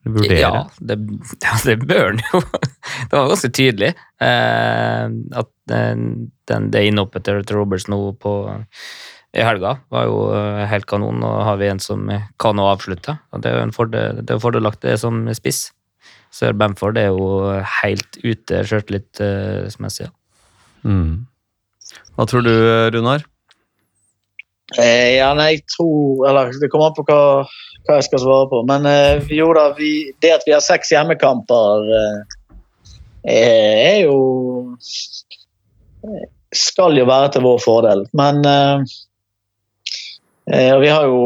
Vurdere? 0.04 0.40
Ja, 0.40 0.70
det, 0.84 0.98
ja, 1.40 1.56
det 1.64 1.78
bør 1.86 2.10
han 2.10 2.22
jo. 2.28 2.42
Det 3.10 3.16
var 3.16 3.30
ganske 3.32 3.50
tydelig 3.56 3.90
eh, 3.94 5.06
at 5.40 5.50
den, 5.72 6.08
den, 6.50 6.70
det 6.74 6.82
innhoppet 6.90 7.24
til 7.28 7.44
Roberts 7.56 7.88
nå 7.88 8.00
på 8.20 8.34
i 9.34 9.42
helga 9.42 9.78
var 9.94 10.10
jo 10.10 10.18
eh, 10.36 10.66
helt 10.70 10.86
kanon. 10.90 11.22
Nå 11.24 11.30
har 11.48 11.58
vi 11.62 11.72
en 11.72 11.82
som 11.82 12.12
kan 12.42 12.60
å 12.60 12.68
avslutte. 12.74 13.16
og 13.32 13.42
Det 13.42 13.50
er 13.50 13.58
jo 13.58 13.68
en 13.70 13.76
fordel, 13.76 14.20
det 14.22 14.36
er 14.36 14.44
fordelaktig 14.44 14.92
det 14.92 15.00
som 15.02 15.24
spiss. 15.34 15.66
Sir 16.34 16.56
Bamford 16.58 16.98
er 16.98 17.12
jo 17.14 17.54
helt 17.82 18.18
ute 18.24 18.64
sjøltillitsmessig. 18.68 20.10
Ja. 20.10 20.90
Mm. 20.90 21.26
Hva 22.18 22.26
tror 22.30 22.44
du, 22.46 22.54
Runar? 22.94 23.24
Eh, 24.72 25.18
ja, 25.20 25.34
nei, 25.38 25.58
jeg 25.58 25.66
tror 25.76 26.24
Eller 26.30 26.54
det 26.58 26.70
kommer 26.72 26.90
an 26.90 26.96
på 26.96 27.04
hva, 27.06 27.44
hva 27.84 27.98
jeg 28.00 28.08
skal 28.08 28.24
svare 28.24 28.48
på. 28.52 28.62
Men 28.70 28.88
eh, 28.90 29.34
jo 29.36 29.52
da, 29.56 29.68
vi, 29.78 29.92
det 30.24 30.32
at 30.38 30.48
vi 30.48 30.56
har 30.56 30.64
seks 30.64 30.94
hjemmekamper, 30.96 31.90
eh, 32.00 32.40
er 33.34 34.00
jo 34.06 34.18
Skal 36.54 36.98
jo 37.00 37.06
være 37.10 37.36
til 37.36 37.46
vår 37.46 37.62
fordel. 37.64 38.08
Men 38.18 38.42
eh, 38.48 38.96
eh, 40.52 40.74
Vi 40.80 40.92
har 40.92 41.12
jo 41.12 41.22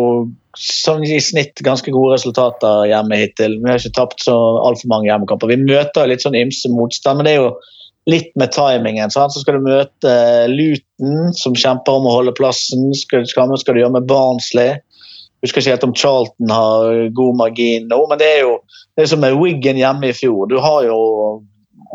som 0.58 1.04
i 1.06 1.20
snitt 1.22 1.62
ganske 1.62 1.92
gode 1.94 2.16
resultater 2.16 2.88
hjemme 2.90 3.20
hittil. 3.20 3.60
Vi 3.62 3.70
har 3.70 3.78
ikke 3.78 3.94
tapt 3.94 4.24
så 4.26 4.34
altfor 4.66 4.90
mange 4.90 5.06
hjemmekamper. 5.12 5.52
Vi 5.54 5.60
møter 5.62 6.10
litt 6.10 6.24
sånn 6.26 6.38
ymse 6.40 6.72
motstand, 6.74 7.20
men 7.20 7.28
det 7.28 7.36
er 7.36 7.44
jo 7.44 7.52
litt 8.08 8.32
med 8.40 8.52
timingen. 8.56 9.12
Sant? 9.12 9.34
Så 9.34 9.44
skal 9.44 9.60
du 9.60 9.68
møte 9.68 10.14
Luton, 10.52 11.34
som 11.36 11.56
kjemper 11.58 12.00
om 12.00 12.08
å 12.08 12.16
holde 12.20 12.36
plassen. 12.38 12.90
Skal, 12.96 13.28
skal, 13.28 13.52
skal 13.60 13.76
du 13.76 13.84
gjøre 13.84 13.98
med 14.00 14.08
Barnsley. 14.10 14.78
Husker 15.46 15.62
ikke 15.62 15.76
helt 15.76 15.86
om 15.86 15.96
Charlton 15.96 16.52
har 16.52 17.10
god 17.14 17.38
margin 17.38 17.86
nå, 17.92 18.00
men 18.10 18.20
det 18.22 18.30
er 18.40 18.40
jo 18.48 18.58
det 18.98 19.06
er 19.06 19.12
som 19.12 19.22
med 19.22 19.36
Wiggen 19.38 19.78
hjemme 19.78 20.10
i 20.10 20.16
fjor. 20.18 20.48
Du 20.50 20.58
har 20.64 20.88
jo 20.88 20.98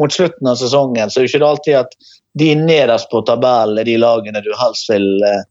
Mot 0.00 0.08
slutten 0.14 0.48
av 0.48 0.54
sesongen 0.56 1.10
så 1.12 1.20
er 1.20 1.26
det 1.26 1.36
ikke 1.36 1.44
alltid 1.44 1.74
at 1.76 1.90
de 2.40 2.46
nederst 2.56 3.10
på 3.12 3.20
tabellen 3.28 3.76
er 3.76 3.84
de 3.84 3.98
lagene 4.00 4.40
du 4.40 4.48
helst 4.56 4.88
vil, 4.88 5.04
eh, 5.28 5.42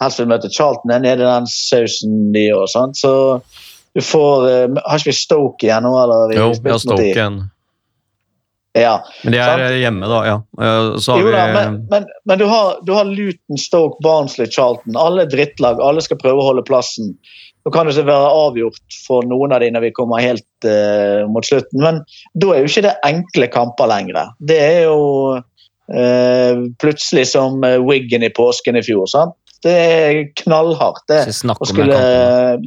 helst 0.00 0.22
vil 0.22 0.30
møte. 0.30 0.48
Charlton 0.48 0.94
er 0.94 1.02
nede 1.04 1.20
i 1.20 1.28
den 1.28 1.48
sausen, 1.52 2.14
de 2.32 2.46
òg. 2.56 2.64
Så 2.96 3.12
du 3.92 4.00
får 4.00 4.48
eh, 4.48 4.80
Har 4.86 5.02
ikke 5.02 5.10
vi 5.10 5.16
Stoke 5.18 5.68
igjen 5.68 5.84
nå, 5.84 5.92
eller? 6.00 6.32
Jo, 6.32 6.48
vi 6.56 6.72
har 6.72 6.80
Stoke 6.80 7.10
igjen. 7.10 7.42
Ja. 8.74 9.04
Men 9.22 9.32
de 9.32 9.38
er 9.38 9.52
Sant. 9.52 9.62
eh, 9.62 9.76
hjemme, 9.84 10.08
da. 10.10 10.20
ja. 10.26 10.36
Eh, 10.60 10.96
Så 10.98 11.14
har 11.14 11.22
Jo 11.22 11.30
da, 11.30 11.44
men, 11.54 11.76
men, 11.90 12.06
men 12.26 12.40
du, 12.40 12.44
har, 12.50 12.80
du 12.82 12.92
har 12.96 13.06
Luton, 13.06 13.58
Stoke, 13.60 14.00
Barnsley, 14.02 14.50
Charlton. 14.50 14.98
Alle 14.98 15.28
drittlag. 15.30 15.80
Alle 15.80 16.02
skal 16.02 16.18
prøve 16.18 16.42
å 16.42 16.48
holde 16.48 16.66
plassen. 16.66 17.14
Nå 17.64 17.72
kan 17.72 17.86
det 17.86 17.94
ikke 17.94 18.10
være 18.10 18.32
avgjort 18.42 18.96
for 19.06 19.24
noen 19.30 19.54
av 19.54 19.62
de 19.62 19.70
når 19.72 19.86
vi 19.86 19.92
kommer 19.96 20.20
helt 20.20 20.66
uh, 20.68 21.22
mot 21.32 21.46
slutten, 21.46 21.80
men 21.80 22.02
da 22.36 22.50
er 22.52 22.58
jo 22.60 22.68
ikke 22.68 22.82
det 22.84 22.92
enkle 23.08 23.48
kamper 23.54 23.88
lenger. 23.88 24.18
Det 24.36 24.58
er 24.60 24.82
jo 24.84 24.98
uh, 25.38 26.66
plutselig 26.82 27.24
som 27.30 27.64
Wiggen 27.86 28.26
i 28.26 28.28
påsken 28.36 28.76
i 28.76 28.84
fjor. 28.84 29.08
sant? 29.08 29.38
Det 29.64 29.72
er 29.72 30.18
knallhardt 30.42 31.06
det, 31.08 31.22
å 31.32 31.70
skulle 31.70 32.02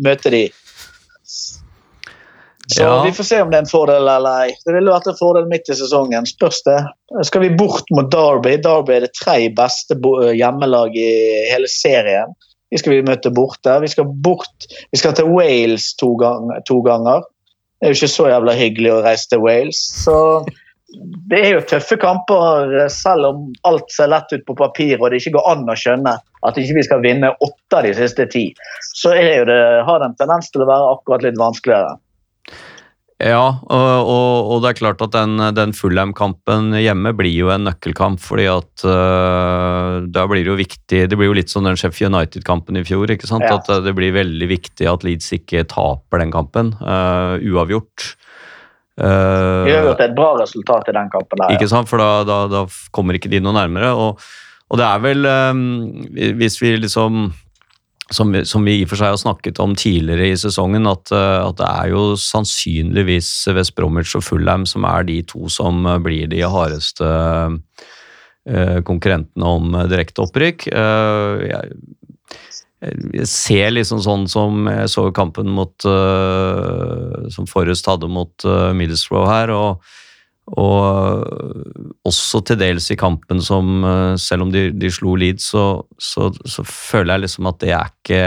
møte 0.01 0.33
de. 0.33 0.47
Så 2.67 2.83
Ja. 2.83 3.03
vi 3.03 3.11
får 3.11 3.23
se 3.23 3.41
om 3.41 3.49
det 3.49 3.57
er 3.57 3.63
en 3.63 3.69
fordel 3.69 4.07
eller 4.07 4.43
ei. 4.43 4.55
Det 4.65 4.73
ville 4.73 4.91
vært 4.91 5.07
en 5.07 5.19
fordel 5.19 5.45
midt 5.47 5.69
i 5.69 5.75
sesongen. 5.75 6.25
Spørs 6.27 6.61
det. 6.65 6.79
Skal 7.23 7.41
vi 7.41 7.55
bort 7.55 7.87
mot 7.91 8.11
Derby? 8.11 8.57
Derby 8.57 8.93
er 8.93 9.05
det 9.05 9.13
tre 9.15 9.47
beste 9.55 9.95
hjemmelag 10.35 10.95
i 10.95 11.11
hele 11.51 11.67
serien. 11.71 12.35
Vi 12.71 12.77
skal 12.77 12.97
vi 12.97 13.07
møte 13.07 13.31
borte. 13.31 13.79
Vi 13.79 13.87
skal 13.87 14.05
bort 14.05 14.67
Vi 14.91 14.99
skal 14.99 15.13
til 15.13 15.31
Wales 15.31 15.93
to, 15.95 16.15
gang, 16.19 16.51
to 16.67 16.81
ganger. 16.81 17.23
Det 17.79 17.87
er 17.87 17.93
jo 17.93 17.99
ikke 18.01 18.15
så 18.15 18.31
jævla 18.33 18.55
hyggelig 18.57 18.91
å 18.91 19.03
reise 19.05 19.29
til 19.29 19.39
Wales. 19.39 19.79
Så 20.03 20.45
det 21.29 21.39
er 21.39 21.49
jo 21.51 21.61
tøffe 21.67 21.97
kamper, 21.99 22.87
selv 22.89 23.27
om 23.29 23.53
alt 23.67 23.91
ser 23.91 24.09
lett 24.11 24.31
ut 24.31 24.45
på 24.47 24.55
papir 24.55 24.97
og 25.01 25.11
det 25.11 25.19
ikke 25.21 25.35
går 25.35 25.49
an 25.51 25.67
å 25.69 25.75
skjønne 25.77 26.13
at 26.47 26.59
ikke 26.59 26.77
vi 26.79 26.85
skal 26.87 27.03
vinne 27.03 27.33
åtte 27.43 27.79
av 27.79 27.83
de 27.83 27.93
siste 27.97 28.25
ti. 28.31 28.45
Så 28.95 29.11
det, 29.13 29.57
har 29.87 29.99
det 29.99 30.09
en 30.09 30.19
tendens 30.19 30.51
til 30.51 30.63
å 30.63 30.69
være 30.69 30.93
akkurat 30.95 31.25
litt 31.27 31.39
vanskeligere. 31.39 31.97
Ja, 33.17 33.63
og, 33.65 33.91
og, 34.05 34.49
og 34.53 34.59
det 34.61 34.69
er 34.69 34.77
klart 34.77 34.99
at 35.01 35.15
den, 35.15 35.39
den 35.57 35.71
Fulham-kampen 35.73 36.69
hjemme 36.77 37.15
blir 37.17 37.33
jo 37.33 37.49
en 37.49 37.63
nøkkelkamp, 37.65 38.21
fordi 38.21 38.45
at 38.51 38.83
uh, 38.85 40.05
da 40.05 40.27
blir 40.29 40.43
det 40.45 40.51
jo 40.51 40.57
viktig 40.59 40.99
Det 41.09 41.17
blir 41.17 41.31
jo 41.31 41.37
litt 41.39 41.49
som 41.49 41.65
den 41.65 41.79
Sheffield 41.81 42.13
United-kampen 42.13 42.77
i 42.77 42.83
fjor, 42.85 43.09
ikke 43.09 43.29
sant? 43.29 43.47
Ja. 43.47 43.57
At 43.57 43.71
øh, 43.73 43.81
det 43.87 43.95
blir 43.97 44.13
veldig 44.13 44.51
viktig 44.51 44.85
at 44.91 45.05
Leeds 45.07 45.31
ikke 45.33 45.65
taper 45.65 46.21
den 46.21 46.33
kampen. 46.35 46.75
Uh, 46.77 47.41
uavgjort. 47.41 48.11
Uh, 49.01 49.65
Vi 49.65 49.73
har 49.73 49.89
gjort 49.89 50.05
et 50.05 50.13
bra 50.17 50.29
resultat 50.43 50.93
i 50.93 50.97
den 50.99 51.09
kampen. 51.09 51.41
der. 51.41 51.57
Ikke 51.57 51.71
sant, 51.73 51.89
for 51.89 51.97
da, 51.97 52.21
da, 52.27 52.39
da 52.53 52.63
kommer 52.93 53.17
ikke 53.17 53.33
de 53.33 53.41
noe 53.41 53.57
nærmere. 53.57 53.95
Og, 53.97 54.21
og 54.69 54.77
det 54.77 54.85
er 54.85 55.01
vel 55.01 55.27
Hvis 56.37 56.61
vi 56.61 56.75
liksom 56.77 57.31
som, 58.13 58.31
som 58.47 58.63
vi 58.67 58.77
i 58.79 58.85
og 58.85 58.91
for 58.91 58.99
seg 58.99 59.11
har 59.11 59.19
snakket 59.19 59.59
om 59.63 59.73
tidligere 59.77 60.31
i 60.31 60.39
sesongen, 60.39 60.87
at, 60.89 61.11
øh, 61.11 61.41
at 61.49 61.59
det 61.59 61.67
er 61.67 61.91
jo 61.91 62.03
sannsynligvis 62.21 63.31
West 63.55 63.75
Bromwich 63.75 64.15
og 64.19 64.23
Fulham 64.23 64.65
som 64.69 64.87
er 64.87 65.07
de 65.07 65.21
to 65.27 65.49
som 65.51 65.85
øh, 65.85 65.99
blir 66.03 66.31
de 66.31 66.43
hardeste 66.47 67.03
øh, 68.47 68.79
konkurrentene 68.87 69.53
om 69.57 69.75
direkte 69.91 70.23
opprykk. 70.23 70.69
Jeg, 70.71 71.71
jeg 73.11 73.27
ser 73.27 73.73
liksom 73.73 73.99
sånn 74.05 74.27
som 74.31 74.69
jeg 74.69 74.91
så 74.93 75.07
kampen 75.11 75.49
mot 75.51 75.73
Som 77.33 77.47
Forrest 77.49 77.89
hadde 77.89 78.07
mot 78.07 78.45
Middlesbrough 78.77 79.27
her. 79.27 79.51
og 79.51 79.81
og 80.55 81.97
også 82.07 82.39
til 82.47 82.59
dels 82.61 82.85
i 82.93 82.95
kampen 82.99 83.41
som 83.43 83.83
eh, 83.83 84.13
Selv 84.15 84.45
om 84.45 84.51
de, 84.53 84.69
de 84.71 84.91
slo 84.93 85.17
Leeds, 85.19 85.49
så, 85.51 85.83
så, 85.99 86.29
så 86.47 86.63
føler 86.63 87.17
jeg 87.17 87.25
liksom 87.25 87.49
at 87.51 87.59
det 87.59 87.73
er 87.75 87.89
ikke 87.91 88.21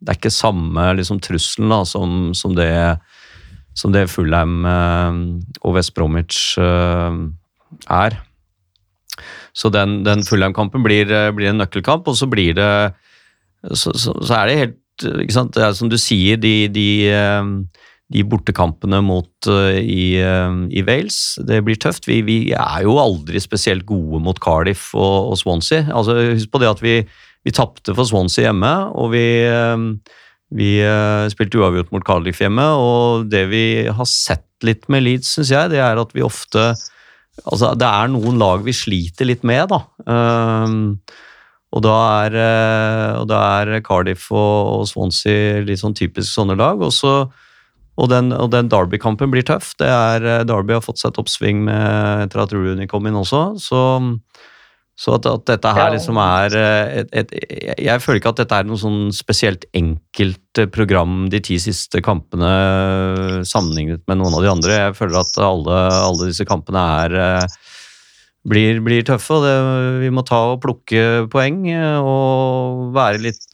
Det 0.00 0.10
er 0.10 0.18
ikke 0.18 0.34
samme 0.34 0.88
liksom 0.98 1.20
trusselen 1.22 1.70
da, 1.70 1.84
som, 1.86 2.32
som 2.34 2.56
det 2.58 2.72
som 3.76 3.92
det 3.92 4.06
Fulham 4.08 4.64
eh, 4.64 5.18
og 5.60 5.76
West 5.76 5.92
Bromwich 5.94 6.56
eh, 6.58 7.18
er. 7.92 8.16
Så 9.52 9.68
den, 9.68 9.98
den 10.04 10.24
Fulheim-kampen 10.24 10.82
blir, 10.84 11.12
blir 11.36 11.50
en 11.50 11.60
nøkkelkamp, 11.60 12.08
og 12.08 12.16
så 12.16 12.28
blir 12.28 12.56
det 12.56 12.70
så, 13.76 13.92
så, 13.92 14.14
er 14.36 14.48
det 14.48 14.56
helt 14.62 15.06
ikke 15.24 15.36
sant? 15.36 15.52
Det 15.52 15.64
er 15.64 15.76
som 15.76 15.90
du 15.92 15.98
sier, 16.00 16.40
de, 16.40 16.68
de, 16.72 16.88
de 18.12 18.22
bortekampene 18.22 19.00
mot 19.02 19.48
uh, 19.50 19.74
i, 19.74 20.18
uh, 20.22 20.66
i 20.70 20.82
Wales, 20.86 21.18
det 21.46 21.62
blir 21.66 21.78
tøft. 21.82 22.06
Vi, 22.06 22.20
vi 22.26 22.38
er 22.54 22.84
jo 22.86 22.98
aldri 23.02 23.42
spesielt 23.42 23.86
gode 23.88 24.20
mot 24.22 24.38
Cardiff 24.42 24.92
og, 24.94 25.32
og 25.32 25.40
Swansea. 25.40 25.88
Altså, 25.90 26.14
husk 26.36 26.52
på 26.52 26.62
det 26.62 26.70
at 26.70 26.82
vi, 26.84 27.00
vi 27.46 27.54
tapte 27.54 27.96
for 27.96 28.06
Swansea 28.06 28.46
hjemme, 28.46 28.72
og 28.94 29.10
vi, 29.16 29.26
uh, 29.50 30.14
vi 30.54 30.76
spilte 31.32 31.58
uavgjort 31.58 31.90
mot 31.94 32.06
Cardiff 32.06 32.42
hjemme. 32.44 32.66
Og 32.78 33.26
det 33.32 33.46
vi 33.50 33.64
har 33.90 34.10
sett 34.10 34.46
litt 34.64 34.86
med 34.92 35.02
Leeds, 35.02 35.34
syns 35.34 35.50
jeg, 35.52 35.74
det 35.74 35.82
er 35.82 36.02
at 36.02 36.14
vi 36.16 36.26
ofte 36.26 36.74
Altså, 37.44 37.74
det 37.76 37.84
er 37.84 38.06
noen 38.08 38.38
lag 38.40 38.62
vi 38.64 38.72
sliter 38.72 39.26
litt 39.28 39.42
med, 39.44 39.68
da. 39.68 39.76
Og 41.76 41.82
da 41.84 41.96
er, 42.24 42.36
og 43.20 43.26
da 43.28 43.40
er 43.58 43.82
Cardiff 43.84 44.30
og, 44.32 44.70
og 44.70 44.86
Swansea 44.88 45.58
litt 45.60 45.82
sånn 45.82 45.92
typisk 45.98 46.30
sånne 46.30 46.56
lag. 46.56 46.80
Og, 46.80 46.94
så, 46.96 47.26
og 47.96 48.10
den, 48.12 48.32
og 48.36 48.50
den 48.52 48.68
Derby-kampen 48.72 49.32
blir 49.32 49.46
tøff. 49.46 49.72
Det 49.80 49.88
er, 49.88 50.24
eh, 50.24 50.44
Derby 50.48 50.76
har 50.76 50.84
fått 50.84 51.00
seg 51.00 51.14
et 51.14 51.22
oppsving 51.22 51.64
med, 51.68 52.26
etter 52.26 52.44
at 52.44 52.52
Rooney 52.52 52.88
kom 52.90 53.08
inn 53.08 53.16
også. 53.16 53.42
Så, 53.62 53.80
så 55.00 55.16
at, 55.16 55.28
at 55.30 55.46
dette 55.48 55.72
her 55.78 55.94
liksom 55.94 56.20
er 56.20 56.56
eh, 56.60 56.98
et, 57.00 57.14
et, 57.22 57.32
jeg, 57.80 58.02
føler 58.04 58.20
ikke 58.20 58.34
at 58.34 58.42
dette 58.42 58.60
er 58.60 58.68
noe 58.68 58.80
sånn 58.80 59.08
spesielt 59.16 59.64
enkelt 59.76 60.60
eh, 60.60 60.68
program 60.72 61.30
de 61.32 61.40
ti 61.44 61.56
siste 61.62 62.04
kampene 62.04 62.52
sammenlignet 63.48 64.04
med 64.04 64.20
noen 64.20 64.36
av 64.36 64.44
de 64.44 64.52
andre. 64.52 64.80
Jeg 64.88 64.98
føler 65.00 65.22
at 65.22 65.40
alle, 65.40 65.80
alle 66.10 66.30
disse 66.34 66.48
kampene 66.48 66.84
er 67.06 67.18
blir, 68.46 68.80
blir 68.84 69.04
tøffe, 69.06 69.36
og 69.36 69.44
det, 69.44 69.54
vi 70.04 70.10
må 70.14 70.24
ta 70.26 70.38
og 70.52 70.60
plukke 70.62 71.26
poeng 71.32 71.64
eh, 71.72 71.98
og 71.98 72.92
være 72.96 73.22
litt, 73.24 73.46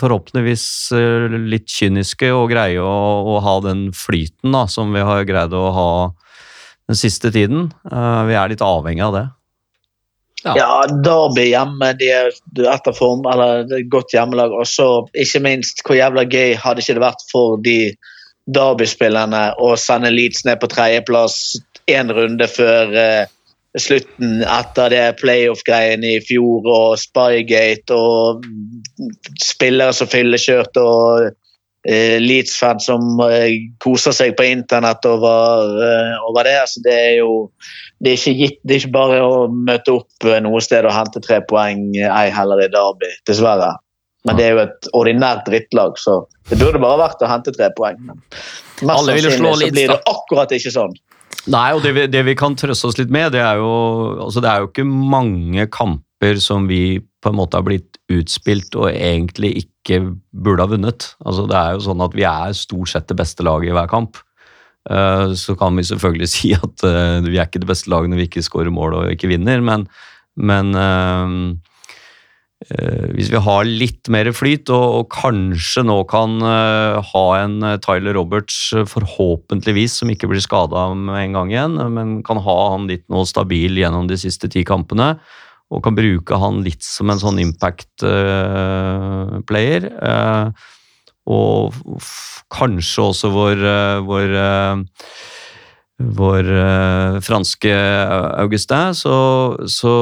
forhåpentligvis 0.00 0.66
eh, 0.96 1.38
litt 1.52 1.68
kyniske 1.72 2.30
og 2.34 2.48
greie 2.52 2.80
å, 2.82 2.98
å 3.34 3.38
ha 3.44 3.58
den 3.64 3.88
flyten 3.96 4.56
da, 4.56 4.64
som 4.70 4.94
vi 4.96 5.04
har 5.04 5.26
greid 5.28 5.56
å 5.56 5.66
ha 5.76 5.90
den 6.88 6.98
siste 6.98 7.32
tiden. 7.34 7.68
Eh, 7.90 8.22
Vi 8.30 8.38
er 8.38 8.54
litt 8.54 8.64
avhengig 8.64 9.04
av 9.04 9.16
det. 9.18 9.26
Ja. 10.44 10.54
Ja, 10.54 10.74
Derby 10.86 11.48
hjemme, 11.50 11.92
de 11.98 12.12
er 12.14 12.28
etter 12.70 12.94
form, 12.94 13.24
eller 13.26 13.66
er 13.74 13.88
godt 13.90 14.14
hjemmelag. 14.14 14.54
Og 14.54 14.68
så 14.70 14.86
ikke 15.18 15.42
minst, 15.44 15.82
hvor 15.84 15.98
jævla 15.98 16.24
gøy 16.30 16.54
hadde 16.62 16.84
ikke 16.84 16.94
det 16.96 17.04
vært 17.04 17.24
for 17.32 17.58
de 17.64 17.80
Derby-spillerne 18.48 19.42
å 19.60 19.74
sende 19.76 20.12
Leeds 20.14 20.46
ned 20.46 20.62
på 20.62 20.70
tredjeplass 20.72 21.58
én 21.90 22.12
runde 22.14 22.46
før 22.48 22.94
eh, 22.96 23.26
slutten 23.76 24.40
etter 24.42 24.92
det 24.92 25.02
playoff-greiene 25.20 26.14
i 26.16 26.22
fjor 26.24 26.66
og 26.72 26.94
Spygate 27.00 27.96
og 27.96 28.46
spillere 29.42 29.92
som 29.96 30.08
fyllekjørt 30.08 30.80
og 30.80 31.26
eh, 31.84 32.16
Leeds-fans 32.22 32.88
som 32.88 33.20
eh, 33.26 33.68
koser 33.82 34.16
seg 34.16 34.36
på 34.38 34.46
internett 34.48 35.04
over, 35.08 35.74
eh, 35.84 36.14
over 36.30 36.48
det. 36.48 36.62
Så 36.72 36.84
det 36.86 36.96
er 36.96 37.12
jo 37.20 37.34
det 37.98 38.14
er, 38.14 38.38
gitt, 38.40 38.60
det 38.62 38.76
er 38.76 38.84
ikke 38.84 38.94
bare 38.94 39.20
å 39.26 39.44
møte 39.50 39.98
opp 39.98 40.30
noe 40.44 40.62
sted 40.64 40.86
og 40.86 40.94
hente 40.94 41.20
tre 41.24 41.42
poeng, 41.50 41.90
ei 41.98 42.28
heller 42.30 42.62
i 42.62 42.70
Derby, 42.72 43.10
dessverre. 43.26 43.74
Men 44.26 44.38
det 44.38 44.44
er 44.44 44.54
jo 44.54 44.62
et 44.64 44.88
ordinært 44.98 45.46
drittlag, 45.46 45.98
så 45.98 46.20
det 46.50 46.58
burde 46.60 46.80
bare 46.82 47.00
vært 47.00 47.22
å 47.22 47.30
hente 47.30 47.54
tre 47.54 47.68
poeng. 47.76 47.98
Men 48.06 48.20
mest 48.86 49.08
sannsynlig 49.08 49.34
så 49.34 49.70
blir 49.74 49.92
det 49.92 49.98
akkurat 50.10 50.54
ikke 50.54 50.72
sånn. 50.74 50.94
Nei, 51.48 51.68
og 51.72 51.80
det 51.84 51.94
vi, 51.96 52.06
det 52.12 52.22
vi 52.26 52.36
kan 52.36 52.56
trøste 52.58 52.90
oss 52.90 52.98
litt 53.00 53.12
med, 53.14 53.32
det 53.32 53.40
er 53.40 53.60
jo 53.60 53.72
altså 54.26 54.42
Det 54.44 54.50
er 54.50 54.62
jo 54.62 54.70
ikke 54.70 54.84
mange 54.88 55.64
kamper 55.72 56.40
som 56.42 56.66
vi 56.68 57.00
på 57.22 57.32
en 57.32 57.38
måte 57.38 57.58
har 57.58 57.66
blitt 57.66 57.98
utspilt 58.12 58.76
og 58.78 58.90
egentlig 58.92 59.54
ikke 59.64 60.00
burde 60.32 60.64
ha 60.64 60.70
vunnet. 60.70 61.12
Altså 61.24 61.46
Det 61.50 61.58
er 61.58 61.76
jo 61.76 61.84
sånn 61.88 62.04
at 62.04 62.16
vi 62.16 62.26
er 62.28 62.56
stort 62.56 62.92
sett 62.92 63.08
det 63.10 63.18
beste 63.18 63.46
laget 63.46 63.72
i 63.72 63.76
hver 63.76 63.88
kamp. 63.90 64.20
Eh, 64.90 65.32
Så 65.34 65.56
kan 65.58 65.76
vi 65.76 65.86
selvfølgelig 65.88 66.28
si 66.36 66.52
at 66.56 66.84
eh, 66.86 67.18
vi 67.26 67.38
er 67.38 67.48
ikke 67.48 67.64
det 67.64 67.70
beste 67.72 67.90
laget 67.92 68.12
når 68.12 68.22
vi 68.22 68.28
ikke 68.30 68.44
skårer 68.46 68.74
mål 68.74 69.00
og 69.00 69.14
ikke 69.14 69.32
vinner, 69.32 69.64
men, 69.64 69.88
men 70.36 70.74
eh, 70.76 71.34
hvis 73.14 73.30
vi 73.30 73.38
har 73.38 73.62
litt 73.64 74.08
mer 74.10 74.32
flyt, 74.34 74.66
og, 74.74 74.94
og 74.98 75.06
kanskje 75.14 75.84
nå 75.86 76.02
kan 76.10 76.42
uh, 76.42 76.98
ha 77.12 77.22
en 77.38 77.62
eh, 77.62 77.76
Tyler 77.84 78.14
Roberts 78.18 78.72
eh, 78.74 78.82
forhåpentligvis, 78.90 79.94
som 80.00 80.10
ikke 80.10 80.26
blir 80.32 80.42
skada 80.42 80.88
med 80.98 81.20
en 81.22 81.36
gang 81.38 81.48
igjen, 81.54 81.78
men 81.94 82.16
kan 82.26 82.38
ha 82.42 82.56
han 82.72 82.88
litt 82.90 83.06
nå 83.12 83.22
stabil 83.30 83.78
gjennom 83.78 84.10
de 84.10 84.16
siste 84.18 84.50
ti 84.50 84.64
kampene, 84.66 85.12
og 85.70 85.84
kan 85.84 85.94
bruke 85.94 86.34
han 86.40 86.64
litt 86.66 86.82
som 86.82 87.10
en 87.12 87.20
sånn 87.22 87.38
impact-player. 87.44 89.82
og 91.28 91.76
f- 92.00 92.40
kanskje 92.48 93.02
også 93.04 93.28
vår, 93.34 93.60
eh, 93.68 93.98
vår 94.08 94.28
eh, 94.42 94.76
vår 95.98 96.46
eh, 96.54 97.16
franske 97.26 97.72
Augustin, 98.38 98.94
så, 98.94 99.16
så, 99.66 99.92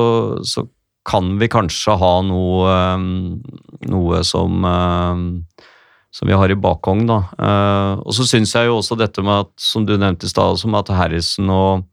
så 0.45 0.67
kan 1.07 1.37
vi 1.39 1.49
kanskje 1.51 1.95
ha 2.01 2.13
noe, 2.27 2.71
eh, 2.75 3.91
noe 3.93 4.23
som, 4.27 4.65
eh, 4.65 5.67
som 6.11 6.29
vi 6.29 6.35
har 6.35 6.51
i 6.51 6.59
bakhånd. 6.59 7.07
Da. 7.07 7.19
Eh, 7.39 8.03
og 8.03 8.13
så 8.13 8.27
syns 8.27 8.55
jeg 8.55 8.67
jo 8.67 8.79
også 8.81 8.99
dette 8.99 9.23
med 9.23 9.47
at, 9.47 9.53
som 9.57 9.87
du 9.87 9.97
nevnte 9.97 10.27
i 10.27 10.33
stad, 10.33 10.59
at 10.75 10.89
Harrison 10.89 11.51
og, 11.51 11.85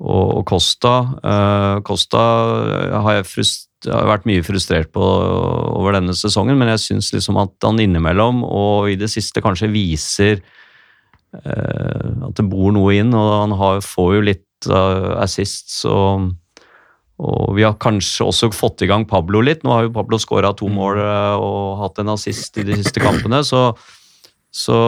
og, 0.00 0.38
og 0.38 0.46
Costa 0.46 0.94
Costa 1.84 2.22
har 3.04 3.18
jeg 3.18 3.26
frust, 3.28 3.66
har 3.84 4.08
vært 4.08 4.24
mye 4.28 4.44
frustrert 4.44 4.92
på 4.92 5.00
over 5.00 5.92
denne 5.92 6.14
sesongen, 6.16 6.56
men 6.56 6.68
jeg 6.72 6.84
syns 6.86 7.12
liksom 7.12 7.36
at 7.40 7.52
han 7.64 7.80
innimellom 7.80 8.42
og 8.44 8.88
i 8.88 8.96
det 8.96 9.10
siste 9.12 9.42
kanskje 9.44 9.72
viser 9.72 10.40
at 11.32 12.34
det 12.34 12.44
bor 12.48 12.72
noe 12.74 12.96
inn, 12.96 13.12
og 13.14 13.28
han 13.44 13.52
har, 13.56 13.84
får 13.84 14.14
jo 14.16 14.24
litt 14.24 14.68
assists 15.20 15.84
og, 15.88 16.32
og 17.20 17.56
vi 17.58 17.64
har 17.66 17.76
kanskje 17.80 18.24
også 18.30 18.48
fått 18.56 18.84
i 18.84 18.88
gang 18.88 19.04
Pablo 19.08 19.42
litt. 19.44 19.64
Nå 19.64 19.74
har 19.74 19.86
jo 19.86 19.92
Pablo 19.92 20.18
skåra 20.20 20.54
to 20.56 20.70
mål 20.72 21.02
eh, 21.02 21.42
og 21.44 21.82
hatt 21.82 22.00
en 22.00 22.14
assist 22.14 22.56
i 22.60 22.64
de 22.64 22.78
siste 22.80 23.02
kampene, 23.02 23.42
så, 23.44 23.70
så 24.48 24.78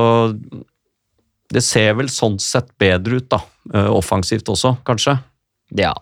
det 1.53 1.64
ser 1.66 1.93
vel 1.99 2.09
sånn 2.12 2.39
sett 2.41 2.72
bedre 2.80 3.20
ut, 3.20 3.28
da. 3.35 3.43
Eh, 3.74 3.91
Offensivt 3.93 4.49
også, 4.49 4.78
kanskje. 4.89 5.18
Ja. 5.76 5.93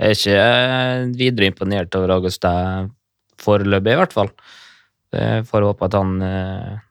Jeg 0.00 0.12
er 0.12 0.18
ikke 0.18 0.44
eh, 0.44 1.08
videre 1.16 1.50
imponert 1.52 1.96
over 1.96 2.16
Augusta 2.18 2.52
foreløpig, 3.40 3.96
i 3.96 4.00
hvert 4.02 4.16
fall. 4.16 4.32
Jeg 5.10 5.48
får 5.48 5.64
håpe 5.66 5.86
at 5.88 5.94
han, 5.96 6.10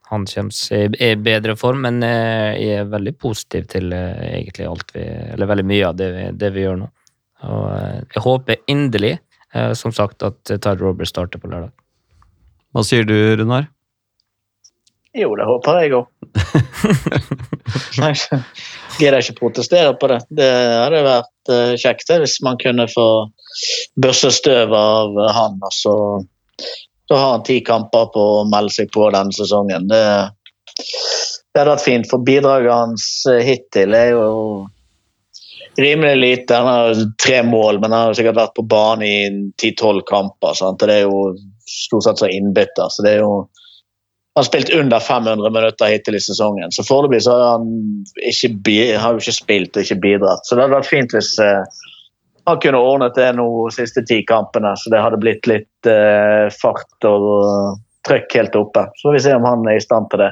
han 0.10 0.26
kommer 0.28 0.74
i 0.76 0.80
i 1.08 1.14
bedre 1.16 1.54
form, 1.56 1.86
men 1.86 2.02
jeg 2.04 2.82
er 2.82 2.90
veldig 2.92 3.14
positiv 3.16 3.70
til 3.72 3.94
egentlig 3.96 4.66
alt 4.68 4.92
vi 4.92 5.06
Eller 5.06 5.48
veldig 5.48 5.66
mye 5.70 5.86
av 5.88 5.96
det 5.96 6.10
vi, 6.12 6.26
det 6.42 6.50
vi 6.52 6.66
gjør 6.66 6.82
nå. 6.82 6.90
Og 7.48 7.66
eh, 7.72 8.00
jeg 8.16 8.24
håper 8.26 8.64
inderlig, 8.72 9.18
eh, 9.54 9.74
som 9.78 9.94
sagt, 9.96 10.24
at 10.24 10.40
Tide 10.50 10.80
Roberts 10.82 11.14
starter 11.14 11.42
på 11.42 11.52
lørdag. 11.52 11.72
Hva 12.76 12.86
sier 12.86 13.08
du, 13.08 13.16
Runar? 13.40 13.70
Jo, 15.18 15.32
det 15.36 15.46
håper 15.48 15.80
jeg 15.82 15.96
òg. 15.98 16.06
Gidder 19.00 19.24
ikke 19.24 19.40
protestere 19.40 19.96
på 19.98 20.10
det. 20.12 20.20
Det 20.38 20.50
hadde 20.50 21.02
vært 21.06 21.54
eh, 21.54 21.74
kjekt 21.82 22.12
hvis 22.14 22.38
man 22.46 22.60
kunne 22.62 22.86
få 22.92 23.08
børse 23.98 24.30
støv 24.36 24.76
av 24.78 25.18
han. 25.34 25.58
Og 25.66 25.74
så, 25.74 25.96
så 27.10 27.18
har 27.18 27.32
han 27.38 27.46
ti 27.48 27.58
kamper 27.66 28.12
på 28.14 28.26
å 28.42 28.46
melde 28.50 28.76
seg 28.76 28.92
på 28.94 29.08
denne 29.16 29.34
sesongen. 29.34 29.90
Det, 29.90 30.04
det 30.78 31.64
hadde 31.64 31.74
vært 31.74 31.88
fint, 31.88 32.10
for 32.12 32.22
bidraget 32.26 32.76
hans 32.76 33.10
eh, 33.32 33.42
hittil 33.48 33.98
er 33.98 34.14
jo 34.14 34.28
rimelig 35.78 36.18
lite. 36.18 36.56
Han 36.56 36.68
har 36.68 36.96
tre 37.26 37.44
mål, 37.44 37.80
men 37.80 37.92
han 37.92 38.10
har 38.10 38.18
sikkert 38.18 38.40
vært 38.40 38.56
på 38.58 38.66
banen 38.70 39.06
i 39.08 39.18
10-12 39.62 40.02
kamper. 40.10 40.58
Sant? 40.58 40.82
Og 40.82 40.90
det 40.90 41.00
er 41.00 41.08
jo 41.08 41.24
stort 41.70 42.08
sett 42.08 42.24
så 42.24 42.30
innbytter. 42.32 42.90
så 42.90 43.06
det 43.06 43.18
er 43.18 43.26
jo 43.26 43.34
han 44.38 44.44
har 44.44 44.46
spilt 44.46 44.70
under 44.74 45.00
500 45.00 45.50
minutter 45.52 45.90
hittil 45.92 46.16
i 46.16 46.20
sesongen. 46.22 46.72
Så 46.72 46.84
foreløpig 46.88 47.26
har 47.28 47.42
han 47.44 47.66
ikke, 48.30 48.76
har 49.02 49.18
ikke 49.18 49.34
spilt 49.36 49.76
og 49.76 49.84
ikke 49.84 49.98
bidratt. 50.00 50.46
Så 50.46 50.56
det 50.56 50.64
hadde 50.64 50.78
vært 50.78 50.88
fint 50.88 51.16
hvis 51.16 51.34
eh, 51.44 51.80
han 52.48 52.62
kunne 52.64 52.80
ordnet 52.80 53.18
det 53.18 53.34
nå 53.36 53.48
de 53.66 53.74
siste 53.76 54.06
ti 54.08 54.22
kampene. 54.30 54.72
Så 54.80 54.94
det 54.94 55.02
hadde 55.04 55.20
blitt 55.20 55.50
litt 55.50 55.90
eh, 55.90 56.46
fart 56.62 57.10
og 57.10 57.82
trøkk 58.10 58.36
helt 58.40 58.56
oppe. 58.60 58.86
Så 59.00 59.08
får 59.08 59.16
vi 59.16 59.22
se 59.24 59.36
om 59.38 59.46
han 59.48 59.68
er 59.70 59.78
i 59.80 59.84
stand 59.84 60.10
til 60.12 60.24
det. 60.24 60.30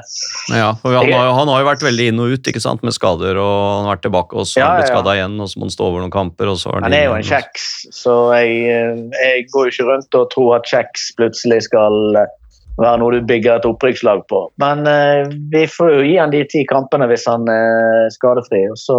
Ja, 0.52 0.72
for 0.80 0.96
han, 0.98 1.10
har, 1.12 1.30
han 1.38 1.52
har 1.52 1.62
jo 1.62 1.68
vært 1.68 1.84
veldig 1.86 2.08
inn 2.12 2.22
og 2.24 2.34
ut 2.34 2.50
ikke 2.50 2.62
sant, 2.62 2.84
med 2.86 2.96
skader, 2.96 3.38
og 3.40 3.54
han 3.58 3.86
har 3.88 3.96
vært 3.96 4.04
tilbake, 4.08 4.36
og 4.36 4.48
så 4.48 4.60
Ja, 4.60 4.70
har 4.70 4.82
blitt 4.82 4.92
skada 4.92 5.14
ja. 5.14 5.22
igjen, 5.22 5.38
og 5.40 5.50
så 5.50 5.60
må 5.60 5.68
han 5.68 5.74
stå 5.74 5.88
over 5.88 6.04
noen 6.04 6.14
kamper, 6.14 6.52
og 6.52 6.60
så 6.60 6.74
Han 6.76 6.96
er 6.96 7.06
jo 7.08 7.16
en 7.16 7.28
kjeks, 7.30 7.68
så 7.94 8.16
jeg, 8.38 8.58
eh, 8.74 9.04
jeg 9.14 9.48
går 9.54 9.68
jo 9.68 9.74
ikke 9.74 9.88
rundt 9.92 10.20
og 10.20 10.28
tror 10.34 10.56
at 10.58 10.70
kjeks 10.70 11.10
plutselig 11.18 11.62
skal 11.68 12.22
eh, 12.22 12.32
være 12.78 13.02
noe 13.02 13.18
du 13.18 13.28
bygger 13.28 13.58
et 13.58 13.68
opprykkslag 13.68 14.24
på. 14.30 14.44
Men 14.62 14.86
eh, 14.90 15.30
vi 15.52 15.66
får 15.70 15.94
jo 15.96 16.02
gi 16.06 16.16
han 16.20 16.34
de 16.34 16.44
ti 16.50 16.64
kampene 16.68 17.08
hvis 17.10 17.26
han 17.30 17.46
er 17.52 18.08
skadefri, 18.14 18.66
og 18.72 18.78
så 18.80 18.98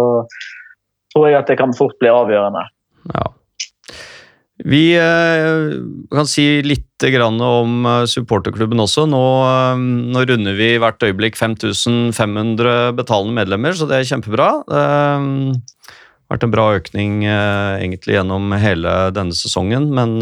tror 1.14 1.30
jeg 1.30 1.40
at 1.40 1.50
det 1.50 1.58
kan 1.60 1.74
fort 1.76 1.96
bli 2.02 2.10
avgjørende. 2.12 2.64
Ja. 3.14 3.28
Vi 4.68 4.92
eh, 4.98 5.80
kan 6.12 6.28
si 6.28 6.60
litt 6.64 6.86
om 7.00 7.86
eh, 7.86 8.04
supporterklubben 8.04 8.82
også. 8.82 9.06
Nå, 9.08 9.22
eh, 9.48 9.84
nå 10.12 10.24
runder 10.28 10.56
vi 10.58 10.74
hvert 10.80 11.00
øyeblikk 11.06 11.38
5500 11.40 12.92
betalende 12.98 13.36
medlemmer, 13.38 13.72
så 13.72 13.88
det 13.88 14.00
er 14.00 14.10
kjempebra. 14.10 14.50
Det 14.68 14.82
har 14.84 16.36
vært 16.36 16.46
en 16.46 16.52
bra 16.52 16.66
økning 16.76 17.24
egentlig 17.26 18.14
gjennom 18.14 18.52
hele 18.60 18.92
denne 19.16 19.34
sesongen, 19.34 19.88
men 19.96 20.20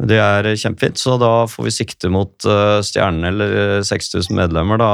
det 0.00 0.18
er 0.18 0.48
kjempefint, 0.58 0.98
så 0.98 1.14
da 1.20 1.44
får 1.50 1.66
vi 1.68 1.74
sikte 1.74 2.08
mot 2.10 2.32
uh, 2.48 2.80
stjernen 2.82 3.28
eller 3.28 3.52
eh, 3.60 3.82
6000 3.86 4.34
medlemmer 4.34 4.80
da, 4.80 4.92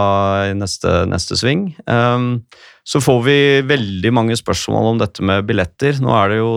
i 0.50 0.56
neste, 0.58 1.04
neste 1.08 1.38
sving. 1.38 1.70
Um, 1.86 2.42
så 2.88 3.00
får 3.04 3.20
vi 3.24 3.38
veldig 3.68 4.12
mange 4.16 4.36
spørsmål 4.36 4.90
om 4.90 5.00
dette 5.00 5.24
med 5.24 5.46
billetter. 5.48 5.96
Nå 6.02 6.12
er 6.16 6.32
det 6.32 6.40
jo, 6.40 6.50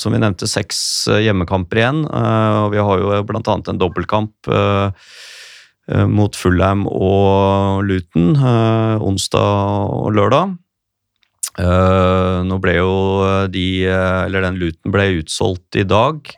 som 0.00 0.12
vi 0.12 0.20
nevnte, 0.20 0.48
seks 0.50 0.78
eh, 1.12 1.22
hjemmekamper 1.26 1.80
igjen. 1.80 2.02
Uh, 2.08 2.66
og 2.66 2.74
vi 2.74 2.82
har 2.84 3.00
jo 3.00 3.14
annet 3.22 3.72
en 3.72 3.80
dobbeltkamp 3.80 4.50
eh, 4.50 5.08
eh, 5.92 6.06
mot 6.10 6.36
Fulham 6.36 6.84
og 6.90 7.84
Luton 7.88 8.34
eh, 8.36 9.04
onsdag 9.04 9.94
og 10.04 10.12
lørdag. 10.16 10.56
Eh, 11.60 12.38
nå 12.44 12.58
ble 12.60 12.78
jo 12.80 12.94
de, 13.52 13.68
eh, 13.86 14.22
eller 14.26 14.48
den 14.48 14.58
Luton 14.60 14.96
ble 14.96 15.12
utsolgt 15.22 15.78
i 15.80 15.86
dag. 15.86 16.34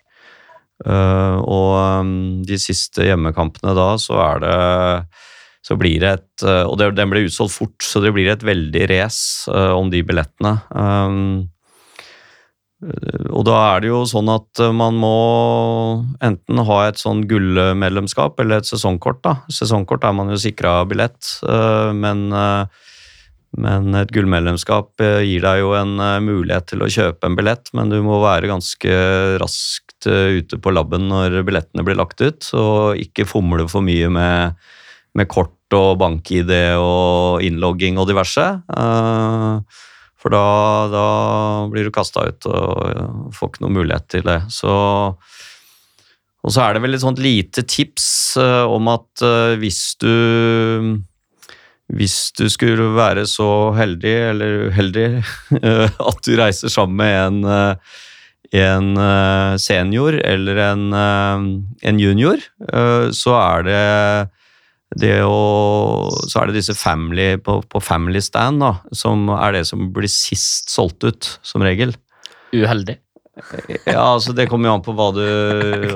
Eh, 0.85 1.39
og 1.41 1.71
um, 2.05 2.43
de 2.45 2.59
siste 2.61 3.07
hjemmekampene 3.07 3.73
da, 3.77 3.95
så 4.01 4.21
er 4.27 4.45
det 4.45 4.57
så 5.67 5.75
blir 5.75 5.99
det 5.99 6.11
et 6.15 6.45
eh, 6.47 6.63
Og 6.69 6.77
det, 6.79 6.93
den 6.95 7.11
ble 7.11 7.25
utsolgt 7.27 7.57
fort, 7.57 7.83
så 7.83 8.03
det 8.05 8.13
blir 8.15 8.29
et 8.31 8.45
veldig 8.45 8.87
race 8.93 9.51
eh, 9.51 9.73
om 9.75 9.91
de 9.91 10.05
billettene. 10.07 10.59
Um, 10.71 11.49
og 13.33 13.47
da 13.49 13.55
er 13.73 13.81
det 13.83 13.89
jo 13.89 14.03
sånn 14.07 14.29
at 14.29 14.61
man 14.77 14.99
må 15.01 15.15
enten 16.23 16.61
ha 16.69 16.77
et 16.85 17.01
sånn 17.01 17.23
gullmedlemskap 17.27 18.37
eller 18.45 18.61
et 18.61 18.69
sesongkort. 18.69 19.23
da. 19.25 19.33
Sesongkort 19.51 20.05
er 20.05 20.13
man 20.15 20.29
jo 20.31 20.37
sikra 20.39 20.83
billett, 20.87 21.25
men, 21.97 22.29
eh, 22.37 22.85
men 23.61 23.95
et 23.99 24.13
gullmedlemskap 24.15 25.03
eh, 25.05 25.23
gir 25.27 25.45
deg 25.45 25.63
jo 25.63 25.73
en 25.79 25.97
eh, 26.03 26.23
mulighet 26.25 26.69
til 26.73 26.85
å 26.85 26.91
kjøpe 26.93 27.29
en 27.29 27.37
billett, 27.39 27.71
men 27.77 27.93
du 27.93 27.99
må 28.05 28.21
være 28.23 28.51
ganske 28.51 28.93
raskt 29.43 30.09
eh, 30.11 30.39
ute 30.41 30.61
på 30.63 30.73
labben 30.75 31.09
når 31.11 31.41
billettene 31.47 31.85
blir 31.87 31.99
lagt 31.99 32.23
ut, 32.23 32.51
og 32.59 33.01
ikke 33.01 33.29
fomle 33.29 33.67
for 33.73 33.85
mye 33.87 34.11
med, 34.13 34.69
med 35.17 35.31
kort 35.33 35.55
og 35.77 35.97
bank-ID 35.99 36.53
og 36.79 37.43
innlogging 37.43 37.99
og 37.99 38.07
diverse. 38.13 38.45
For 40.17 40.33
da, 40.33 40.45
da 40.93 41.07
blir 41.73 41.89
du 41.89 41.95
kasta 41.95 42.29
ut 42.29 42.47
og 42.47 43.35
får 43.35 43.51
ikke 43.51 43.65
noen 43.65 43.75
mulighet 43.81 44.07
til 44.15 44.23
det. 44.29 44.39
Så, 44.55 44.71
og 45.19 46.55
så 46.55 46.63
er 46.63 46.77
det 46.77 46.85
vel 46.87 46.95
et 46.95 47.03
sånt 47.03 47.19
lite 47.19 47.67
tips 47.67 48.07
om 48.39 48.93
at 48.95 49.27
hvis 49.59 49.83
du 49.99 50.15
hvis 51.95 52.33
du 52.35 52.49
skulle 52.51 52.89
være 52.97 53.27
så 53.31 53.71
heldig 53.77 54.15
eller 54.33 54.57
uheldig 54.71 55.07
eh, 55.63 55.87
at 55.87 56.23
du 56.27 56.33
reiser 56.39 56.73
sammen 56.73 56.99
med 56.99 57.15
en, 57.21 57.39
eh, 57.51 58.01
en 58.65 58.91
eh, 59.03 59.53
senior 59.63 60.19
eller 60.19 60.63
en, 60.73 60.89
en 60.97 62.01
junior, 62.01 62.43
så 63.15 63.39
er 63.39 63.67
det 63.67 63.85
det 64.97 65.17
å, 65.27 66.09
så 66.31 66.41
er 66.41 66.49
det 66.49 66.61
disse 66.61 66.77
family 66.79 67.35
på, 67.43 67.59
på 67.67 67.83
family 67.83 68.23
stand 68.23 68.63
da, 68.63 68.77
som 68.95 69.27
er 69.35 69.59
det 69.59 69.65
som 69.69 69.89
blir 69.93 70.11
sist 70.11 70.71
solgt 70.73 71.05
ut, 71.05 71.29
som 71.45 71.65
regel. 71.67 71.93
Uheldig. 72.55 73.01
Ja, 73.87 74.15
altså 74.15 74.33
Det 74.37 74.47
kommer 74.49 74.71
jo 74.71 74.75
an 74.79 74.85
på 74.85 74.95
du, 75.17 75.23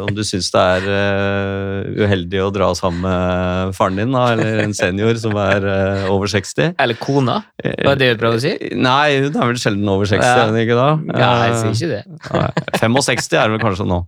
om 0.03 0.13
du 0.15 0.23
syns 0.27 0.51
det 0.53 0.65
er 0.77 0.89
uh, 0.91 2.05
uheldig 2.05 2.43
å 2.45 2.51
dra 2.55 2.71
sammen 2.77 3.03
med 3.07 3.75
faren 3.77 4.01
din, 4.01 4.13
da, 4.15 4.27
eller 4.35 4.63
en 4.67 4.77
senior 4.77 5.17
som 5.21 5.37
er 5.41 5.67
uh, 5.67 6.09
over 6.13 6.31
60. 6.31 6.75
Eller 6.77 7.01
kona, 7.01 7.41
var 7.65 7.97
det 7.97 8.05
det 8.05 8.15
du 8.15 8.23
prøvde 8.25 8.41
å 8.41 8.45
si? 8.45 8.55
Nei, 8.77 9.21
hun 9.25 9.37
er 9.37 9.53
vel 9.53 9.61
sjelden 9.63 9.93
over 9.93 10.11
60, 10.11 10.27
Ja. 10.27 10.35
er 10.45 10.53
hun 10.53 10.61
ikke 10.63 10.79
da? 10.79 10.89
Nei, 11.11 11.37
jeg 11.49 11.61
sier 11.61 11.77
ikke 11.77 11.95
det. 11.95 12.03
Nei, 12.37 12.51
65 12.83 13.39
er 13.39 13.49
hun 13.49 13.57
vel 13.57 13.65
kanskje 13.65 13.89
nå. 13.89 14.03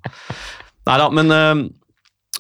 Nei 0.91 0.99
da, 0.99 1.09
men, 1.15 1.33
uh, 1.33 1.63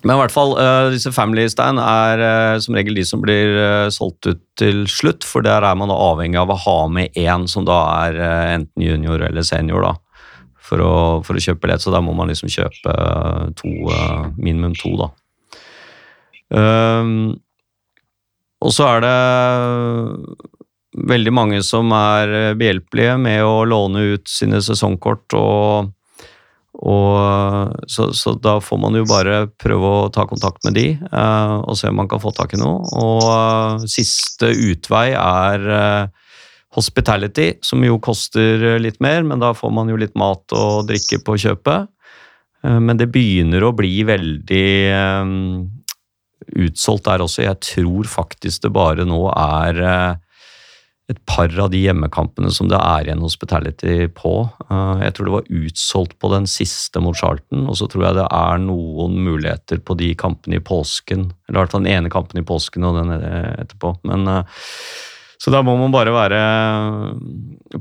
men 0.03 0.17
i 0.17 0.19
hvert 0.19 0.35
fall, 0.35 0.57
eh, 0.59 0.89
disse 0.91 1.13
family 1.15 1.45
stand 1.53 1.79
er 1.79 2.23
eh, 2.27 2.57
som 2.65 2.75
regel 2.75 2.97
de 2.99 3.05
som 3.07 3.21
blir 3.23 3.53
eh, 3.55 3.89
solgt 3.95 4.27
ut 4.27 4.41
til 4.59 4.81
slutt, 4.91 5.23
for 5.23 5.47
der 5.47 5.63
er 5.63 5.77
man 5.79 5.93
da 5.93 5.99
avhengig 6.11 6.41
av 6.41 6.51
å 6.51 6.57
ha 6.59 6.79
med 6.91 7.15
én 7.15 7.45
som 7.51 7.63
da 7.69 7.77
er 8.09 8.19
eh, 8.19 8.55
enten 8.57 8.83
junior 8.83 9.23
eller 9.29 9.47
senior, 9.47 9.87
da. 9.87 9.93
For 10.73 10.81
å, 10.81 10.93
for 11.21 11.37
å 11.37 11.43
kjøpe 11.45 11.67
billett, 11.67 11.85
så 11.85 11.93
da 11.93 12.01
må 12.01 12.15
man 12.17 12.33
liksom 12.33 12.49
kjøpe 12.49 12.93
eh, 12.97 13.49
to, 13.59 13.73
eh, 13.93 14.29
minimum 14.41 14.73
to, 14.79 14.95
da. 14.97 15.11
Um, 16.53 17.35
og 18.63 18.73
så 18.73 18.87
er 18.95 19.05
det 19.05 19.17
veldig 21.13 21.33
mange 21.37 21.59
som 21.65 21.93
er 21.97 22.33
eh, 22.39 22.55
behjelpelige 22.57 23.19
med 23.21 23.45
å 23.45 23.67
låne 23.69 24.07
ut 24.15 24.33
sine 24.33 24.63
sesongkort, 24.65 25.37
og, 25.37 25.93
og 26.89 27.77
så, 27.93 28.09
så 28.17 28.33
da 28.41 28.57
får 28.65 28.81
man 28.81 28.97
jo 28.97 29.05
bare 29.13 29.43
prøve 29.61 29.93
å 29.93 30.11
ta 30.15 30.25
kontakt 30.31 30.65
med 30.65 30.79
de 30.81 30.89
eh, 30.97 31.55
og 31.61 31.77
se 31.77 31.93
om 31.93 32.01
man 32.01 32.09
kan 32.09 32.25
få 32.25 32.33
tak 32.33 32.57
i 32.57 32.63
noe. 32.65 32.81
Og 32.97 33.29
eh, 33.29 33.89
siste 33.93 34.55
utvei 34.73 35.11
er 35.13 35.69
eh, 35.77 36.22
hospitality, 36.73 37.53
som 37.61 37.85
jo 37.85 37.99
koster 38.01 38.79
litt 38.81 39.01
mer, 39.05 39.23
men 39.29 39.43
da 39.43 39.53
får 39.57 39.73
man 39.75 39.91
jo 39.93 39.99
litt 40.01 40.15
mat 40.19 40.55
og 40.57 40.89
drikke 40.89 41.21
på 41.25 41.37
kjøpet. 41.45 41.89
Eh, 42.65 42.81
Men 42.81 42.97
det 42.97 43.11
begynner 43.13 43.65
å 43.67 43.75
bli 43.77 44.03
veldig 44.09 44.67
eh, 44.89 45.33
utsolgt 46.65 47.09
der 47.09 47.25
også. 47.25 47.45
Jeg 47.45 47.61
tror 47.61 48.09
faktisk 48.09 48.65
det 48.65 48.73
bare 48.75 49.05
nå 49.05 49.27
er 49.35 49.83
eh, 49.83 50.15
et 51.13 51.19
par 51.29 51.51
av 51.61 51.69
de 51.73 51.81
hjemmekampene 51.83 52.49
som 52.55 52.71
det 52.71 52.79
er 52.79 53.05
igjen 53.09 53.25
hospitality 53.25 54.09
på. 54.17 54.35
Eh, 54.71 55.05
jeg 55.05 55.17
tror 55.17 55.29
det 55.29 55.37
var 55.37 55.55
utsolgt 55.61 56.17
på 56.23 56.33
den 56.33 56.49
siste 56.49 57.03
mot 57.05 57.19
Charlton, 57.19 57.67
og 57.69 57.77
så 57.77 57.89
tror 57.91 58.09
jeg 58.09 58.21
det 58.23 58.29
er 58.33 58.63
noen 58.65 59.19
muligheter 59.27 59.83
på 59.85 59.99
de 60.01 60.15
kampene 60.17 60.57
i 60.57 60.65
påsken. 60.65 61.29
Eller 61.49 61.59
i 61.59 61.61
hvert 61.61 61.75
fall 61.75 61.85
den 61.85 61.93
ene 61.99 62.13
kampen 62.13 62.41
i 62.41 62.47
påsken 62.49 62.87
og 62.89 63.03
den 63.03 63.13
etterpå. 63.19 63.99
Men, 64.09 64.29
eh, 64.39 64.63
så 65.43 65.51
da 65.51 65.63
må 65.67 65.75
man 65.81 65.91
bare 65.95 66.13
være 66.15 66.43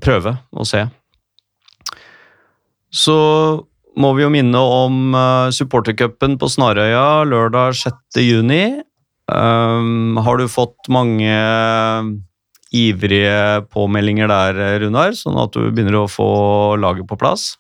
prøve 0.02 0.34
og 0.58 0.66
se. 0.66 0.88
Så 2.90 3.18
må 4.02 4.14
vi 4.18 4.24
jo 4.24 4.32
minne 4.34 4.58
om 4.58 5.14
uh, 5.14 5.52
supportercupen 5.54 6.40
på 6.42 6.50
Snarøya 6.50 7.22
lørdag 7.28 7.78
6. 7.78 8.22
juni. 8.24 8.64
Um, 9.32 10.18
har 10.26 10.42
du 10.42 10.50
fått 10.52 10.90
mange 10.92 11.32
ivrige 12.72 13.62
påmeldinger 13.72 14.32
der, 14.32 14.62
Runar, 14.82 15.14
sånn 15.16 15.38
at 15.40 15.54
du 15.54 15.68
begynner 15.70 16.02
å 16.02 16.10
få 16.12 16.32
laget 16.80 17.08
på 17.08 17.20
plass? 17.20 17.52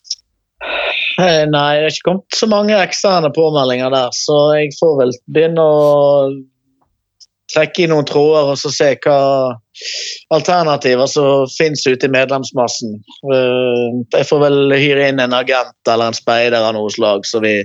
Eh, 1.19 1.43
Nei, 1.51 1.81
det 1.81 1.89
er 1.89 1.91
ikke 1.91 2.07
kommet 2.07 2.37
så 2.37 2.47
mange 2.49 2.77
eksterne 2.79 3.31
påmeldinger 3.35 3.91
der, 3.93 4.15
så 4.15 4.39
jeg 4.55 4.71
får 4.79 4.95
vel 5.01 5.13
begynne 5.27 5.65
å 5.67 6.31
trekke 7.51 7.83
i 7.83 7.89
noen 7.91 8.07
tråder 8.07 8.53
og 8.53 8.59
så 8.59 8.71
se 8.71 8.93
hva 9.03 9.19
alternativer 10.33 11.09
som 11.11 11.45
finnes 11.51 11.85
ute 11.87 12.07
i 12.07 12.13
medlemsmassen. 12.13 12.97
Eh, 13.33 14.01
Jeg 14.17 14.27
får 14.29 14.43
vel 14.45 14.75
hyre 14.77 15.09
inn 15.11 15.21
en 15.23 15.37
agent 15.37 15.91
eller 15.91 16.11
en 16.11 16.17
speider 16.17 16.61
av 16.61 16.75
noe 16.77 16.91
slag, 16.93 17.25
så 17.27 17.41
vi 17.43 17.59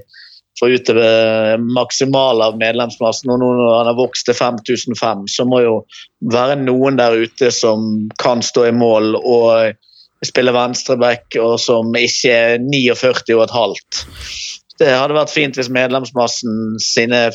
får 0.61 0.73
ut 0.73 0.93
det 0.97 1.57
maksimale 1.77 2.51
av 2.51 2.61
medlemsmassen. 2.61 3.31
Og 3.33 3.41
nå 3.41 3.51
når 3.59 3.75
han 3.79 3.91
har 3.91 3.99
vokst 3.99 4.29
til 4.29 4.39
5005, 4.39 5.27
så 5.29 5.45
må 5.49 5.61
jo 5.65 5.75
være 6.33 6.57
noen 6.63 6.97
der 7.01 7.19
ute 7.27 7.53
som 7.53 8.09
kan 8.23 8.45
stå 8.45 8.71
i 8.71 8.77
mål 8.77 9.19
og 9.21 9.77
spille 10.25 10.55
venstreback, 10.57 11.37
og 11.43 11.59
som 11.61 11.93
ikke 11.93 12.33
er 12.33 12.57
49 12.63 13.37
og 13.37 13.45
et 13.45 13.57
halvt. 13.57 14.01
Det 14.81 14.93
hadde 14.93 15.17
vært 15.17 15.33
fint 15.33 15.57
hvis 15.57 15.73
medlemsmassen 15.73 16.77
sine 16.83 17.29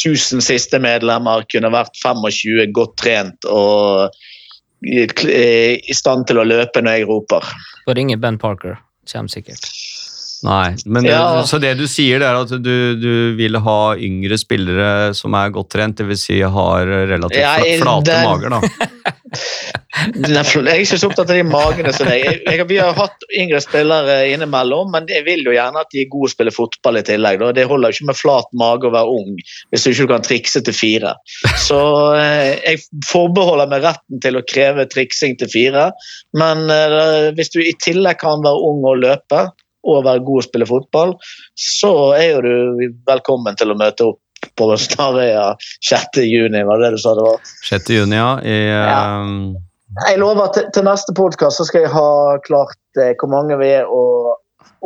1000 0.00 0.44
siste 0.44 0.80
medlemmer 0.82 1.44
kunne 1.52 1.70
vært 1.72 1.96
25, 2.02 2.66
godt 2.76 2.96
trent 3.00 3.48
og 3.50 4.10
i 4.80 5.94
stand 5.96 6.24
til 6.30 6.40
å 6.40 6.46
løpe 6.46 6.80
når 6.80 7.00
jeg 7.00 7.08
roper. 7.10 7.44
Får 7.84 7.98
ringe 7.98 8.16
Ben 8.20 8.38
Parker. 8.40 8.78
Kommer 9.10 9.32
sikkert. 9.32 9.66
Nei, 10.46 10.74
men 10.86 11.04
Ja. 11.04 11.42
Så 11.44 11.58
det 11.60 11.74
du 11.78 11.86
sier, 11.90 12.20
det 12.22 12.28
er 12.28 12.38
at 12.40 12.52
du, 12.64 12.74
du 12.96 13.12
vil 13.36 13.58
ha 13.60 13.78
yngre 14.00 14.38
spillere 14.40 15.12
som 15.16 15.34
er 15.36 15.52
godt 15.52 15.72
trent, 15.74 15.98
dvs. 16.00 16.22
Si 16.30 16.40
har 16.40 16.86
relativt 17.10 17.40
Ja, 17.42 17.56
jeg, 17.64 17.80
flate 17.82 18.08
det- 18.08 18.24
mager, 18.24 18.56
da. 18.56 18.60
Jeg 20.00 20.32
er 20.40 20.80
ikke 20.80 20.96
så 20.98 21.08
opptatt 21.10 21.30
av 21.30 21.36
de 21.36 21.42
magene 21.44 21.90
som 21.92 22.08
deg. 22.08 22.22
Jeg, 22.24 22.38
jeg, 22.46 22.64
vi 22.70 22.78
har 22.80 22.94
hatt 22.96 23.24
yngre 23.36 23.58
spillere 23.62 24.14
innimellom, 24.32 24.88
men 24.94 25.06
jeg 25.10 25.24
vil 25.26 25.42
jo 25.44 25.52
gjerne 25.54 25.82
at 25.82 25.90
de 25.92 26.00
er 26.04 26.08
gode 26.12 26.30
å 26.30 26.32
spille 26.32 26.54
fotball 26.54 27.00
i 27.00 27.04
tillegg. 27.06 27.40
Da. 27.42 27.50
Det 27.56 27.66
holder 27.68 27.92
jo 27.92 27.98
ikke 27.98 28.08
med 28.12 28.18
flat 28.18 28.48
mage 28.56 28.88
å 28.88 28.94
være 28.94 29.12
ung 29.18 29.34
hvis 29.70 29.84
du 29.84 29.90
ikke 29.92 30.08
kan 30.14 30.24
trikse 30.26 30.62
til 30.66 30.76
fire. 30.76 31.12
Så 31.60 31.78
eh, 32.16 32.54
jeg 32.64 32.82
forbeholder 33.10 33.70
meg 33.70 33.84
retten 33.86 34.22
til 34.24 34.40
å 34.40 34.44
kreve 34.48 34.86
triksing 34.90 35.36
til 35.42 35.52
fire, 35.52 35.90
men 36.38 36.64
eh, 36.72 37.30
hvis 37.36 37.52
du 37.54 37.60
i 37.62 37.74
tillegg 37.82 38.22
kan 38.24 38.42
være 38.46 38.70
ung 38.70 38.86
og 38.88 39.02
løpe 39.04 39.48
og 39.84 40.04
være 40.04 40.24
god 40.26 40.42
å 40.42 40.46
spille 40.48 40.66
fotball, 40.68 41.14
så 41.56 41.92
er 42.18 42.26
jo 42.34 42.40
du 42.44 42.90
velkommen 43.08 43.56
til 43.56 43.72
å 43.72 43.78
møte 43.80 44.10
opp 44.12 44.20
på 44.56 44.68
Snarøya 44.80 45.54
6. 45.88 46.20
juni, 46.24 46.62
var 46.68 46.80
det 46.80 46.90
det 46.90 46.98
du 46.98 47.02
sa 47.02 47.14
det 47.16 47.24
var? 47.26 47.40
6. 47.68 47.90
juni, 47.96 48.16
ja. 48.16 48.30
I, 48.44 48.58
Ja. 48.68 48.92
ehm, 49.22 49.56
Jeg 50.06 50.20
lover 50.22 50.44
at 50.46 50.54
til, 50.54 50.68
til 50.72 50.84
neste 50.86 51.12
podkast 51.16 51.64
skal 51.66 51.82
jeg 51.82 51.90
ha 51.90 52.38
klart 52.46 52.76
eh, 53.00 53.14
hvor 53.18 53.28
mange 53.32 53.56
vi 53.58 53.72
er 53.80 53.88
og 53.90 54.36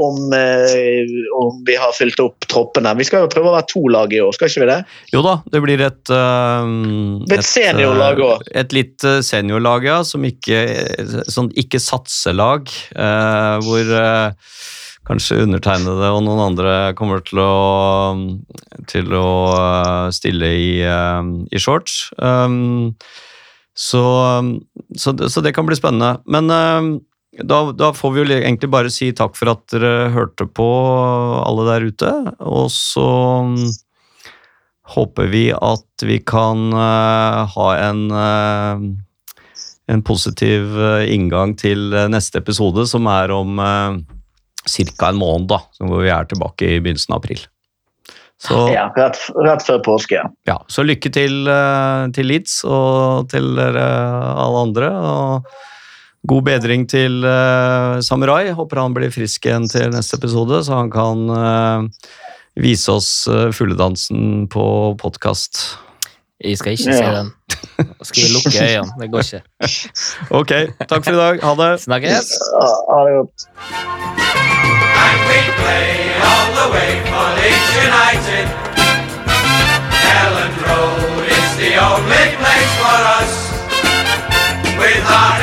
om, 0.01 0.33
eh, 0.35 1.05
om 1.39 1.61
vi 1.69 1.77
har 1.79 1.93
fylt 1.95 2.19
opp 2.25 2.47
troppene. 2.51 2.97
Vi 2.99 3.05
skal 3.07 3.23
jo 3.23 3.29
prøve 3.31 3.53
å 3.53 3.55
være 3.55 3.69
to 3.71 3.83
lag 3.95 4.11
i 4.17 4.19
år, 4.25 4.33
skal 4.35 4.49
ikke 4.51 4.65
vi 4.65 4.71
det? 4.73 4.79
Jo 5.13 5.21
da, 5.23 5.37
det 5.55 5.61
blir 5.63 5.85
et 5.87 6.11
ehm, 6.11 7.21
Et 7.31 7.45
seniorlag 7.47 8.19
òg. 8.19 8.41
også. 8.41 8.55
Et 8.65 8.73
litt 8.75 9.05
eh, 9.07 9.21
seniorlag, 9.23 9.87
ja. 9.87 10.01
Som 10.09 10.25
ikke, 10.27 10.65
sånn 11.31 11.53
ikke 11.55 11.79
satselag. 11.85 12.73
eh, 12.97 13.55
hvor 13.63 13.95
eh, 14.01 14.33
kanskje 15.05 15.43
undertegnede 15.45 16.09
og 16.15 16.23
noen 16.25 16.41
andre 16.47 16.75
kommer 16.97 17.21
til 17.27 17.41
å, 17.43 17.53
til 18.91 19.13
å 19.19 19.29
eh, 19.53 20.07
stille 20.17 20.49
i, 20.57 20.71
eh, 20.81 21.33
i 21.53 21.61
shorts. 21.61 22.07
Um, 22.19 22.95
så, 23.77 24.01
så, 24.97 25.13
det- 25.19 25.29
så 25.35 25.43
det 25.45 25.53
kan 25.57 25.67
bli 25.69 25.77
spennende. 25.77 26.19
Men 26.25 26.49
eh, 26.55 26.89
da, 27.45 27.59
da 27.75 27.91
får 27.97 28.15
vi 28.15 28.23
jo 28.23 28.29
egentlig 28.39 28.71
bare 28.73 28.93
si 28.95 29.11
takk 29.13 29.37
for 29.37 29.53
at 29.53 29.65
dere 29.75 30.11
hørte 30.15 30.47
på, 30.47 30.69
alle 31.43 31.67
der 31.69 31.89
ute. 31.91 32.13
Og 32.47 32.69
så 32.73 33.09
håper 34.95 35.29
vi 35.33 35.47
at 35.57 36.05
vi 36.05 36.19
kan 36.21 36.69
uh, 36.77 37.45
ha 37.49 37.69
en 37.81 38.03
uh, 38.13 38.85
en 39.85 40.01
positiv 40.01 40.77
inngang 41.13 41.51
til 41.61 41.91
neste 42.09 42.41
episode, 42.41 42.87
som 42.89 43.05
er 43.11 43.29
om 43.35 43.59
uh, 43.61 43.99
ca. 44.65 45.09
en 45.11 45.21
måned, 45.21 45.49
da, 45.51 45.61
hvor 45.81 46.05
vi 46.05 46.13
er 46.13 46.31
tilbake 46.31 46.77
i 46.77 46.81
begynnelsen 46.81 47.15
av 47.15 47.23
april. 47.23 47.45
Så, 48.45 48.57
ja. 48.75 48.89
Ja, 48.89 48.89
rett, 48.97 49.21
rett 49.47 49.63
før 49.65 49.79
påske. 49.85 50.21
så 50.69 50.85
lykke 50.85 51.13
til 51.15 51.47
eh, 51.49 52.09
til 52.17 52.29
Leeds 52.29 52.59
og 52.67 53.31
til 53.33 53.55
dere 53.57 53.85
alle 54.43 54.67
andre. 54.69 54.91
og 54.91 55.55
God 56.29 56.47
bedring 56.49 56.87
til 56.89 57.25
eh, 57.29 58.01
Samurai. 58.05 58.51
Håper 58.57 58.83
han 58.83 58.97
blir 58.97 59.13
frisk 59.15 59.47
igjen 59.47 59.69
til 59.71 59.93
neste 59.95 60.19
episode, 60.19 60.63
så 60.67 60.83
han 60.83 60.93
kan 60.93 61.25
eh, 61.39 62.11
vise 62.65 62.93
oss 62.93 63.11
fugledansen 63.57 64.47
på 64.53 64.67
podkast. 65.01 65.65
Jeg 66.41 66.59
skal 66.59 66.73
ikke 66.73 66.91
ja. 66.91 66.97
se 66.97 67.05
den. 67.05 67.33
Jeg 67.79 67.87
skal 68.03 68.23
lukke 68.35 68.51
øynene. 68.63 68.93
Det 69.01 69.11
går 69.13 69.21
ikke. 69.21 69.43
ok. 70.41 70.53
Takk 70.89 71.05
for 71.05 71.13
i 71.13 71.17
dag. 71.17 71.35
Ha 71.43 71.51
det. 71.63 71.81
Snakkes. 71.81 72.29
Ha 72.91 72.99
det 73.07 73.13
godt. 73.17 73.31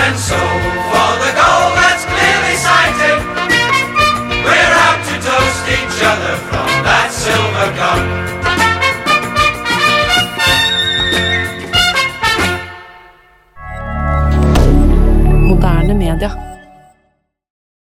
And 0.04 0.18
We're 4.46 4.76
out 4.86 5.00
to 5.06 5.16
toast 5.22 5.64
each 5.70 6.04
other 6.04 6.36
from 6.50 6.68
that 6.84 7.10
silver 7.12 7.70
cup. 7.78 8.41
rien. 16.16 16.51